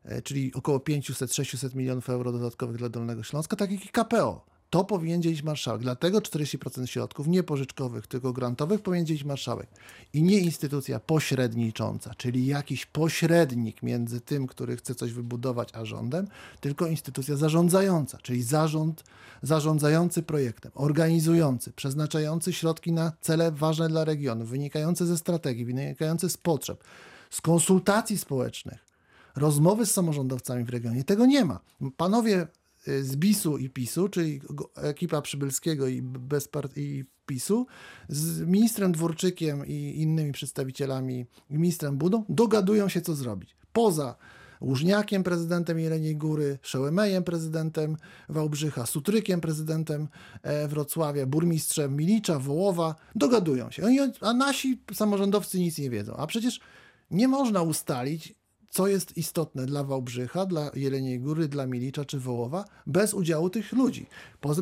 e, 0.04 0.22
czyli 0.22 0.54
około 0.54 0.78
500-600 0.78 1.76
milionów 1.76 2.10
euro 2.10 2.32
dodatkowych 2.32 2.78
dla 2.78 2.90
Dolnego 2.90 3.24
Śląska, 3.24 3.56
tak 3.56 3.72
jak 3.72 3.86
i 3.86 3.90
KPO. 3.90 4.46
To 4.74 4.84
powinien 4.84 5.22
dzielić 5.22 5.44
marszałek. 5.44 5.82
Dlatego 5.82 6.20
40% 6.20 6.86
środków, 6.86 7.28
nie 7.28 7.44
pożyczkowych, 7.44 8.08
tylko 8.08 8.34
grantowych, 8.34 8.82
powinien 8.82 9.06
dzielić 9.06 9.24
marszałek. 9.24 9.68
I 10.14 10.24
nie 10.24 10.40
instytucja 10.40 11.00
pośrednicząca, 11.00 12.14
czyli 12.18 12.46
jakiś 12.46 12.86
pośrednik 12.86 13.84
między 13.84 14.22
tym, 14.22 14.48
który 14.48 14.78
chce 14.78 14.96
coś 14.96 15.14
wybudować, 15.14 15.70
a 15.74 15.86
rządem, 15.86 16.28
tylko 16.62 16.88
instytucja 16.88 17.36
zarządzająca, 17.36 18.18
czyli 18.18 18.44
zarząd 18.44 19.04
zarządzający 19.42 20.24
projektem, 20.24 20.72
organizujący, 20.76 21.72
przeznaczający 21.72 22.54
środki 22.54 22.92
na 22.92 23.12
cele 23.22 23.52
ważne 23.52 23.90
dla 23.90 24.06
regionu, 24.06 24.46
wynikające 24.46 25.06
ze 25.06 25.18
strategii, 25.18 25.66
wynikające 25.66 26.30
z 26.30 26.38
potrzeb, 26.38 26.84
z 27.30 27.42
konsultacji 27.42 28.18
społecznych, 28.18 28.86
rozmowy 29.36 29.86
z 29.86 29.92
samorządowcami 29.92 30.64
w 30.64 30.70
regionie. 30.70 31.04
Tego 31.04 31.26
nie 31.26 31.46
ma. 31.46 31.60
Panowie 31.98 32.48
z 33.02 33.15
BIS-u 33.15 33.58
i 33.58 33.69
PiSu, 33.69 34.10
czyli 34.10 34.41
ekipa 34.76 35.22
Przybylskiego 35.22 35.88
i 35.88 36.02
bezpart- 36.02 36.78
i 36.78 37.06
PiSu, 37.26 37.67
z 38.10 38.41
ministrem 38.41 38.91
Dworczykiem 38.91 39.65
i 39.67 40.02
innymi 40.02 40.32
przedstawicielami, 40.32 41.26
ministrem 41.50 41.98
Budą, 41.98 42.26
dogadują 42.30 42.89
się, 42.89 43.02
co 43.02 43.15
zrobić. 43.15 43.56
Poza 43.74 44.15
Łużniakiem, 44.62 45.24
prezydentem 45.24 45.80
Jeleniej 45.80 46.15
Góry, 46.15 46.60
Szełemejem, 46.62 47.24
prezydentem 47.24 47.98
Wałbrzycha, 48.30 48.86
Sutrykiem, 48.86 49.41
prezydentem 49.41 50.08
e, 50.41 50.67
Wrocławia, 50.67 51.26
burmistrzem 51.26 51.96
Milicza, 51.96 52.39
Wołowa, 52.39 52.96
dogadują 53.15 53.72
się. 53.72 53.84
A 54.22 54.34
nasi 54.34 54.82
samorządowcy 54.93 55.60
nic 55.60 55.78
nie 55.78 55.89
wiedzą. 55.89 56.15
A 56.15 56.28
przecież 56.28 56.60
nie 57.12 57.28
można 57.28 57.62
ustalić, 57.62 58.36
co 58.74 58.88
jest 58.88 59.18
istotne 59.18 59.66
dla 59.66 59.84
Wałbrzycha, 59.84 60.46
dla 60.46 60.72
Jeleniej 60.74 61.20
Góry, 61.20 61.48
dla 61.48 61.66
Milicza 61.66 62.06
czy 62.06 62.20
Wołowa, 62.20 62.66
bez 62.88 63.14
udziału 63.14 63.50
tych 63.50 63.72
ludzi. 63.74 64.06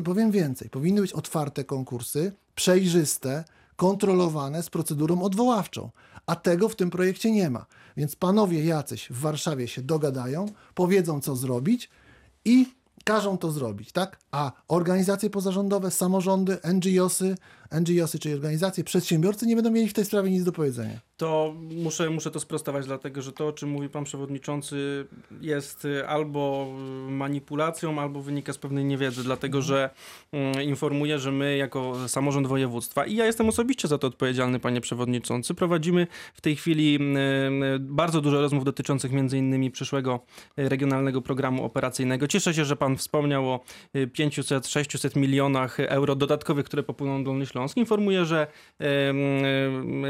Powiem 0.04 0.30
więcej, 0.30 0.70
powinny 0.70 1.00
być 1.00 1.12
otwarte 1.12 1.64
konkursy, 1.64 2.32
przejrzyste, 2.54 3.44
kontrolowane 3.76 4.62
z 4.62 4.70
procedurą 4.70 5.22
odwoławczą. 5.22 5.90
A 6.26 6.36
tego 6.36 6.68
w 6.68 6.76
tym 6.76 6.90
projekcie 6.90 7.30
nie 7.30 7.50
ma. 7.50 7.66
Więc 7.96 8.16
panowie 8.16 8.64
jacyś 8.64 9.08
w 9.10 9.20
Warszawie 9.20 9.68
się 9.68 9.82
dogadają, 9.82 10.46
powiedzą, 10.74 11.20
co 11.20 11.36
zrobić 11.36 11.90
i 12.44 12.66
każą 13.04 13.38
to 13.38 13.52
zrobić, 13.52 13.92
tak? 13.92 14.18
A 14.30 14.52
organizacje 14.68 15.30
pozarządowe, 15.30 15.90
samorządy, 15.90 16.58
NGOsy, 16.74 17.36
NGOsy, 17.80 18.18
czyli 18.18 18.34
organizacje, 18.34 18.84
przedsiębiorcy 18.84 19.46
nie 19.46 19.54
będą 19.56 19.70
mieli 19.70 19.88
w 19.88 19.92
tej 19.92 20.04
sprawie 20.04 20.30
nic 20.30 20.44
do 20.44 20.52
powiedzenia. 20.52 21.00
To 21.16 21.54
muszę, 21.82 22.10
muszę 22.10 22.30
to 22.30 22.40
sprostować, 22.40 22.86
dlatego 22.86 23.22
że 23.22 23.32
to, 23.32 23.46
o 23.46 23.52
czym 23.52 23.68
mówi 23.68 23.88
pan 23.88 24.04
przewodniczący, 24.04 25.06
jest 25.40 25.84
y, 25.84 26.08
albo 26.08 26.68
y, 27.08 27.10
manipulacją, 27.10 28.00
albo 28.00 28.20
wynika 28.22 28.52
z 28.52 28.58
pewnej 28.58 28.84
niewiedzy, 28.84 29.24
dlatego 29.24 29.62
że 29.62 29.90
mm, 30.32 30.62
informuję, 30.62 31.18
że 31.18 31.32
my 31.32 31.56
jako 31.56 32.08
samorząd 32.08 32.46
województwa 32.46 33.06
i 33.06 33.14
ja 33.14 33.26
jestem 33.26 33.48
osobiście 33.48 33.88
za 33.88 33.98
to 33.98 34.06
odpowiedzialny, 34.06 34.60
panie 34.60 34.80
przewodniczący, 34.80 35.54
prowadzimy 35.54 36.06
w 36.34 36.40
tej 36.40 36.56
chwili 36.56 36.96
mm, 36.96 37.62
y, 37.62 37.78
bardzo 37.80 38.20
dużo 38.20 38.40
rozmów 38.40 38.64
dotyczących 38.64 39.12
między 39.12 39.38
innymi 39.38 39.70
przyszłego 39.70 40.20
regionalnego 40.56 41.22
programu 41.22 41.64
operacyjnego. 41.64 42.28
Cieszę 42.28 42.54
się, 42.54 42.64
że 42.64 42.76
pan 42.76 42.96
wspomniał 42.96 43.50
o 43.50 43.60
y, 43.96 44.06
500-600 44.06 45.16
milionach 45.16 45.80
euro 45.80 46.14
dodatkowych, 46.14 46.66
które 46.66 46.82
popłyną 46.82 47.24
do 47.24 47.32
Dolny 47.32 47.46
Śląsk. 47.46 47.61
Informuję, 47.76 48.24
że 48.24 48.46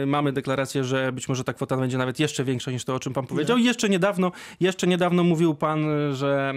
mamy 0.07 0.33
deklarację, 0.33 0.85
że 0.85 1.13
być 1.13 1.29
może 1.29 1.45
ta 1.45 1.53
kwota 1.53 1.77
będzie 1.77 1.99
nawet 1.99 2.21
jeszcze 2.21 2.45
większa 2.45 2.71
niż 2.71 2.85
to, 2.85 2.95
o 2.95 3.01
czym 3.01 3.13
pan 3.13 3.27
powiedział. 3.27 3.59
I 3.59 3.65
Jeszcze 3.65 3.89
niedawno, 3.89 4.33
jeszcze 4.61 4.87
niedawno 4.87 5.25
mówił 5.25 5.55
pan, 5.55 5.87
że, 6.13 6.55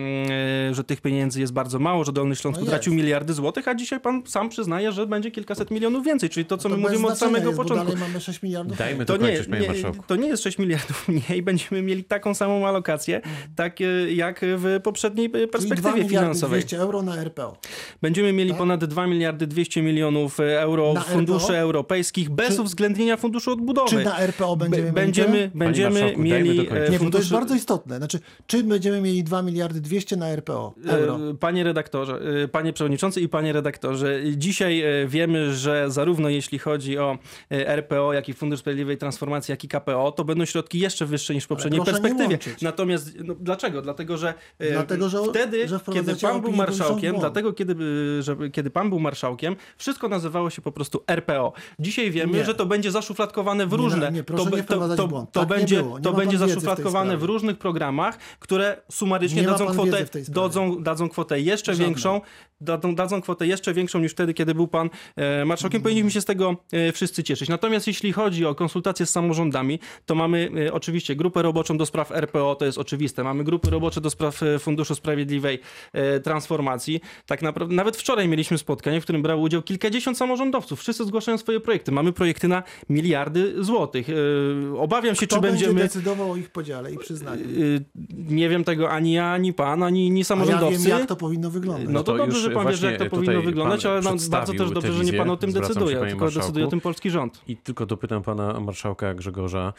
że 0.72 0.84
tych 0.84 1.02
pieniędzy 1.02 1.40
jest 1.40 1.54
bardzo 1.54 1.80
mało, 1.80 2.04
że 2.04 2.12
Dolny 2.12 2.36
Śląsk 2.36 2.62
No 2.62 2.96
miliardy 2.96 3.34
złotych, 3.34 3.68
a 3.68 3.76
dzisiaj 3.76 4.00
pan 4.00 4.24
sam 4.26 4.50
przyznaje, 4.50 4.92
że 4.92 5.08
będzie 5.08 5.32
kilkaset 5.32 5.72
milionów 5.72 6.06
więcej, 6.06 6.30
czyli 6.30 6.46
to, 6.46 6.58
co 6.58 6.70
To 6.70 6.76
my 6.78 6.82
mówimy 6.82 7.08
od 7.08 7.18
samego 7.18 7.46
jest, 7.46 7.58
bo 7.58 7.64
początku. 7.64 7.86
Dalej 7.86 8.02
mamy 8.10 8.22
6 8.22 8.44
miliardów. 8.44 8.78
Dajmy 8.78 9.06
to, 9.06 9.14
To 9.14 9.24
nie, 9.24 9.30
kończyć, 9.30 9.48
panie 9.48 9.68
nie, 9.68 9.92
to 10.08 10.16
nie 10.16 10.28
jest 10.28 10.44
6 10.44 10.58
miliardów 10.58 11.08
mniej, 11.30 11.44
będziemy 11.44 11.82
mieli 11.82 12.04
taką 12.04 12.34
samą 12.34 12.68
alokację, 12.68 13.22
tak 13.56 13.82
e, 13.82 14.14
jak 14.14 14.42
w 14.44 14.80
poprzedniej 14.84 15.30
Czyli 15.30 15.46
2 15.46 15.52
perspektywie 15.52 16.10
finansowej. 16.10 16.60
200 16.60 16.78
euro 16.78 17.02
na 17.02 17.16
RPO. 17.16 17.58
Będziemy 18.02 18.34
mieli 18.34 18.50
Tak? 18.50 18.60
ponad 18.60 18.86
2 18.86 19.08
miliardy 19.08 19.48
200 19.48 19.82
milionów 19.82 20.40
e, 20.40 20.62
euro 20.76 20.94
Na 20.94 21.02
w 21.02 21.06
funduszy 21.06 21.46
RPO? 21.46 21.58
europejskich 21.58 22.30
bez 22.30 22.56
Czy- 22.56 22.62
uwzględnienia 22.62 23.18
funduszu 23.18 23.52
odbudowy. 23.52 23.90
Czy 23.90 24.04
na 24.04 24.18
RPO 24.20 24.56
będziemy 24.56 24.92
będziemy, 24.92 25.52
będziemy 25.56 26.14
mieli 26.18 26.60
e, 26.72 26.90
Nie, 26.90 27.00
bo 27.00 27.10
to 27.10 27.18
jest 27.18 27.32
bardzo 27.32 27.56
istotne. 27.56 27.98
Znaczy, 27.98 28.20
czy 28.48 28.64
będziemy 28.64 29.02
mieli 29.02 29.24
2 29.24 29.42
miliardy 29.42 29.82
200 29.82 30.16
na 30.16 30.28
RPO 30.30 30.74
euro? 30.88 31.20
E, 31.32 31.34
Panie 31.34 31.64
redaktorze, 31.64 32.20
e, 32.44 32.48
panie 32.48 32.74
przewodniczący 32.74 33.22
i 33.22 33.30
panie 33.30 33.54
redaktorze, 33.54 34.20
dzisiaj 34.38 34.84
wiemy, 35.08 35.54
że 35.54 35.86
zarówno 35.92 36.30
jeśli 36.30 36.60
chodzi 36.60 36.98
o 36.98 37.18
RPO, 37.50 38.14
jak 38.14 38.30
i 38.30 38.34
Fundusz 38.34 38.60
Sprawiedliwej 38.60 38.98
Transformacji, 38.98 39.52
jak 39.52 39.64
i 39.64 39.68
KPO, 39.68 40.12
to 40.12 40.24
będą 40.26 40.46
środki 40.46 40.80
jeszcze 40.80 41.06
wyższe 41.06 41.34
niż 41.34 41.44
w 41.44 41.48
poprzedniej 41.48 41.82
perspektywie. 41.86 42.38
Natomiast 42.62 43.12
no, 43.24 43.36
dlaczego? 43.40 43.82
Dlatego, 43.82 44.18
że 44.18 44.34
Dlatego, 44.72 45.10
że- 45.10 45.24
wtedy, 45.30 45.68
że 45.68 45.80
kiedy 45.94 46.16
pan 46.16 46.42
był 46.42 46.52
marszałkiem, 46.52 47.16
dlatego 47.20 47.54
kiedy, 47.54 47.76
że, 48.24 48.36
kiedy 48.52 48.70
pan 48.70 48.90
był 48.90 49.00
marszałkiem, 49.00 49.56
wszystko 49.78 50.08
nazywało 50.10 50.50
się 50.50 50.62
po 50.66 50.72
prostu 50.72 51.04
RPO. 51.08 51.54
Dzisiaj 51.80 52.12
wiemy, 52.12 52.38
Nie. 52.38 52.46
że 52.46 52.56
to 52.56 52.66
będzie 52.66 52.92
zaszufladkowane 52.92 53.68
w 53.68 53.74
różne. 53.74 54.12
nie, 54.12 54.24
proszę 54.24 54.44
to, 54.46 54.50
be- 54.52 54.58
nie 54.58 54.64
wprowadzać 54.64 54.98
to, 54.98 55.08
w 55.08 55.10
błąd. 55.10 55.32
to, 55.32 55.40
Tak 55.40 55.50
będzie, 55.50 55.84
to 56.04 56.14
będzie 56.14 56.38
w 56.38 56.40
zaszufladkowane 56.40 57.10
w 57.16 57.20
sprawie. 57.20 57.28
różnych 57.34 57.58
programach, 57.58 58.18
które 58.40 58.82
sumarycznie 58.92 59.42
Nie 59.42 59.48
ma 59.48 59.54
dadzą 59.54 59.68
kwotę, 59.68 60.06
w 60.14 60.30
dadzą, 60.30 60.84
dadzą 60.84 61.10
kwotę 61.10 61.42
jeszcze 61.42 61.72
Żadnej. 61.74 61.88
większą, 61.88 62.22
dadzą, 62.62 62.96
dadzą 62.96 63.22
kwotę 63.22 63.48
jeszcze 63.48 63.74
większą 63.74 64.00
niż 64.00 64.12
wtedy, 64.12 64.34
kiedy 64.34 64.56
był 64.56 64.68
pan 64.68 64.90
e, 65.16 65.46
marszałkiem. 65.46 65.82
Powinniśmy 65.82 66.12
się 66.12 66.22
z 66.22 66.26
tego 66.26 66.56
e, 66.72 66.92
wszyscy 66.92 67.24
cieszyć. 67.24 67.50
Natomiast 67.50 67.88
jeśli 67.88 68.12
chodzi 68.14 68.46
o 68.46 68.56
konsultacje 68.56 69.06
z 69.06 69.10
samorządami, 69.10 69.80
to 70.06 70.16
mamy 70.16 70.50
e, 70.68 70.74
oczywiście 70.74 71.16
grupę 71.16 71.42
roboczą 71.42 71.78
do 71.78 71.86
spraw 71.86 72.12
RPO, 72.12 72.56
to 72.56 72.66
jest 72.66 72.78
oczywiste. 72.78 73.24
Mamy 73.24 73.44
grupy 73.44 73.70
robocze 73.70 74.02
do 74.02 74.10
spraw 74.10 74.44
e, 74.44 74.60
Funduszu 74.60 74.96
Sprawiedliwej 74.96 75.60
e, 75.94 76.20
Transformacji. 76.20 77.02
Tak 77.26 77.42
naprawdę, 77.42 77.76
nawet 77.76 77.98
wczoraj 77.98 78.28
mieliśmy 78.28 78.58
spotkanie, 78.58 79.02
w 79.02 79.04
którym 79.04 79.22
brało 79.22 79.42
udział 79.42 79.62
kilkadziesiąt 79.62 80.18
samorządowców. 80.56 80.80
Wszyscy 80.80 81.06
zgłaszają 81.06 81.38
swoje 81.38 81.60
projekty. 81.60 81.92
Mamy 81.92 82.14
projekty 82.14 82.48
na 82.48 82.64
miliardy 82.90 83.64
złotych. 83.64 84.08
E, 84.10 84.78
Obawiam 84.78 85.16
się, 85.16 85.28
Kto 85.28 85.36
czy 85.36 85.42
będzie 85.42 85.66
będziemy... 85.66 85.82
decydował 85.84 86.32
o 86.32 86.36
ich 86.36 86.50
podziale 86.50 86.92
i 86.94 86.98
przyznaniu? 86.98 87.44
Y, 87.46 87.86
Nie 88.16 88.50
wiem 88.50 88.64
tego 88.64 88.90
ani 88.92 89.14
ja, 89.14 89.26
ani 89.32 89.54
pan, 89.54 89.84
ani, 89.84 90.08
ani 90.08 90.16
A 90.16 90.18
ja 90.20 90.24
samorządowcy. 90.26 90.78
wiem, 90.80 91.00
jak 91.00 91.08
to 91.08 91.16
powinno 91.16 91.50
wyglądać. 91.50 91.90
No 91.90 92.04
to, 92.04 92.12
to 92.12 92.18
dobrze, 92.18 92.40
że 92.40 92.50
pan 92.52 92.68
wie, 92.68 92.74
że 92.74 92.92
jak 92.92 93.00
to 93.00 93.06
powinno 93.10 93.42
wyglądać, 93.42 93.86
ale 93.86 94.02
no, 94.02 94.12
bardzo 94.30 94.54
też 94.54 94.72
dobrze, 94.72 94.94
że 94.94 95.04
nie 95.04 95.14
pan 95.14 95.30
o 95.30 95.38
tym 95.38 95.52
decyduje, 95.52 95.98
tylko 95.98 96.26
decyduje 96.26 96.40
o 96.40 96.46
marszałku. 96.46 96.70
tym 96.70 96.82
polski 96.82 97.10
rząd. 97.10 97.42
I 97.48 97.58
tylko 97.58 97.86
dopytam 97.86 98.24
pana 98.24 98.60
marszałka 98.60 99.14
Grzegorza, 99.14 99.74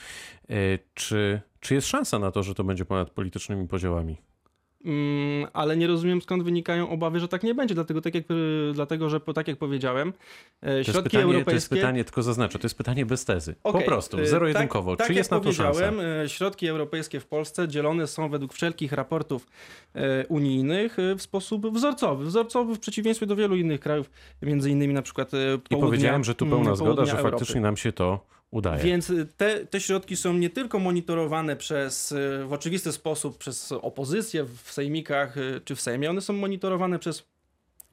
e, 0.50 0.54
czy, 0.94 1.40
czy 1.60 1.74
jest 1.74 1.86
szansa 1.88 2.18
na 2.18 2.30
to, 2.30 2.42
że 2.42 2.54
to 2.54 2.64
będzie 2.64 2.84
ponad 2.84 3.10
politycznymi 3.10 3.68
podziałami? 3.68 4.16
Mm, 4.86 5.46
ale 5.52 5.76
nie 5.76 5.86
rozumiem 5.86 6.22
skąd 6.22 6.42
wynikają 6.42 6.88
obawy, 6.88 7.20
że 7.20 7.28
tak 7.28 7.42
nie 7.42 7.54
będzie, 7.54 7.74
dlatego, 7.74 8.00
tak 8.00 8.14
jak, 8.14 8.24
y, 8.30 8.70
dlatego 8.74 9.10
że 9.10 9.20
po, 9.20 9.32
tak 9.32 9.48
jak 9.48 9.58
powiedziałem, 9.58 10.12
e, 10.60 10.84
To 10.84 10.92
środki 10.92 11.10
pytanie, 11.10 11.24
europejskie... 11.24 11.50
to 11.50 11.54
jest 11.54 11.68
pytanie, 11.70 12.04
tylko 12.04 12.22
zaznaczę, 12.22 12.58
to 12.58 12.64
jest 12.66 12.78
pytanie 12.78 13.06
bez 13.06 13.24
tezy. 13.24 13.54
po 13.62 13.68
Okej, 13.68 13.84
prostu, 13.84 14.18
y, 14.18 14.26
zero-jedynkowo. 14.26 14.96
Tak, 14.96 15.06
czy 15.06 15.08
tak 15.08 15.16
jest 15.16 15.30
na 15.30 15.40
to 15.40 15.52
szansa? 15.52 15.80
powiedziałem, 15.80 16.22
y, 16.24 16.28
środki 16.28 16.68
europejskie 16.68 17.20
w 17.20 17.26
Polsce 17.26 17.68
dzielone 17.68 18.06
są 18.06 18.28
według 18.28 18.52
wszelkich 18.52 18.92
raportów 18.92 19.46
y, 19.96 20.00
unijnych 20.28 20.96
w 21.16 21.22
sposób 21.22 21.66
wzorcowy. 21.74 22.24
Wzorcowy 22.24 22.74
w 22.74 22.78
przeciwieństwie 22.78 23.26
do 23.26 23.36
wielu 23.36 23.56
innych 23.56 23.80
krajów, 23.80 24.10
między 24.42 24.70
innymi 24.70 24.94
na 24.94 25.02
przykład 25.02 25.28
I 25.28 25.68
południa, 25.68 25.86
powiedziałem, 25.86 26.24
że 26.24 26.34
tu 26.34 26.46
pełna 26.46 26.64
mm, 26.64 26.76
zgoda, 26.76 27.04
że 27.04 27.12
Europy. 27.12 27.30
faktycznie 27.30 27.60
nam 27.60 27.76
się 27.76 27.92
to 27.92 28.35
udaje. 28.50 28.82
Więc 28.82 29.10
y, 29.10 29.26
te, 29.36 29.66
te 29.66 29.80
środki 29.80 30.16
są 30.16 30.34
nie 30.34 30.50
tylko 30.50 30.78
monitorowane 30.78 31.56
przez, 31.56 32.12
y, 32.12 32.44
w 32.46 32.52
oczywisty 32.52 32.92
sposób 32.92 33.38
przez 33.38 33.72
opozycję 33.72 34.44
w 34.44 34.72
sejmikach 34.72 35.36
y, 35.36 35.60
czy 35.64 35.74
w 35.74 35.80
Sejmie, 35.80 36.10
one 36.10 36.20
są 36.20 36.32
monitorowane 36.32 36.98
przez 36.98 37.24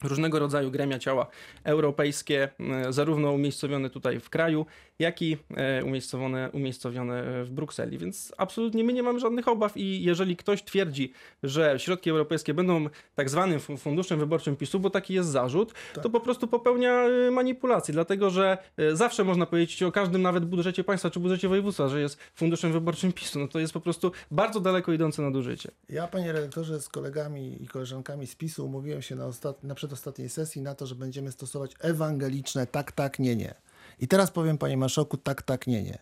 różnego 0.04 0.40
rodzaju 0.40 0.72
gremia 0.72 1.00
ciała 1.00 1.28
europejskie, 1.64 2.50
zarówno 2.90 3.32
umiejscowione 3.32 3.90
tutaj 3.90 4.20
w 4.20 4.30
kraju, 4.30 4.66
jak 5.04 5.22
i 5.22 5.38
e, 5.58 5.84
umiejscowione, 5.84 6.50
umiejscowione 6.54 7.44
w 7.44 7.50
Brukseli. 7.50 7.98
Więc 7.98 8.34
absolutnie 8.38 8.84
my 8.84 8.94
nie 8.94 9.04
mamy 9.04 9.20
żadnych 9.20 9.48
obaw 9.48 9.78
i 9.78 10.04
jeżeli 10.04 10.36
ktoś 10.36 10.64
twierdzi, 10.64 11.14
że 11.44 11.76
środki 11.78 12.10
europejskie 12.10 12.54
będą 12.54 12.90
tak 13.16 13.30
zwanym 13.30 13.60
fu- 13.60 13.78
funduszem 13.78 14.20
wyborczym 14.20 14.56
PiSu, 14.56 14.80
bo 14.80 14.90
taki 14.90 15.14
jest 15.14 15.30
zarzut, 15.30 15.74
to 16.02 16.10
po 16.10 16.20
prostu 16.20 16.48
popełnia 16.48 17.08
y, 17.28 17.32
manipulacje, 17.32 17.94
dlatego 17.94 18.30
że 18.30 18.58
zawsze 18.94 19.24
można 19.24 19.46
powiedzieć 19.46 19.84
o 19.84 19.92
każdym 19.92 20.22
nawet 20.22 20.46
budżecie 20.46 20.84
państwa 20.84 21.10
czy 21.10 21.20
budżecie 21.20 21.48
województwa, 21.48 21.88
że 21.90 22.02
jest 22.02 22.18
funduszem 22.36 22.72
wyborczym 22.72 23.14
PiSu. 23.14 23.40
No 23.40 23.48
to 23.48 23.60
jest 23.60 23.74
po 23.74 23.82
prostu 23.82 24.12
bardzo 24.32 24.60
daleko 24.60 24.94
idące 24.94 25.22
nadużycie. 25.22 25.72
Ja, 25.90 26.08
panie 26.08 26.32
redaktorze, 26.32 26.82
z 26.82 26.90
kolegami 26.90 27.64
i 27.64 27.68
koleżankami 27.68 28.28
z 28.28 28.36
PiSu 28.36 28.66
umówiłem 28.66 29.02
się 29.02 29.16
na, 29.16 29.26
ostat... 29.26 29.64
na 29.64 29.76
przedostatniej 29.76 30.30
sesji 30.30 30.62
na 30.62 30.76
to, 30.76 30.88
że 30.88 30.96
będziemy 30.96 31.32
stosować 31.32 31.72
ewangeliczne 31.80 32.68
tak, 32.68 32.92
tak, 32.92 33.20
nie, 33.20 33.36
nie. 33.36 33.54
I 34.00 34.08
teraz 34.08 34.32
powiem, 34.32 34.58
panie 34.58 34.78
marszałku, 34.78 35.18
tak, 35.18 35.42
tak, 35.42 35.68
nie, 35.68 35.84
nie. 35.84 35.98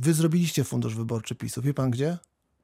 Wy 0.00 0.14
zrobiliście 0.14 0.64
fundusz 0.64 0.94
wyborczy 0.94 1.34
PiSu. 1.34 1.62
Wie 1.62 1.74
pan 1.74 1.90
gdzie? 1.90 2.18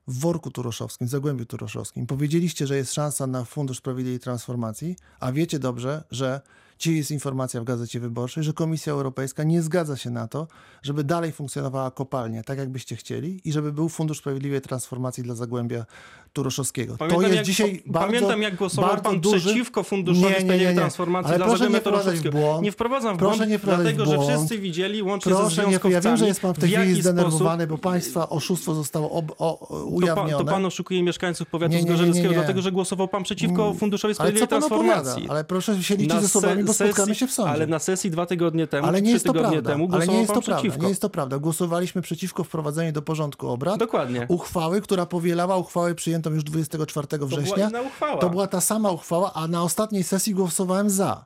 W 0.07 0.21
worku 0.21 0.51
turoszowskim, 0.51 1.07
w 1.07 1.11
Zagłębiu 1.11 1.47
Turoszowskim. 1.47 2.07
Powiedzieliście, 2.07 2.67
że 2.67 2.77
jest 2.77 2.95
szansa 2.95 3.27
na 3.27 3.45
Fundusz 3.45 3.79
Sprawiedliwej 3.79 4.21
Transformacji, 4.21 4.97
a 5.21 5.33
wiecie 5.33 5.59
dobrze, 5.59 6.05
że 6.11 6.41
dzisiaj 6.79 6.97
jest 6.97 7.11
informacja 7.11 7.61
w 7.61 7.65
Gazecie 7.65 8.01
Wyborczej, 8.01 8.45
że 8.45 8.53
Komisja 8.53 8.93
Europejska 8.93 9.45
nie 9.45 9.63
zgadza 9.63 9.97
się 9.97 10.11
na 10.11 10.29
to, 10.29 10.47
żeby 10.83 11.05
dalej 11.05 11.33
funkcjonowała 11.33 11.91
kopalnia, 11.91 12.43
tak 12.43 12.59
jakbyście 12.59 12.97
chcieli, 12.97 13.41
i 13.45 13.53
żeby 13.53 13.73
był 13.73 13.89
Fundusz 13.89 14.19
Sprawiedliwej 14.19 14.61
Transformacji 14.61 15.23
dla 15.23 15.35
Zagłębia 15.35 15.85
Turoszowskiego. 16.33 16.97
Pamiętam, 16.97 17.21
to 17.21 17.27
jest 17.27 17.37
jak, 17.37 17.47
dzisiaj 17.47 17.83
bardzo, 17.87 18.07
pamiętam, 18.09 18.43
jak 18.43 18.57
głosował 18.57 19.01
pan 19.01 19.21
duży... 19.21 19.41
przeciwko 19.41 19.83
Funduszowi 19.83 20.25
Nie, 20.25 20.29
nie, 20.31 20.35
nie, 20.37 20.41
Sprawiedliwej. 20.41 20.77
Transformacji 20.77 21.29
Ale 21.29 21.39
dla 21.45 21.49
Zagłębia 21.49 21.81
Turoszowskiego. 21.81 22.39
błąd. 22.39 22.63
Nie 22.63 22.73
wprowadzam 22.73 23.17
w 23.17 23.19
Proszę 23.19 23.37
błąd, 23.37 23.51
nie 23.51 23.59
dlatego 23.59 24.05
w 24.05 24.09
że 24.09 24.17
błąd. 24.17 24.31
wszyscy 24.31 24.59
widzieli, 24.59 25.03
łącznie 25.03 25.33
ze 25.33 25.39
Proszę 25.39 25.67
nie, 25.67 25.79
ja 25.91 26.01
wiem, 26.01 26.17
że 26.17 26.27
jest 26.27 26.41
pan 26.41 26.55
w 26.55 26.59
tej 26.59 26.71
chwili 26.71 27.03
zdenerwowany, 27.03 27.65
sposób... 27.65 27.83
bo 27.83 27.91
państwa 27.91 28.29
oszustwo 28.29 28.75
zostało 28.75 29.11
ob, 29.11 29.35
o, 29.39 29.59
To 29.61 29.67
pan, 29.77 29.93
ujawnione. 29.93 30.45
to 30.45 30.45
pan 30.45 30.67
oszukuje 30.67 31.03
mieszkańców 31.03 31.49
powiatu 31.49 31.81
zgorzeleckiego, 31.81 32.35
dlatego 32.35 32.63
że 32.63 32.73
głosował 32.73 33.09
pan 33.09 33.23
przeciwko 33.23 33.65
Mm, 33.65 33.79
Funduszowi 33.79 34.15
Sprawiedliwej 34.15 34.49
Transformacji. 34.49 35.27
Ale 35.29 35.45
proszę 35.45 35.83
się 35.83 35.97
liczyć 35.97 36.21
ze 36.21 36.29
słowami, 36.29 36.65
bo 36.69 36.75
se- 36.75 36.85
spotkamy 36.87 37.13
sesji- 37.13 37.19
się 37.19 37.27
w 37.27 37.33
sądzie. 37.33 37.53
Ale 37.53 37.67
na 37.67 37.79
sesji 37.79 38.11
dwa 38.11 38.27
tygodnie 38.27 38.67
temu, 38.67 38.87
Ale 38.89 39.03
nie 39.03 39.07
trzy 39.07 39.13
jest 39.13 39.27
to 39.27 39.33
tygodnie 39.33 39.53
prawda. 39.63 39.71
temu 39.71 39.89
Ale 39.93 40.07
nie 40.07 40.15
jest 40.19 40.29
to 40.35 40.43
prawda. 40.43 40.57
przeciwko. 40.57 40.83
Nie 40.83 40.89
jest 40.89 41.03
to 41.03 41.11
prawda. 41.11 41.39
Głosowaliśmy 41.39 42.03
przeciwko 42.03 42.45
wprowadzeniu 42.45 42.93
do 42.93 43.03
porządku 43.03 43.49
obrad 43.49 43.79
Dokładnie. 43.79 44.27
uchwały, 44.29 44.81
która 44.81 45.07
powielała 45.07 45.57
uchwałę 45.57 45.95
przyjętą 45.95 46.31
już 46.31 46.45
24 46.45 47.07
To 47.09 47.27
była 47.27 47.41
września. 47.41 47.69
inna 47.69 47.81
uchwała. 47.81 48.17
To 48.21 48.31
była 48.31 48.47
ta 48.47 48.61
sama 48.61 48.91
uchwała, 48.91 49.33
a 49.35 49.49
na 49.49 49.63
ostatniej 49.63 50.05
sesji 50.05 50.35
głosowałem 50.35 50.91
za. 50.91 51.25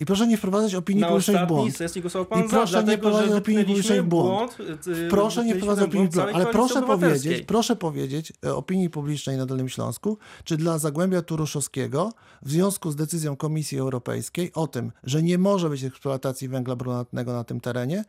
I 0.00 0.04
proszę 0.06 0.26
nie 0.26 0.36
wprowadzać 0.36 0.74
opinii 0.74 1.04
publicznej 1.04 1.44
w 1.44 1.48
błąd. 1.48 1.76
sesji 1.76 2.00
głosował 2.00 2.26
pan 2.26 2.44
I 2.44 2.48
proszę 2.48 2.72
za, 2.72 2.82
nie 2.82 2.98
wprowadzać 2.98 3.30
opinii 3.30 3.64
publicznej 3.64 4.02
w 4.02 4.04
błąd. 4.04 4.56
y, 4.88 5.08
Proszę 5.10 5.44
nie 5.44 5.54
wprowadzać 5.54 5.84
opinii 5.84 6.08
błąd 6.08 6.14
publicznej, 6.14 6.32
całej 6.32 6.34
ale 6.34 6.52
proszę 6.52 6.82
powiedzieć, 6.82 7.46
proszę 7.46 7.76
powiedzieć 7.76 8.32
e, 8.44 8.54
opinii 8.54 8.90
publicznej 8.90 9.36
na 9.36 9.46
Dolnym 9.46 9.68
Śląsku, 9.68 10.18
czy 10.44 10.56
dla 10.56 10.78
Zagłębia 10.78 11.22
Turoszowskiego 11.22 12.12
w 12.42 12.50
związku 12.50 12.90
z 12.90 12.96
decyzją 12.96 13.36
Komisji 13.36 13.78
Europejskiej 13.78 14.52
o 14.54 14.66
tym, 14.66 14.92
że 15.04 15.22
nie 15.22 15.38
może 15.38 15.70
być 15.70 15.84
eksploatacji 15.84 16.48
węgla 16.48 16.76
brunatnego 16.76 17.32
na 17.32 17.44
tym 17.44 17.60
terenie 17.60 18.04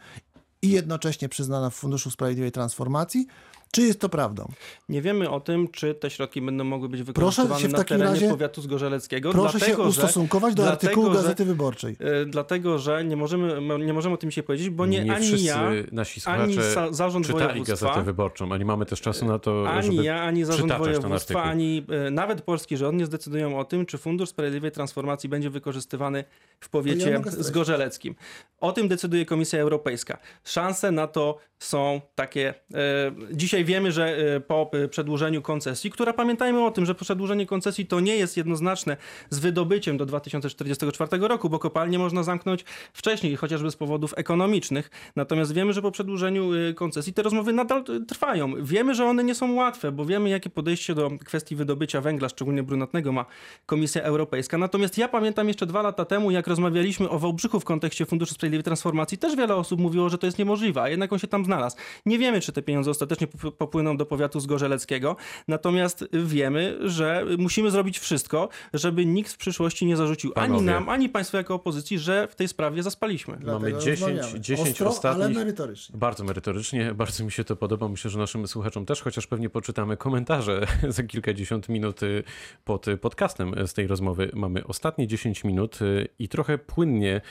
i 0.61 0.69
jednocześnie 0.69 1.29
przyznana 1.29 1.69
w 1.69 1.75
Funduszu 1.75 2.11
Sprawiedliwej 2.11 2.51
Transformacji, 2.51 3.27
czy 3.71 3.81
jest 3.81 3.99
to 3.99 4.09
prawdą? 4.09 4.47
Nie 4.89 5.01
wiemy 5.01 5.29
o 5.29 5.39
tym, 5.39 5.67
czy 5.67 5.93
te 5.95 6.09
środki 6.09 6.41
będą 6.41 6.63
mogły 6.63 6.89
być 6.89 6.99
się 6.99 7.03
wykorzystywane 7.03 7.67
w 7.69 7.71
na 7.71 7.77
takim 7.77 7.97
terenie 7.97 8.15
razie- 8.15 8.29
powiatu 8.29 8.61
zgorzeleckiego. 8.61 9.31
Proszę 9.31 9.57
dlatego, 9.59 9.77
się 9.77 9.83
że, 9.83 9.89
ustosunkować 9.89 10.53
do 10.55 10.63
dlatego, 10.63 10.89
artykułu 10.89 11.07
że- 11.13 11.13
Gazety 11.21 11.45
Wyborczej. 11.45 11.95
e, 11.99 12.25
Dlatego, 12.25 12.79
że 12.79 13.03
nie 13.03 13.17
możemy, 13.17 13.61
nie 13.85 13.93
możemy 13.93 14.15
o 14.15 14.17
tym 14.17 14.29
dzisiaj 14.29 14.43
powiedzieć, 14.43 14.69
bo 14.69 14.85
nie, 14.85 15.03
nie 15.03 15.15
ani 15.15 15.43
ja, 15.43 15.71
nasi 15.91 16.21
ani 16.25 16.53
za, 16.53 16.91
zarząd 16.93 17.25
czytali 17.27 17.45
województwa, 17.47 17.87
Gazetę 17.87 18.03
Wyborczą, 18.05 18.51
a 18.53 18.57
nie 18.57 18.65
mamy 18.65 18.85
też 18.85 19.01
czasu 19.01 19.25
na 19.25 19.39
to, 19.39 19.69
ani 19.69 19.91
żeby 19.91 20.03
ja, 20.03 20.21
ani 20.21 20.43
zarząd 20.45 20.73
województwa, 20.73 21.43
ani 21.43 21.85
e, 22.07 22.11
nawet 22.11 22.41
polski 22.41 22.77
rząd 22.77 22.97
nie 22.99 23.05
zdecydują 23.05 23.59
o 23.59 23.65
tym, 23.65 23.85
czy 23.85 23.97
Fundusz 23.97 24.29
Sprawiedliwej 24.29 24.71
Transformacji 24.71 25.29
będzie 25.29 25.49
wykorzystywany 25.49 26.23
w 26.59 26.63
Ja 26.65 26.69
powiecie 26.71 27.05
mogę 27.05 27.19
streścić. 27.31 27.45
zgorzeleckim. 27.45 28.15
O 28.59 28.71
tym 28.71 28.87
decyduje 28.87 29.25
Komisja 29.25 29.59
Europejska. 29.59 30.17
Szanse 30.43 30.91
na 30.91 31.07
to 31.07 31.37
są 31.59 32.01
takie. 32.15 32.53
E, 32.73 33.11
dzisiaj 33.31 33.60
wiemy, 33.63 33.91
że 33.91 34.17
e, 34.35 34.39
po 34.39 34.71
e, 34.73 34.87
przedłużeniu 34.87 35.41
koncesji, 35.41 35.91
która 35.91 36.13
pamiętajmy 36.13 36.65
o 36.65 36.71
tym, 36.71 36.85
że 36.85 36.95
przedłużenie 36.95 37.45
koncesji 37.45 37.85
to 37.85 37.99
nie 37.99 38.15
jest 38.15 38.37
jednoznaczne 38.37 38.97
z 39.29 39.39
wydobyciem 39.39 39.97
do 39.97 40.05
2044 40.05 41.27
roku, 41.27 41.49
bo 41.49 41.59
kopalnie 41.59 41.99
można 41.99 42.23
zamknąć 42.23 42.65
wcześniej, 42.93 43.35
chociażby 43.35 43.71
z 43.71 43.75
powodów 43.75 44.13
ekonomicznych. 44.17 44.89
Natomiast 45.15 45.53
wiemy, 45.53 45.73
że 45.73 45.81
po 45.81 45.91
przedłużeniu 45.91 46.51
e, 46.53 46.73
koncesji 46.73 47.13
te 47.13 47.23
rozmowy 47.23 47.53
nadal 47.53 47.83
trwają. 48.07 48.53
Wiemy, 48.63 48.95
że 48.95 49.05
one 49.05 49.23
nie 49.23 49.35
są 49.35 49.53
łatwe, 49.53 49.91
bo 49.91 50.05
wiemy, 50.05 50.29
jakie 50.29 50.49
podejście 50.49 50.95
do 50.95 51.11
kwestii 51.25 51.55
wydobycia 51.55 52.01
węgla, 52.01 52.29
szczególnie 52.29 52.63
brunatnego, 52.63 53.11
ma 53.11 53.25
Komisja 53.65 54.01
Europejska. 54.01 54.57
Natomiast 54.57 54.97
ja 54.97 55.07
pamiętam 55.07 55.47
jeszcze 55.47 55.65
dwa 55.65 55.81
lata 55.81 56.05
temu, 56.05 56.31
jak 56.31 56.47
rozmawialiśmy 56.47 57.09
o 57.09 57.19
Wałbrzychu 57.19 57.59
w 57.59 57.65
kontekście 57.65 58.05
Funduszu 58.05 58.33
Sprawiedliwej 58.33 58.63
Transformacji, 58.63 59.17
też 59.17 59.35
wiele 59.35 59.55
osób 59.55 59.79
mówiło, 59.79 60.09
że 60.09 60.17
to 60.17 60.25
jest 60.25 60.39
niemożliwe, 60.39 60.81
a 60.81 60.89
jednak 60.89 61.13
on 61.13 61.19
się 61.19 61.27
tam 61.27 61.45
znalazł. 61.45 61.77
Nie 62.05 62.19
wiemy, 62.19 62.41
czy 62.41 62.51
te 62.51 62.61
pieniądze 62.61 62.91
ostatecznie 62.91 63.27
popłyną 63.57 63.97
do 63.97 64.05
powiatu 64.05 64.39
zgorzeleckiego, 64.39 65.15
natomiast 65.47 66.05
wiemy, 66.13 66.77
że 66.89 67.25
musimy 67.37 67.71
zrobić 67.71 67.99
wszystko, 67.99 68.49
żeby 68.73 69.05
nikt 69.05 69.31
w 69.31 69.37
przyszłości 69.37 69.85
nie 69.85 69.97
zarzucił 69.97 70.31
ani 70.35 70.47
Panowie. 70.47 70.65
nam, 70.65 70.89
ani 70.89 71.09
państwu 71.09 71.37
jako 71.37 71.53
opozycji, 71.53 71.99
że 71.99 72.27
w 72.27 72.35
tej 72.35 72.47
sprawie 72.47 72.83
zaspaliśmy. 72.83 73.37
Dlatego 73.39 73.79
10 73.79 73.99
rozmawiamy. 73.99 74.39
10 74.39 74.69
Ostro, 74.69 74.89
ostatnich- 74.89 75.25
ale 75.25 75.29
merytorycznie. 75.33 75.97
Bardzo 75.97 76.23
merytorycznie, 76.23 76.93
bardzo 76.93 77.23
mi 77.25 77.31
się 77.31 77.43
to 77.43 77.55
podoba. 77.55 77.87
Myślę, 77.87 78.11
że 78.11 78.19
naszym 78.19 78.47
słuchaczom 78.47 78.85
też, 78.85 79.01
chociaż 79.01 79.27
pewnie 79.27 79.49
poczytamy 79.49 79.97
komentarze 79.97 80.67
za 80.89 81.03
kilkadziesiąt 81.03 81.69
minut 81.69 82.03
y, 82.03 82.23
pod 82.65 82.87
y, 82.87 82.97
podcastem 82.97 83.53
z 83.67 83.73
tej 83.73 83.87
rozmowy. 83.87 84.31
Mamy 84.33 84.67
ostatnie 84.67 85.07
10 85.07 85.43
minut 85.43 85.81
y, 85.81 86.07
i 86.19 86.27
trochę 86.29 86.57
płynnie 86.57 87.21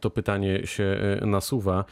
to 0.00 0.10
pytanie 0.10 0.66
się 0.66 0.96
nasuwa. 1.22 1.84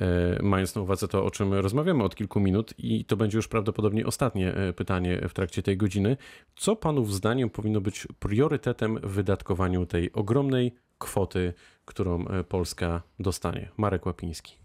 E, 0.00 0.42
mając 0.42 0.74
na 0.74 0.82
uwadze 0.82 1.08
to, 1.08 1.24
o 1.24 1.30
czym 1.30 1.54
rozmawiamy 1.54 2.04
od 2.04 2.14
kilku 2.16 2.40
minut 2.40 2.74
i 2.78 3.04
to 3.04 3.16
będzie 3.16 3.38
już 3.38 3.48
prawdopodobnie 3.48 4.06
ostatnie 4.06 4.54
e, 4.54 4.72
pytanie 4.72 5.28
w 5.28 5.32
trakcie 5.32 5.62
tej 5.62 5.76
godziny. 5.76 6.16
Co 6.56 6.76
panów 6.76 7.14
zdaniem 7.14 7.50
powinno 7.50 7.80
być 7.80 8.06
priorytetem 8.18 8.98
w 9.02 9.10
wydatkowaniu 9.10 9.86
tej 9.86 10.12
ogromnej 10.12 10.74
kwoty, 10.98 11.54
którą 11.84 12.28
e, 12.28 12.44
Polska 12.44 13.02
dostanie? 13.20 13.68
Marek 13.76 14.06
Łapiński. 14.06 14.56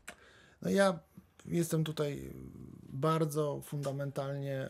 No 0.62 0.70
ja 0.70 1.00
jestem 1.46 1.84
tutaj 1.84 2.34
bardzo 2.90 3.62
fundamentalnie 3.64 4.70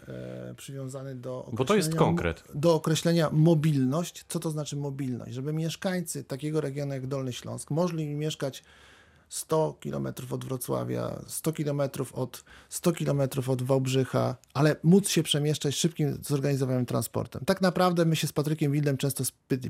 przywiązany 0.57 1.15
do 1.15 1.49
Bo 1.53 1.65
to 1.65 1.75
jest 1.75 1.95
konkret. 1.95 2.43
do 2.55 2.75
określenia 2.75 3.29
mobilność. 3.31 4.25
Co 4.27 4.39
to 4.39 4.51
znaczy 4.51 4.75
mobilność? 4.75 5.33
Żeby 5.33 5.53
mieszkańcy 5.53 6.23
takiego 6.23 6.61
regionu 6.61 6.93
jak 6.93 7.07
Dolny 7.07 7.33
Śląsk 7.33 7.71
mogli 7.71 8.15
mieszkać 8.15 8.63
100 9.29 9.77
km 9.83 10.07
od 10.31 10.45
Wrocławia, 10.45 11.21
100 11.27 11.53
km 11.53 11.81
od, 12.13 12.43
100 12.69 12.91
km 12.91 13.21
od 13.47 13.61
Wałbrzycha, 13.61 14.35
ale 14.53 14.75
móc 14.83 15.09
się 15.09 15.23
przemieszczać 15.23 15.75
szybkim, 15.75 16.17
zorganizowanym 16.21 16.85
transportem. 16.85 17.45
Tak 17.45 17.61
naprawdę 17.61 18.05
my 18.05 18.15
się 18.15 18.27
z 18.27 18.33
Patrykiem 18.33 18.71
Wildem 18.71 18.97
często 18.97 19.23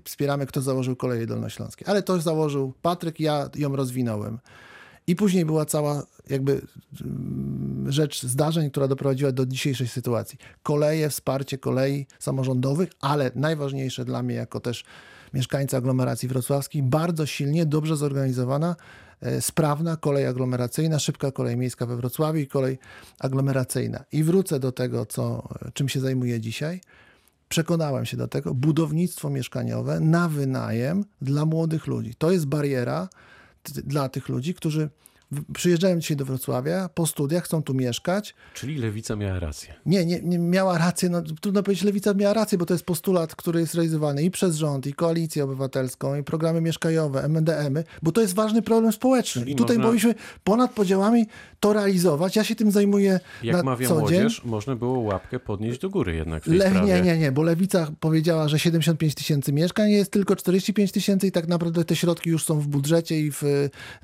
wspieramy, 0.04 0.46
kto 0.46 0.62
założył 0.62 0.96
koleje 0.96 1.28
dolnośląskie. 1.28 1.90
Ale 1.90 2.04
to 2.04 2.22
założył 2.22 2.74
Patryk, 2.82 3.20
ja 3.20 3.50
ją 3.56 3.76
rozwinąłem. 3.76 4.40
I 5.08 5.16
później 5.16 5.46
była 5.46 5.66
cała 5.66 6.04
jakby 6.30 6.62
mm, 7.02 7.92
rzecz 7.92 8.24
zdarzeń, 8.24 8.72
która 8.72 8.88
doprowadziła 8.88 9.32
do 9.32 9.46
dzisiejszej 9.46 9.88
sytuacji. 9.88 10.40
Koleje, 10.64 11.10
wsparcie 11.10 11.58
kolei 11.58 12.08
samorządowych, 12.20 12.90
ale 13.02 13.32
najważniejsze 13.36 14.06
dla 14.06 14.24
mnie 14.24 14.36
jako 14.36 14.60
też 14.60 14.84
mieszkańca 15.34 15.78
aglomeracji 15.78 16.30
wrocławskiej, 16.30 16.84
bardzo 16.84 17.26
silnie, 17.26 17.66
dobrze 17.66 17.96
zorganizowana, 17.96 18.76
e, 19.22 19.42
sprawna 19.42 19.98
kolej 19.98 20.26
aglomeracyjna, 20.26 21.00
szybka 21.00 21.32
kolej 21.32 21.58
miejska 21.58 21.86
we 21.86 21.96
Wrocławiu 21.96 22.40
i 22.40 22.48
kolej 22.48 22.80
aglomeracyjna. 23.20 24.04
I 24.12 24.24
wrócę 24.24 24.60
do 24.60 24.72
tego, 24.72 25.06
co, 25.06 25.50
czym 25.74 25.90
się 25.90 26.00
zajmuję 26.00 26.40
dzisiaj. 26.40 26.82
Przekonałem 27.50 28.06
się 28.06 28.18
do 28.18 28.28
tego, 28.28 28.54
budownictwo 28.54 29.30
mieszkaniowe 29.30 30.00
na 30.00 30.30
wynajem 30.30 31.06
dla 31.22 31.46
młodych 31.46 31.88
ludzi. 31.88 32.16
To 32.18 32.32
jest 32.32 32.46
bariera 32.46 33.10
dla 33.72 34.10
tych 34.10 34.30
ludzi, 34.30 34.54
którzy 34.54 34.90
przyjeżdżają 35.54 36.00
dzisiaj 36.00 36.18
do 36.18 36.26
Wrocławia 36.26 36.90
po 36.94 37.08
studiach, 37.08 37.44
chcą 37.44 37.64
tu 37.64 37.74
mieszkać. 37.74 38.36
Czyli 38.54 38.78
lewica 38.78 39.16
miała 39.16 39.40
rację. 39.40 39.74
Nie, 39.86 40.06
nie, 40.06 40.22
nie 40.22 40.40
miała 40.40 40.78
rację, 40.78 41.10
no, 41.10 41.22
trudno 41.42 41.64
powiedzieć, 41.64 41.84
lewica 41.84 42.14
miała 42.14 42.34
rację, 42.34 42.58
bo 42.58 42.66
to 42.66 42.74
jest 42.74 42.86
postulat, 42.86 43.36
który 43.36 43.60
jest 43.60 43.74
realizowany 43.76 44.24
i 44.24 44.32
przez 44.32 44.56
rząd, 44.56 44.88
i 44.88 44.94
koalicję 44.94 45.44
obywatelską, 45.44 46.16
i 46.16 46.24
programy 46.24 46.62
mieszkaniowe, 46.62 47.24
MDM-y, 47.30 47.84
bo 48.04 48.12
to 48.12 48.22
jest 48.22 48.34
ważny 48.36 48.62
problem 48.62 48.92
społeczny. 48.94 49.42
Czyli 49.42 49.54
I 49.54 49.56
tutaj 49.56 49.78
można- 49.78 49.88
powinniśmy 49.88 50.16
ponad 50.44 50.72
podziałami 50.72 51.26
to 51.60 51.74
realizować. 51.74 52.36
Ja 52.36 52.44
się 52.44 52.56
tym 52.56 52.72
zajmuję 52.72 53.20
Jak 53.44 53.56
na 53.56 53.64
mawia 53.64 53.88
co 53.88 53.94
dzień. 53.94 54.00
młodzież, 54.02 54.44
można 54.46 54.76
było 54.76 55.00
łapkę 55.00 55.40
podnieść 55.40 55.80
do 55.80 55.90
góry 55.90 56.16
jednak 56.16 56.44
w 56.44 56.46
tej 56.50 56.58
Le, 56.58 56.72
nie, 56.86 57.02
nie, 57.02 57.18
nie, 57.18 57.32
bo 57.32 57.44
Lewica 57.44 57.88
powiedziała, 58.00 58.48
że 58.48 58.60
75 58.60 59.16
tysięcy 59.16 59.54
mieszkań, 59.54 59.92
jest 59.92 60.12
tylko 60.12 60.36
45 60.36 60.92
tysięcy 60.92 61.28
i 61.28 61.32
tak 61.32 61.48
naprawdę 61.48 61.86
te 61.86 61.96
środki 61.96 62.30
już 62.30 62.46
są 62.46 62.60
w 62.60 62.68
budżecie 62.68 63.20
i 63.20 63.32
w 63.32 63.44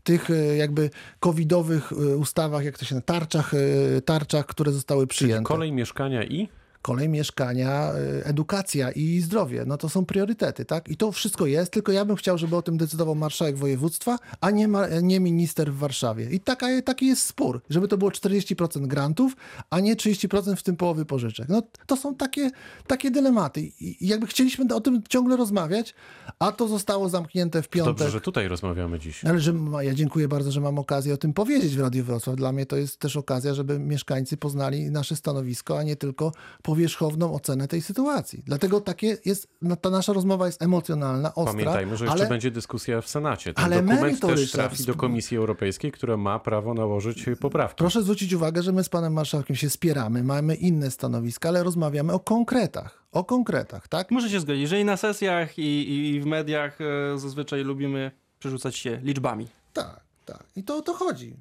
tych 0.03 0.29
e, 0.29 0.33
jakby 0.57 0.89
covidowych 1.23 1.91
e, 1.91 2.17
ustawach, 2.17 2.65
jak 2.65 2.77
to 2.77 2.85
się 2.85 2.95
nazywa, 2.95 3.05
tarczach, 3.05 3.53
e, 3.53 4.01
tarczach, 4.01 4.45
które 4.45 4.71
zostały 4.71 5.07
przyjęte. 5.07 5.43
Kolej 5.43 5.71
mieszkania 5.71 6.23
i 6.23 6.49
Kolej, 6.83 7.09
mieszkania, 7.09 7.91
e, 7.93 8.25
edukacja 8.25 8.91
i 8.91 9.19
zdrowie. 9.19 9.63
No 9.67 9.77
to 9.77 9.89
są 9.89 10.05
priorytety, 10.05 10.65
tak? 10.65 10.89
I 10.89 10.97
to 10.97 11.11
wszystko 11.11 11.45
jest, 11.45 11.71
tylko 11.71 11.91
ja 11.91 12.05
bym 12.05 12.15
chciał, 12.15 12.37
żeby 12.37 12.55
o 12.55 12.61
tym 12.61 12.77
decydował 12.77 13.15
marszałek 13.15 13.57
województwa, 13.57 14.19
a 14.41 14.51
nie, 14.51 14.67
ma, 14.67 14.87
nie 15.01 15.19
minister 15.19 15.73
w 15.73 15.77
Warszawie. 15.77 16.29
I 16.29 16.39
taka, 16.39 16.81
taki 16.81 17.07
jest 17.07 17.21
spór, 17.21 17.61
żeby 17.69 17.87
to 17.87 17.97
było 17.97 18.11
40% 18.11 18.87
grantów, 18.87 19.35
a 19.69 19.79
nie 19.79 19.95
30% 19.95 20.55
w 20.55 20.63
tym 20.63 20.75
połowy 20.75 21.05
pożyczek. 21.05 21.49
No 21.49 21.61
to 21.85 21.97
są 21.97 22.15
takie, 22.15 22.51
takie 22.87 23.11
dylematy. 23.11 23.61
I 23.61 24.07
jakby 24.07 24.27
chcieliśmy 24.27 24.75
o 24.75 24.81
tym 24.81 25.03
ciągle 25.09 25.37
rozmawiać, 25.37 25.95
a 26.39 26.51
to 26.51 26.67
zostało 26.67 27.09
zamknięte 27.09 27.61
w 27.61 27.69
piątek. 27.69 27.95
dobrze, 27.95 28.11
że 28.11 28.21
tutaj 28.21 28.47
rozmawiamy 28.47 28.99
dziś. 28.99 29.25
Ale 29.25 29.39
że 29.39 29.53
ja 29.81 29.93
dziękuję 29.93 30.27
bardzo, 30.27 30.51
że 30.51 30.61
mam 30.61 30.79
okazję 30.79 31.13
o 31.13 31.17
tym 31.17 31.33
powiedzieć 31.33 31.75
w 31.75 31.79
Radiu 31.79 32.03
Wrocław. 32.03 32.35
Dla 32.35 32.51
mnie 32.51 32.65
to 32.65 32.75
jest 32.75 32.99
też 32.99 33.17
okazja, 33.17 33.53
żeby 33.53 33.79
mieszkańcy 33.79 34.37
poznali 34.37 34.91
nasze 34.91 35.15
stanowisko, 35.15 35.79
a 35.79 35.83
nie 35.83 35.95
tylko 35.95 36.31
powierzchowną 36.73 37.33
ocenę 37.33 37.67
tej 37.67 37.81
sytuacji. 37.81 38.43
Dlatego 38.45 38.81
takie 38.81 39.17
jest, 39.25 39.47
no, 39.61 39.75
ta 39.75 39.89
nasza 39.89 40.13
rozmowa 40.13 40.45
jest 40.45 40.61
emocjonalna, 40.61 41.35
ostra, 41.35 41.53
Pamiętajmy, 41.53 41.97
że 41.97 42.05
jeszcze 42.05 42.19
ale, 42.19 42.29
będzie 42.29 42.51
dyskusja 42.51 43.01
w 43.01 43.07
Senacie. 43.07 43.53
Ten 43.53 43.65
ale 43.65 43.81
dokument 43.81 44.19
też 44.19 44.51
trafi 44.51 44.83
do 44.83 44.95
Komisji 44.95 45.37
Europejskiej, 45.37 45.91
która 45.91 46.17
ma 46.17 46.39
prawo 46.39 46.73
nałożyć 46.73 47.25
poprawki. 47.39 47.77
proszę 47.77 48.01
zwrócić 48.03 48.33
uwagę, 48.33 48.63
że 48.63 48.71
my 48.71 48.83
z 48.83 48.89
panem 48.89 49.13
marszałkiem 49.13 49.55
się 49.55 49.69
spieramy, 49.69 50.23
mamy 50.23 50.55
inne 50.55 50.91
stanowiska, 50.91 51.49
ale 51.49 51.63
rozmawiamy 51.63 52.13
o 52.13 52.19
konkretach. 52.19 53.03
O 53.11 53.23
konkretach, 53.23 53.87
tak? 53.87 54.11
Muszę 54.11 54.29
się 54.29 54.39
zgodzić, 54.39 54.69
że 54.69 54.79
i 54.79 54.85
na 54.85 54.97
sesjach, 54.97 55.59
i, 55.59 55.89
i 55.89 56.21
w 56.21 56.25
mediach 56.25 56.79
e, 56.81 57.17
zazwyczaj 57.19 57.63
lubimy 57.63 58.11
przerzucać 58.39 58.75
się 58.75 58.99
liczbami. 59.03 59.47
Tak, 59.73 60.03
tak. 60.25 60.43
I 60.55 60.63
to 60.63 60.77
o 60.77 60.81
to 60.81 60.93
chodzi. 60.93 61.35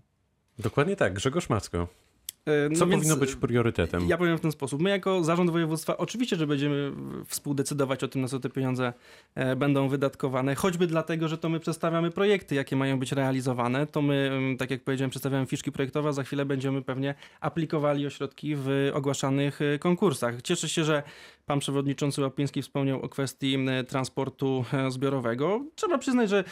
Dokładnie 0.59 0.97
tak, 0.97 1.14
Grzegorz 1.14 1.49
Macko. 1.49 2.01
E, 2.47 2.68
no 2.68 2.76
Co 2.76 2.86
więc, 2.86 3.01
powinno 3.01 3.16
być 3.16 3.34
priorytetem? 3.34 4.09
Ja 4.09 4.18
powiem 4.18 4.38
w 4.38 4.40
ten 4.40 4.53
sposób. 4.53 4.82
My 4.82 4.90
jako 4.90 5.24
zarząd 5.24 5.51
województwa 5.51 5.97
oczywiście, 5.97 6.36
że 6.36 6.47
będziemy 6.47 6.93
współdecydować 7.26 8.05
o 8.05 8.09
tym, 8.09 8.22
na 8.22 8.28
co 8.28 8.40
te 8.40 8.51
pieniądze 8.51 8.93
e, 9.34 9.57
będą 9.57 9.88
wydatkowane, 9.88 10.55
choćby 10.55 10.86
dlatego, 10.86 11.28
że 11.28 11.38
to 11.38 11.49
my 11.49 11.61
przedstawiamy 11.61 12.11
projekty, 12.11 12.55
jakie 12.55 12.76
mają 12.76 12.99
być 12.99 13.12
realizowane. 13.12 13.86
To 13.86 14.03
my, 14.03 14.30
mm, 14.32 14.57
tak 14.57 14.70
jak 14.70 14.84
powiedziałem, 14.84 15.11
przedstawiamy 15.11 15.47
fiszki 15.47 15.72
projektowe, 15.72 16.09
a 16.09 16.12
za 16.12 16.22
chwilę 16.22 16.45
będziemy 16.45 16.82
pewnie 16.82 17.14
aplikowali 17.40 18.07
o 18.07 18.11
środki 18.11 18.55
w 18.57 18.90
ogłaszanych 18.95 19.62
e, 19.62 19.78
konkursach. 19.78 20.43
Cieszę 20.43 20.68
się, 20.68 20.84
że 20.84 21.03
pan 21.47 21.59
przewodniczący 21.59 22.20
Łapiński 22.20 22.62
wspomniał 22.62 23.03
o 23.03 23.09
kwestii 23.09 23.59
transportu 23.88 24.64
zbiorowego. 24.88 25.64
Trzeba 25.74 25.99
przyznać, 25.99 26.30
że 26.30 26.45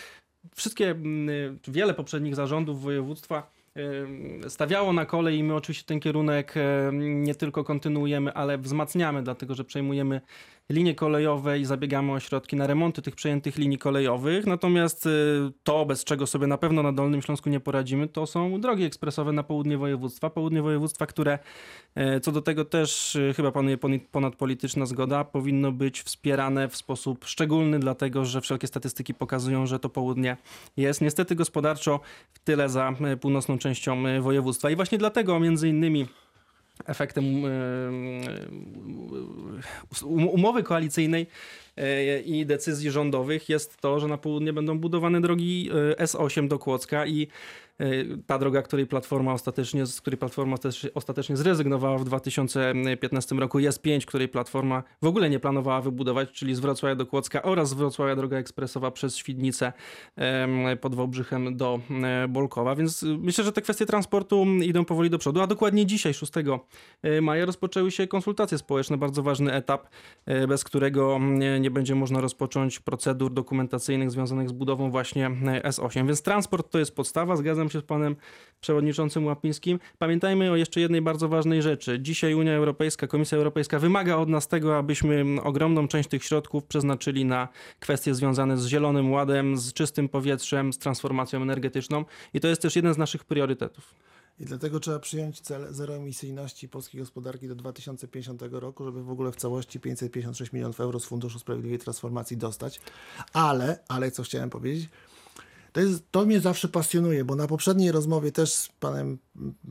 wszystkie, 0.55 0.95
wiele 1.69 1.95
poprzednich 1.95 2.35
zarządów 2.35 2.83
województwa 2.83 3.51
stawiało 4.49 4.93
na 4.93 5.07
kolej 5.07 5.39
i 5.39 5.45
my 5.45 5.55
oczywiście 5.55 5.85
ten 5.85 6.01
kierunek 6.01 6.55
nie 6.93 7.35
tylko 7.35 7.65
kontynuujemy, 7.65 8.33
ale 8.33 8.59
wzmacniamy, 8.59 9.23
dlatego 9.23 9.55
że 9.55 9.65
przejmujemy 9.65 10.21
linie 10.71 10.95
kolejowe 10.95 11.59
i 11.59 11.65
zabiegamy 11.65 12.13
o 12.13 12.21
środki 12.21 12.57
na 12.57 12.67
remonty 12.67 13.03
tych 13.03 13.15
przejętych 13.15 13.57
linii 13.57 13.79
kolejowych. 13.79 14.47
Natomiast 14.47 15.07
y, 15.07 15.11
to, 15.63 15.87
bez 15.87 16.05
czego 16.05 16.27
sobie 16.27 16.47
na 16.47 16.59
pewno 16.59 16.83
na 16.83 16.93
Dolnym 16.93 17.23
Śląsku 17.23 17.49
nie 17.49 17.61
poradzimy, 17.61 18.09
to 18.09 18.27
są 18.27 18.61
drogi 18.61 18.85
ekspresowe 18.85 19.33
na 19.33 19.43
południe 19.43 19.79
województwa. 19.79 20.31
Południe 20.31 20.63
województwa, 20.63 21.07
które 21.07 21.39
e, 21.95 22.21
co 22.21 22.33
do 22.33 22.43
tego 22.43 22.65
też 22.65 23.17
y, 23.17 23.35
chyba 23.37 23.53
panuje 23.53 23.79
ponadpolityczna 24.13 24.87
zgoda, 24.87 25.25
powinno 25.25 25.73
być 25.73 26.03
wspierane 26.03 26.69
w 26.69 26.77
sposób 26.77 27.25
szczególny, 27.25 27.79
dlatego 27.79 28.25
że 28.25 28.41
wszelkie 28.41 28.67
statystyki 28.67 29.15
pokazują, 29.15 29.67
że 29.67 29.79
to 29.79 29.89
południe 29.89 30.37
jest 30.77 31.01
niestety 31.01 31.35
gospodarczo 31.35 32.01
w 32.33 32.39
tyle 32.39 32.69
za 32.69 32.93
północną 33.21 33.59
częścią 33.59 34.03
województwa. 34.21 34.71
I 34.71 34.77
właśnie 34.77 34.99
dlatego 34.99 35.41
między 35.41 35.69
innymi 35.69 36.07
efektem 36.87 37.25
e, 37.25 37.49
um- 40.05 40.29
umowy 40.29 40.63
koalicyjnej 40.63 41.27
e, 41.77 42.21
i 42.21 42.47
decyzji 42.47 42.91
rządowych 42.91 43.49
jest 43.49 43.81
to, 43.81 44.01
że 44.01 44.09
na 44.09 44.19
południe 44.19 44.53
będą 44.53 44.79
budowane 44.79 45.21
drogi 45.21 45.71
e, 45.99 46.05
S8 46.05 46.49
do 46.49 46.59
Kłodzka 46.59 47.07
i 47.07 47.29
ta 48.27 48.39
droga, 48.39 48.63
której 48.63 48.87
Platforma 48.87 49.33
ostatecznie, 49.33 49.87
z 49.87 50.01
której 50.01 50.19
Platforma 50.19 50.57
ostatecznie 50.95 51.37
zrezygnowała 51.37 51.99
w 51.99 52.05
2015 52.05 53.35
roku, 53.35 53.59
jest 53.59 53.83
5, 53.83 54.07
której 54.07 54.29
Platforma 54.29 54.83
w 55.03 55.07
ogóle 55.07 55.31
nie 55.31 55.41
planowała 55.41 55.81
wybudować, 55.81 56.31
czyli 56.33 56.55
z 56.55 56.61
Wrocławia 56.61 56.95
do 56.95 57.07
Kłodzka 57.07 57.43
oraz 57.43 57.69
z 57.69 57.75
Wrocławia 57.75 58.17
droga 58.17 58.37
ekspresowa 58.37 58.91
przez 58.91 59.17
Świdnicę 59.17 59.73
pod 60.81 60.95
Wałbrzychem 60.95 61.57
do 61.57 61.81
e, 62.03 62.29
Bolkowa, 62.29 62.75
więc 62.75 63.03
y, 63.03 63.19
myślę, 63.19 63.45
że 63.45 63.53
te 63.53 63.63
kwestie 63.63 63.87
transportu 63.87 64.47
idą 64.63 64.85
powoli 64.85 65.11
do 65.11 65.19
przodu, 65.19 65.41
a 65.41 65.47
dokładnie 65.47 65.87
dzisiaj, 65.87 66.15
6 66.15 66.33
e, 67.03 67.21
maja 67.21 67.45
rozpoczęły 67.47 67.91
się 67.91 68.07
konsultacje 68.07 68.59
społeczne, 68.59 68.99
bardzo 68.99 69.23
ważny 69.23 69.53
etap, 69.53 69.89
e, 70.27 70.47
bez 70.47 70.65
którego 70.65 71.19
nie 71.61 71.71
będzie 71.71 71.95
można 71.95 72.21
rozpocząć 72.21 72.81
procedur 72.81 73.33
dokumentacyjnych 73.33 74.11
związanych 74.11 74.49
z 74.49 74.53
budową 74.53 74.91
właśnie 74.91 75.27
e, 75.27 75.69
S8, 75.69 76.07
więc 76.07 76.23
transport 76.23 76.71
to 76.71 76.79
jest 76.79 76.97
podstawa, 76.97 77.37
zgadzam 77.37 77.69
się 77.73 77.81
z 77.81 77.85
panem 77.85 78.17
przewodniczącym 78.61 79.27
Łapińskim. 79.27 79.79
Pamiętajmy 79.99 80.51
o 80.51 80.57
jeszcze 80.57 80.81
jednej 80.81 81.03
bardzo 81.03 81.29
ważnej 81.29 81.63
rzeczy. 81.63 82.01
Dzisiaj 82.01 82.35
Unia 82.35 82.53
Europejska, 82.53 83.07
Komisja 83.07 83.39
Europejska 83.39 83.79
wymaga 83.79 84.17
od 84.17 84.29
nas 84.29 84.49
tego, 84.49 84.79
abyśmy 84.79 85.25
ogromną 85.43 85.89
część 85.89 86.09
tych 86.09 86.25
środków 86.25 86.65
przeznaczyli 86.65 87.25
na 87.25 87.49
kwestie 87.81 88.15
związane 88.15 88.59
z 88.59 88.67
zielonym 88.67 89.13
ładem, 89.13 89.57
z 89.57 89.73
czystym 89.73 90.09
powietrzem, 90.09 90.73
z 90.73 90.79
transformacją 90.79 91.43
energetyczną 91.43 92.05
i 92.35 92.41
to 92.41 92.49
jest 92.49 92.63
też 92.63 92.77
jeden 92.77 92.95
z 92.95 92.99
naszych 92.99 93.25
priorytetów. 93.25 93.95
I 94.41 94.45
dlatego 94.45 94.81
trzeba 94.81 94.99
przyjąć 94.99 95.41
cel 95.41 95.75
zeroemisyjności 95.75 96.69
polskiej 96.69 97.01
gospodarki 97.01 97.49
do 97.49 97.55
2050 97.55 98.43
roku, 98.51 98.85
żeby 98.85 99.03
w 99.03 99.11
ogóle 99.11 99.33
w 99.33 99.37
całości 99.37 99.81
556 99.81 100.53
milionów 100.53 100.81
euro 100.81 101.01
z 101.01 101.05
Funduszu 101.05 101.39
Sprawiedliwej 101.39 101.79
Transformacji 101.79 102.37
dostać. 102.37 102.81
Ale, 103.33 103.79
ale 103.89 104.11
co 104.11 104.23
chciałem 104.23 104.51
powiedzieć, 104.51 104.89
To, 105.73 105.81
jest, 105.81 106.03
to 106.11 106.25
mnie 106.27 106.41
zawsze 106.41 106.69
pasjonuje, 106.69 107.25
bo 107.25 107.37
na 107.37 107.47
poprzedniej 107.47 107.93
rozmowie 107.93 108.33
też 108.33 108.53
z 108.53 108.69
panem 108.81 109.19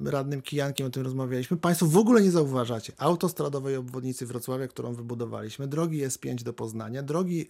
radnym 0.05 0.41
Kijankiem 0.41 0.87
o 0.87 0.89
tym 0.89 1.03
rozmawialiśmy. 1.03 1.57
Państwo 1.57 1.85
w 1.85 1.97
ogóle 1.97 2.21
nie 2.21 2.31
zauważacie 2.31 2.93
autostradowej 2.97 3.75
obwodnicy 3.75 4.25
Wrocławia, 4.25 4.67
którą 4.67 4.93
wybudowaliśmy, 4.93 5.67
drogi 5.67 6.05
S5 6.07 6.43
do 6.43 6.53
Poznania, 6.53 7.03
drogi 7.03 7.45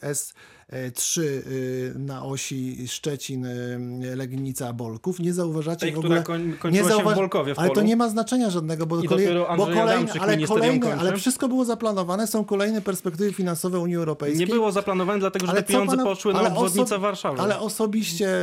S3 0.73 1.21
y, 1.21 1.93
na 1.97 2.25
osi 2.25 2.87
Szczecin, 2.87 3.45
y, 3.45 4.15
Legnica, 4.15 4.73
Bolków. 4.73 5.19
Nie 5.19 5.33
zauważacie 5.33 5.79
Tej, 5.85 5.95
w 5.95 5.99
ogóle... 5.99 6.23
koń, 6.23 6.55
się 6.75 6.83
zauwa- 6.83 7.11
w 7.13 7.15
Bolkowie 7.15 7.55
w 7.55 7.59
Ale 7.59 7.69
to 7.69 7.81
nie 7.81 7.95
ma 7.95 8.09
znaczenia 8.09 8.49
żadnego, 8.49 8.85
bo, 8.85 9.03
kolej, 9.03 9.27
bo 9.57 9.65
kolejne, 9.65 10.11
ale, 10.19 10.47
kolejne, 10.47 10.95
ale 10.95 11.17
wszystko 11.17 11.47
było 11.47 11.65
zaplanowane, 11.65 12.27
są 12.27 12.45
kolejne 12.45 12.81
perspektywy 12.81 13.33
finansowe 13.33 13.79
Unii 13.79 13.95
Europejskiej. 13.95 14.47
Nie 14.47 14.53
było 14.53 14.71
zaplanowane, 14.71 15.19
dlatego 15.19 15.45
że 15.45 15.51
Ale 15.51 15.63
te 15.63 15.67
pieniądze 15.67 15.97
pana- 15.97 16.03
poszły 16.03 16.33
na 16.33 16.47
obwodnicę 16.47 16.95
oso- 16.95 16.99
Warszawy. 16.99 17.41
Ale 17.41 17.59
osobiście 17.59 18.38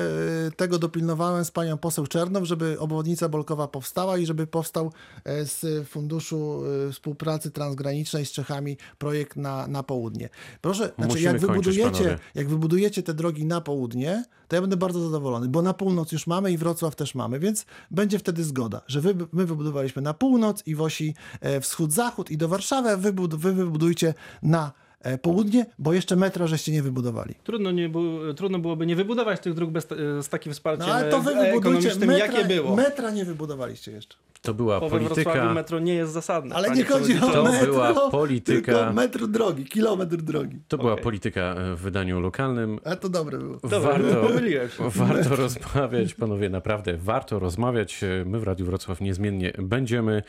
tego 0.57 0.78
dopilnowałem 0.78 1.44
z 1.44 1.51
panią 1.51 1.78
poseł 1.78 2.07
Czernow, 2.07 2.44
żeby 2.44 2.80
obwodnica 2.80 3.28
Bolkowa 3.28 3.68
powstała 3.68 4.18
i 4.18 4.26
żeby 4.26 4.47
powstał 4.47 4.92
e, 5.24 5.44
z 5.44 5.88
Funduszu 5.88 6.62
y, 6.88 6.92
Współpracy 6.92 7.51
Transgranicznej 7.51 8.26
z 8.26 8.32
Czechami 8.32 8.76
projekt 8.99 9.36
na, 9.36 9.66
na 9.66 9.82
południe. 9.82 10.28
Proszę, 10.61 10.92
znaczy 10.99 11.20
jak 11.20 11.38
wybudujecie, 11.38 11.90
panowie. 11.90 12.18
jak 12.34 12.49
wybudujecie 12.49 13.03
te 13.03 13.14
drogi 13.14 13.44
na 13.44 13.61
południe, 13.61 14.24
to 14.49 14.57
ja 14.57 14.61
będę 14.61 14.76
bardzo 14.76 15.01
zadowolony, 15.01 15.49
bo 15.49 15.62
na 15.62 15.74
północ 15.74 16.12
już 16.12 16.26
mamy 16.26 16.53
i 16.53 16.59
Wrocław 16.59 16.97
też 16.97 17.14
mamy, 17.14 17.38
więc 17.38 17.66
będzie 17.90 18.18
wtedy 18.18 18.44
zgoda, 18.44 18.80
że 18.86 19.01
wy, 19.01 19.14
my 19.32 19.47
wybudowaliśmy 19.47 20.03
na 20.03 20.14
północ 20.14 20.62
i 20.66 20.74
w 20.74 20.82
osi 20.82 21.14
e, 21.40 21.61
wschód-zachód 21.61 22.30
i 22.30 22.36
do 22.36 22.49
Warszawy, 22.49 22.97
wy, 22.97 23.12
wy 23.38 23.53
wybudujcie 23.53 24.14
na 24.42 24.66
e, 24.66 24.86
południe, 25.22 25.66
bo 25.78 25.92
jeszcze 25.92 26.16
metra 26.16 26.47
żeście 26.47 26.72
nie 26.72 26.82
wybudowali. 26.82 27.34
Trudno, 27.44 27.70
nie 27.70 27.88
było, 27.88 28.34
trudno 28.34 28.59
byłoby 28.59 28.86
nie 28.86 28.97
wybudować 28.97 29.40
tych 29.40 29.55
dróg 29.55 29.70
bez, 29.70 29.92
e, 29.92 30.22
z 30.22 30.28
takim 30.28 30.53
wsparciem 30.53 30.86
No 30.88 30.94
ale 30.94 31.11
to 31.11 31.20
wy 31.20 31.30
e, 31.30 31.53
wybudujcie, 31.53 31.88
metra, 32.07 32.16
jakie 32.16 32.44
było. 32.44 32.76
metra 32.76 33.11
nie 33.11 33.24
wybudowaliście 33.24 33.92
jeszcze. 33.92 34.16
To 34.42 34.55
była 34.55 34.80
we 34.80 34.88
Wrocławiu 34.88 35.14
polityka. 35.14 35.55
metro 35.55 35.78
nie 35.78 35.94
jest 35.94 36.12
zasadne. 36.12 36.55
Ale 36.55 36.70
nie 36.70 36.84
chodzi 36.84 37.18
o. 37.18 37.20
To 37.32 37.44
metro, 37.44 37.66
była 37.72 38.11
polityka. 38.11 38.72
tylko 38.72 38.92
metr 38.92 39.26
drogi, 39.26 39.64
kilometr 39.64 40.16
drogi. 40.16 40.59
To 40.68 40.78
była 40.78 40.92
Okej. 40.92 41.05
polityka 41.05 41.40
e, 41.40 41.76
w 41.76 41.80
wydaniu 41.80 42.20
lokalnym. 42.20 42.80
A 42.84 42.97
to 42.97 43.09
dobre 43.09 43.38
było. 43.38 43.57
Dobra, 43.62 43.80
warto, 43.80 44.28
pomyliłem 44.28 44.68
się. 44.68 44.90
warto 44.90 45.36
rozmawiać, 45.36 46.14
panowie, 46.14 46.49
naprawdę 46.51 46.97
warto 46.97 47.38
rozmawiać. 47.38 48.01
My 48.26 48.40
w 48.40 48.42
Radiu 48.42 48.66
Wrocław 48.66 49.01
niezmiennie 49.01 49.53
będziemy. 49.59 50.22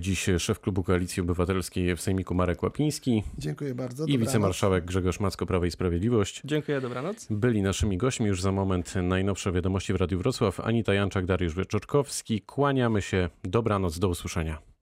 Dziś 0.00 0.26
szef 0.38 0.60
klubu 0.60 0.82
Koalicji 0.82 1.20
Obywatelskiej 1.20 1.96
w 1.96 2.00
Sejmiku 2.00 2.34
Marek 2.34 2.62
Łapiński 2.62 3.22
Dziękuję 3.38 3.74
bardzo. 3.96 4.12
i 4.12 4.12
dobranoc. 4.12 4.28
wicemarszałek 4.28 4.84
Grzegorz 4.84 5.20
Macko, 5.20 5.46
Prawo 5.46 5.64
i 5.64 5.70
Sprawiedliwość. 5.70 6.42
Dziękuję, 6.44 6.80
dobranoc. 6.80 7.26
Byli 7.30 7.62
naszymi 7.62 7.96
gośćmi 7.96 8.26
już 8.26 8.42
za 8.42 8.52
moment 8.52 8.94
najnowsze 9.02 9.52
wiadomości 9.52 9.92
w 9.92 9.96
Radiu 9.96 10.18
Wrocław. 10.18 10.60
Anita 10.60 10.94
Janczak, 10.94 11.26
Dariusz 11.26 11.54
Wieczorkowski. 11.54 12.40
Kłaniamy 12.40 13.02
się. 13.02 13.28
Dobranoc, 13.44 13.98
do 13.98 14.08
usłyszenia. 14.08 14.75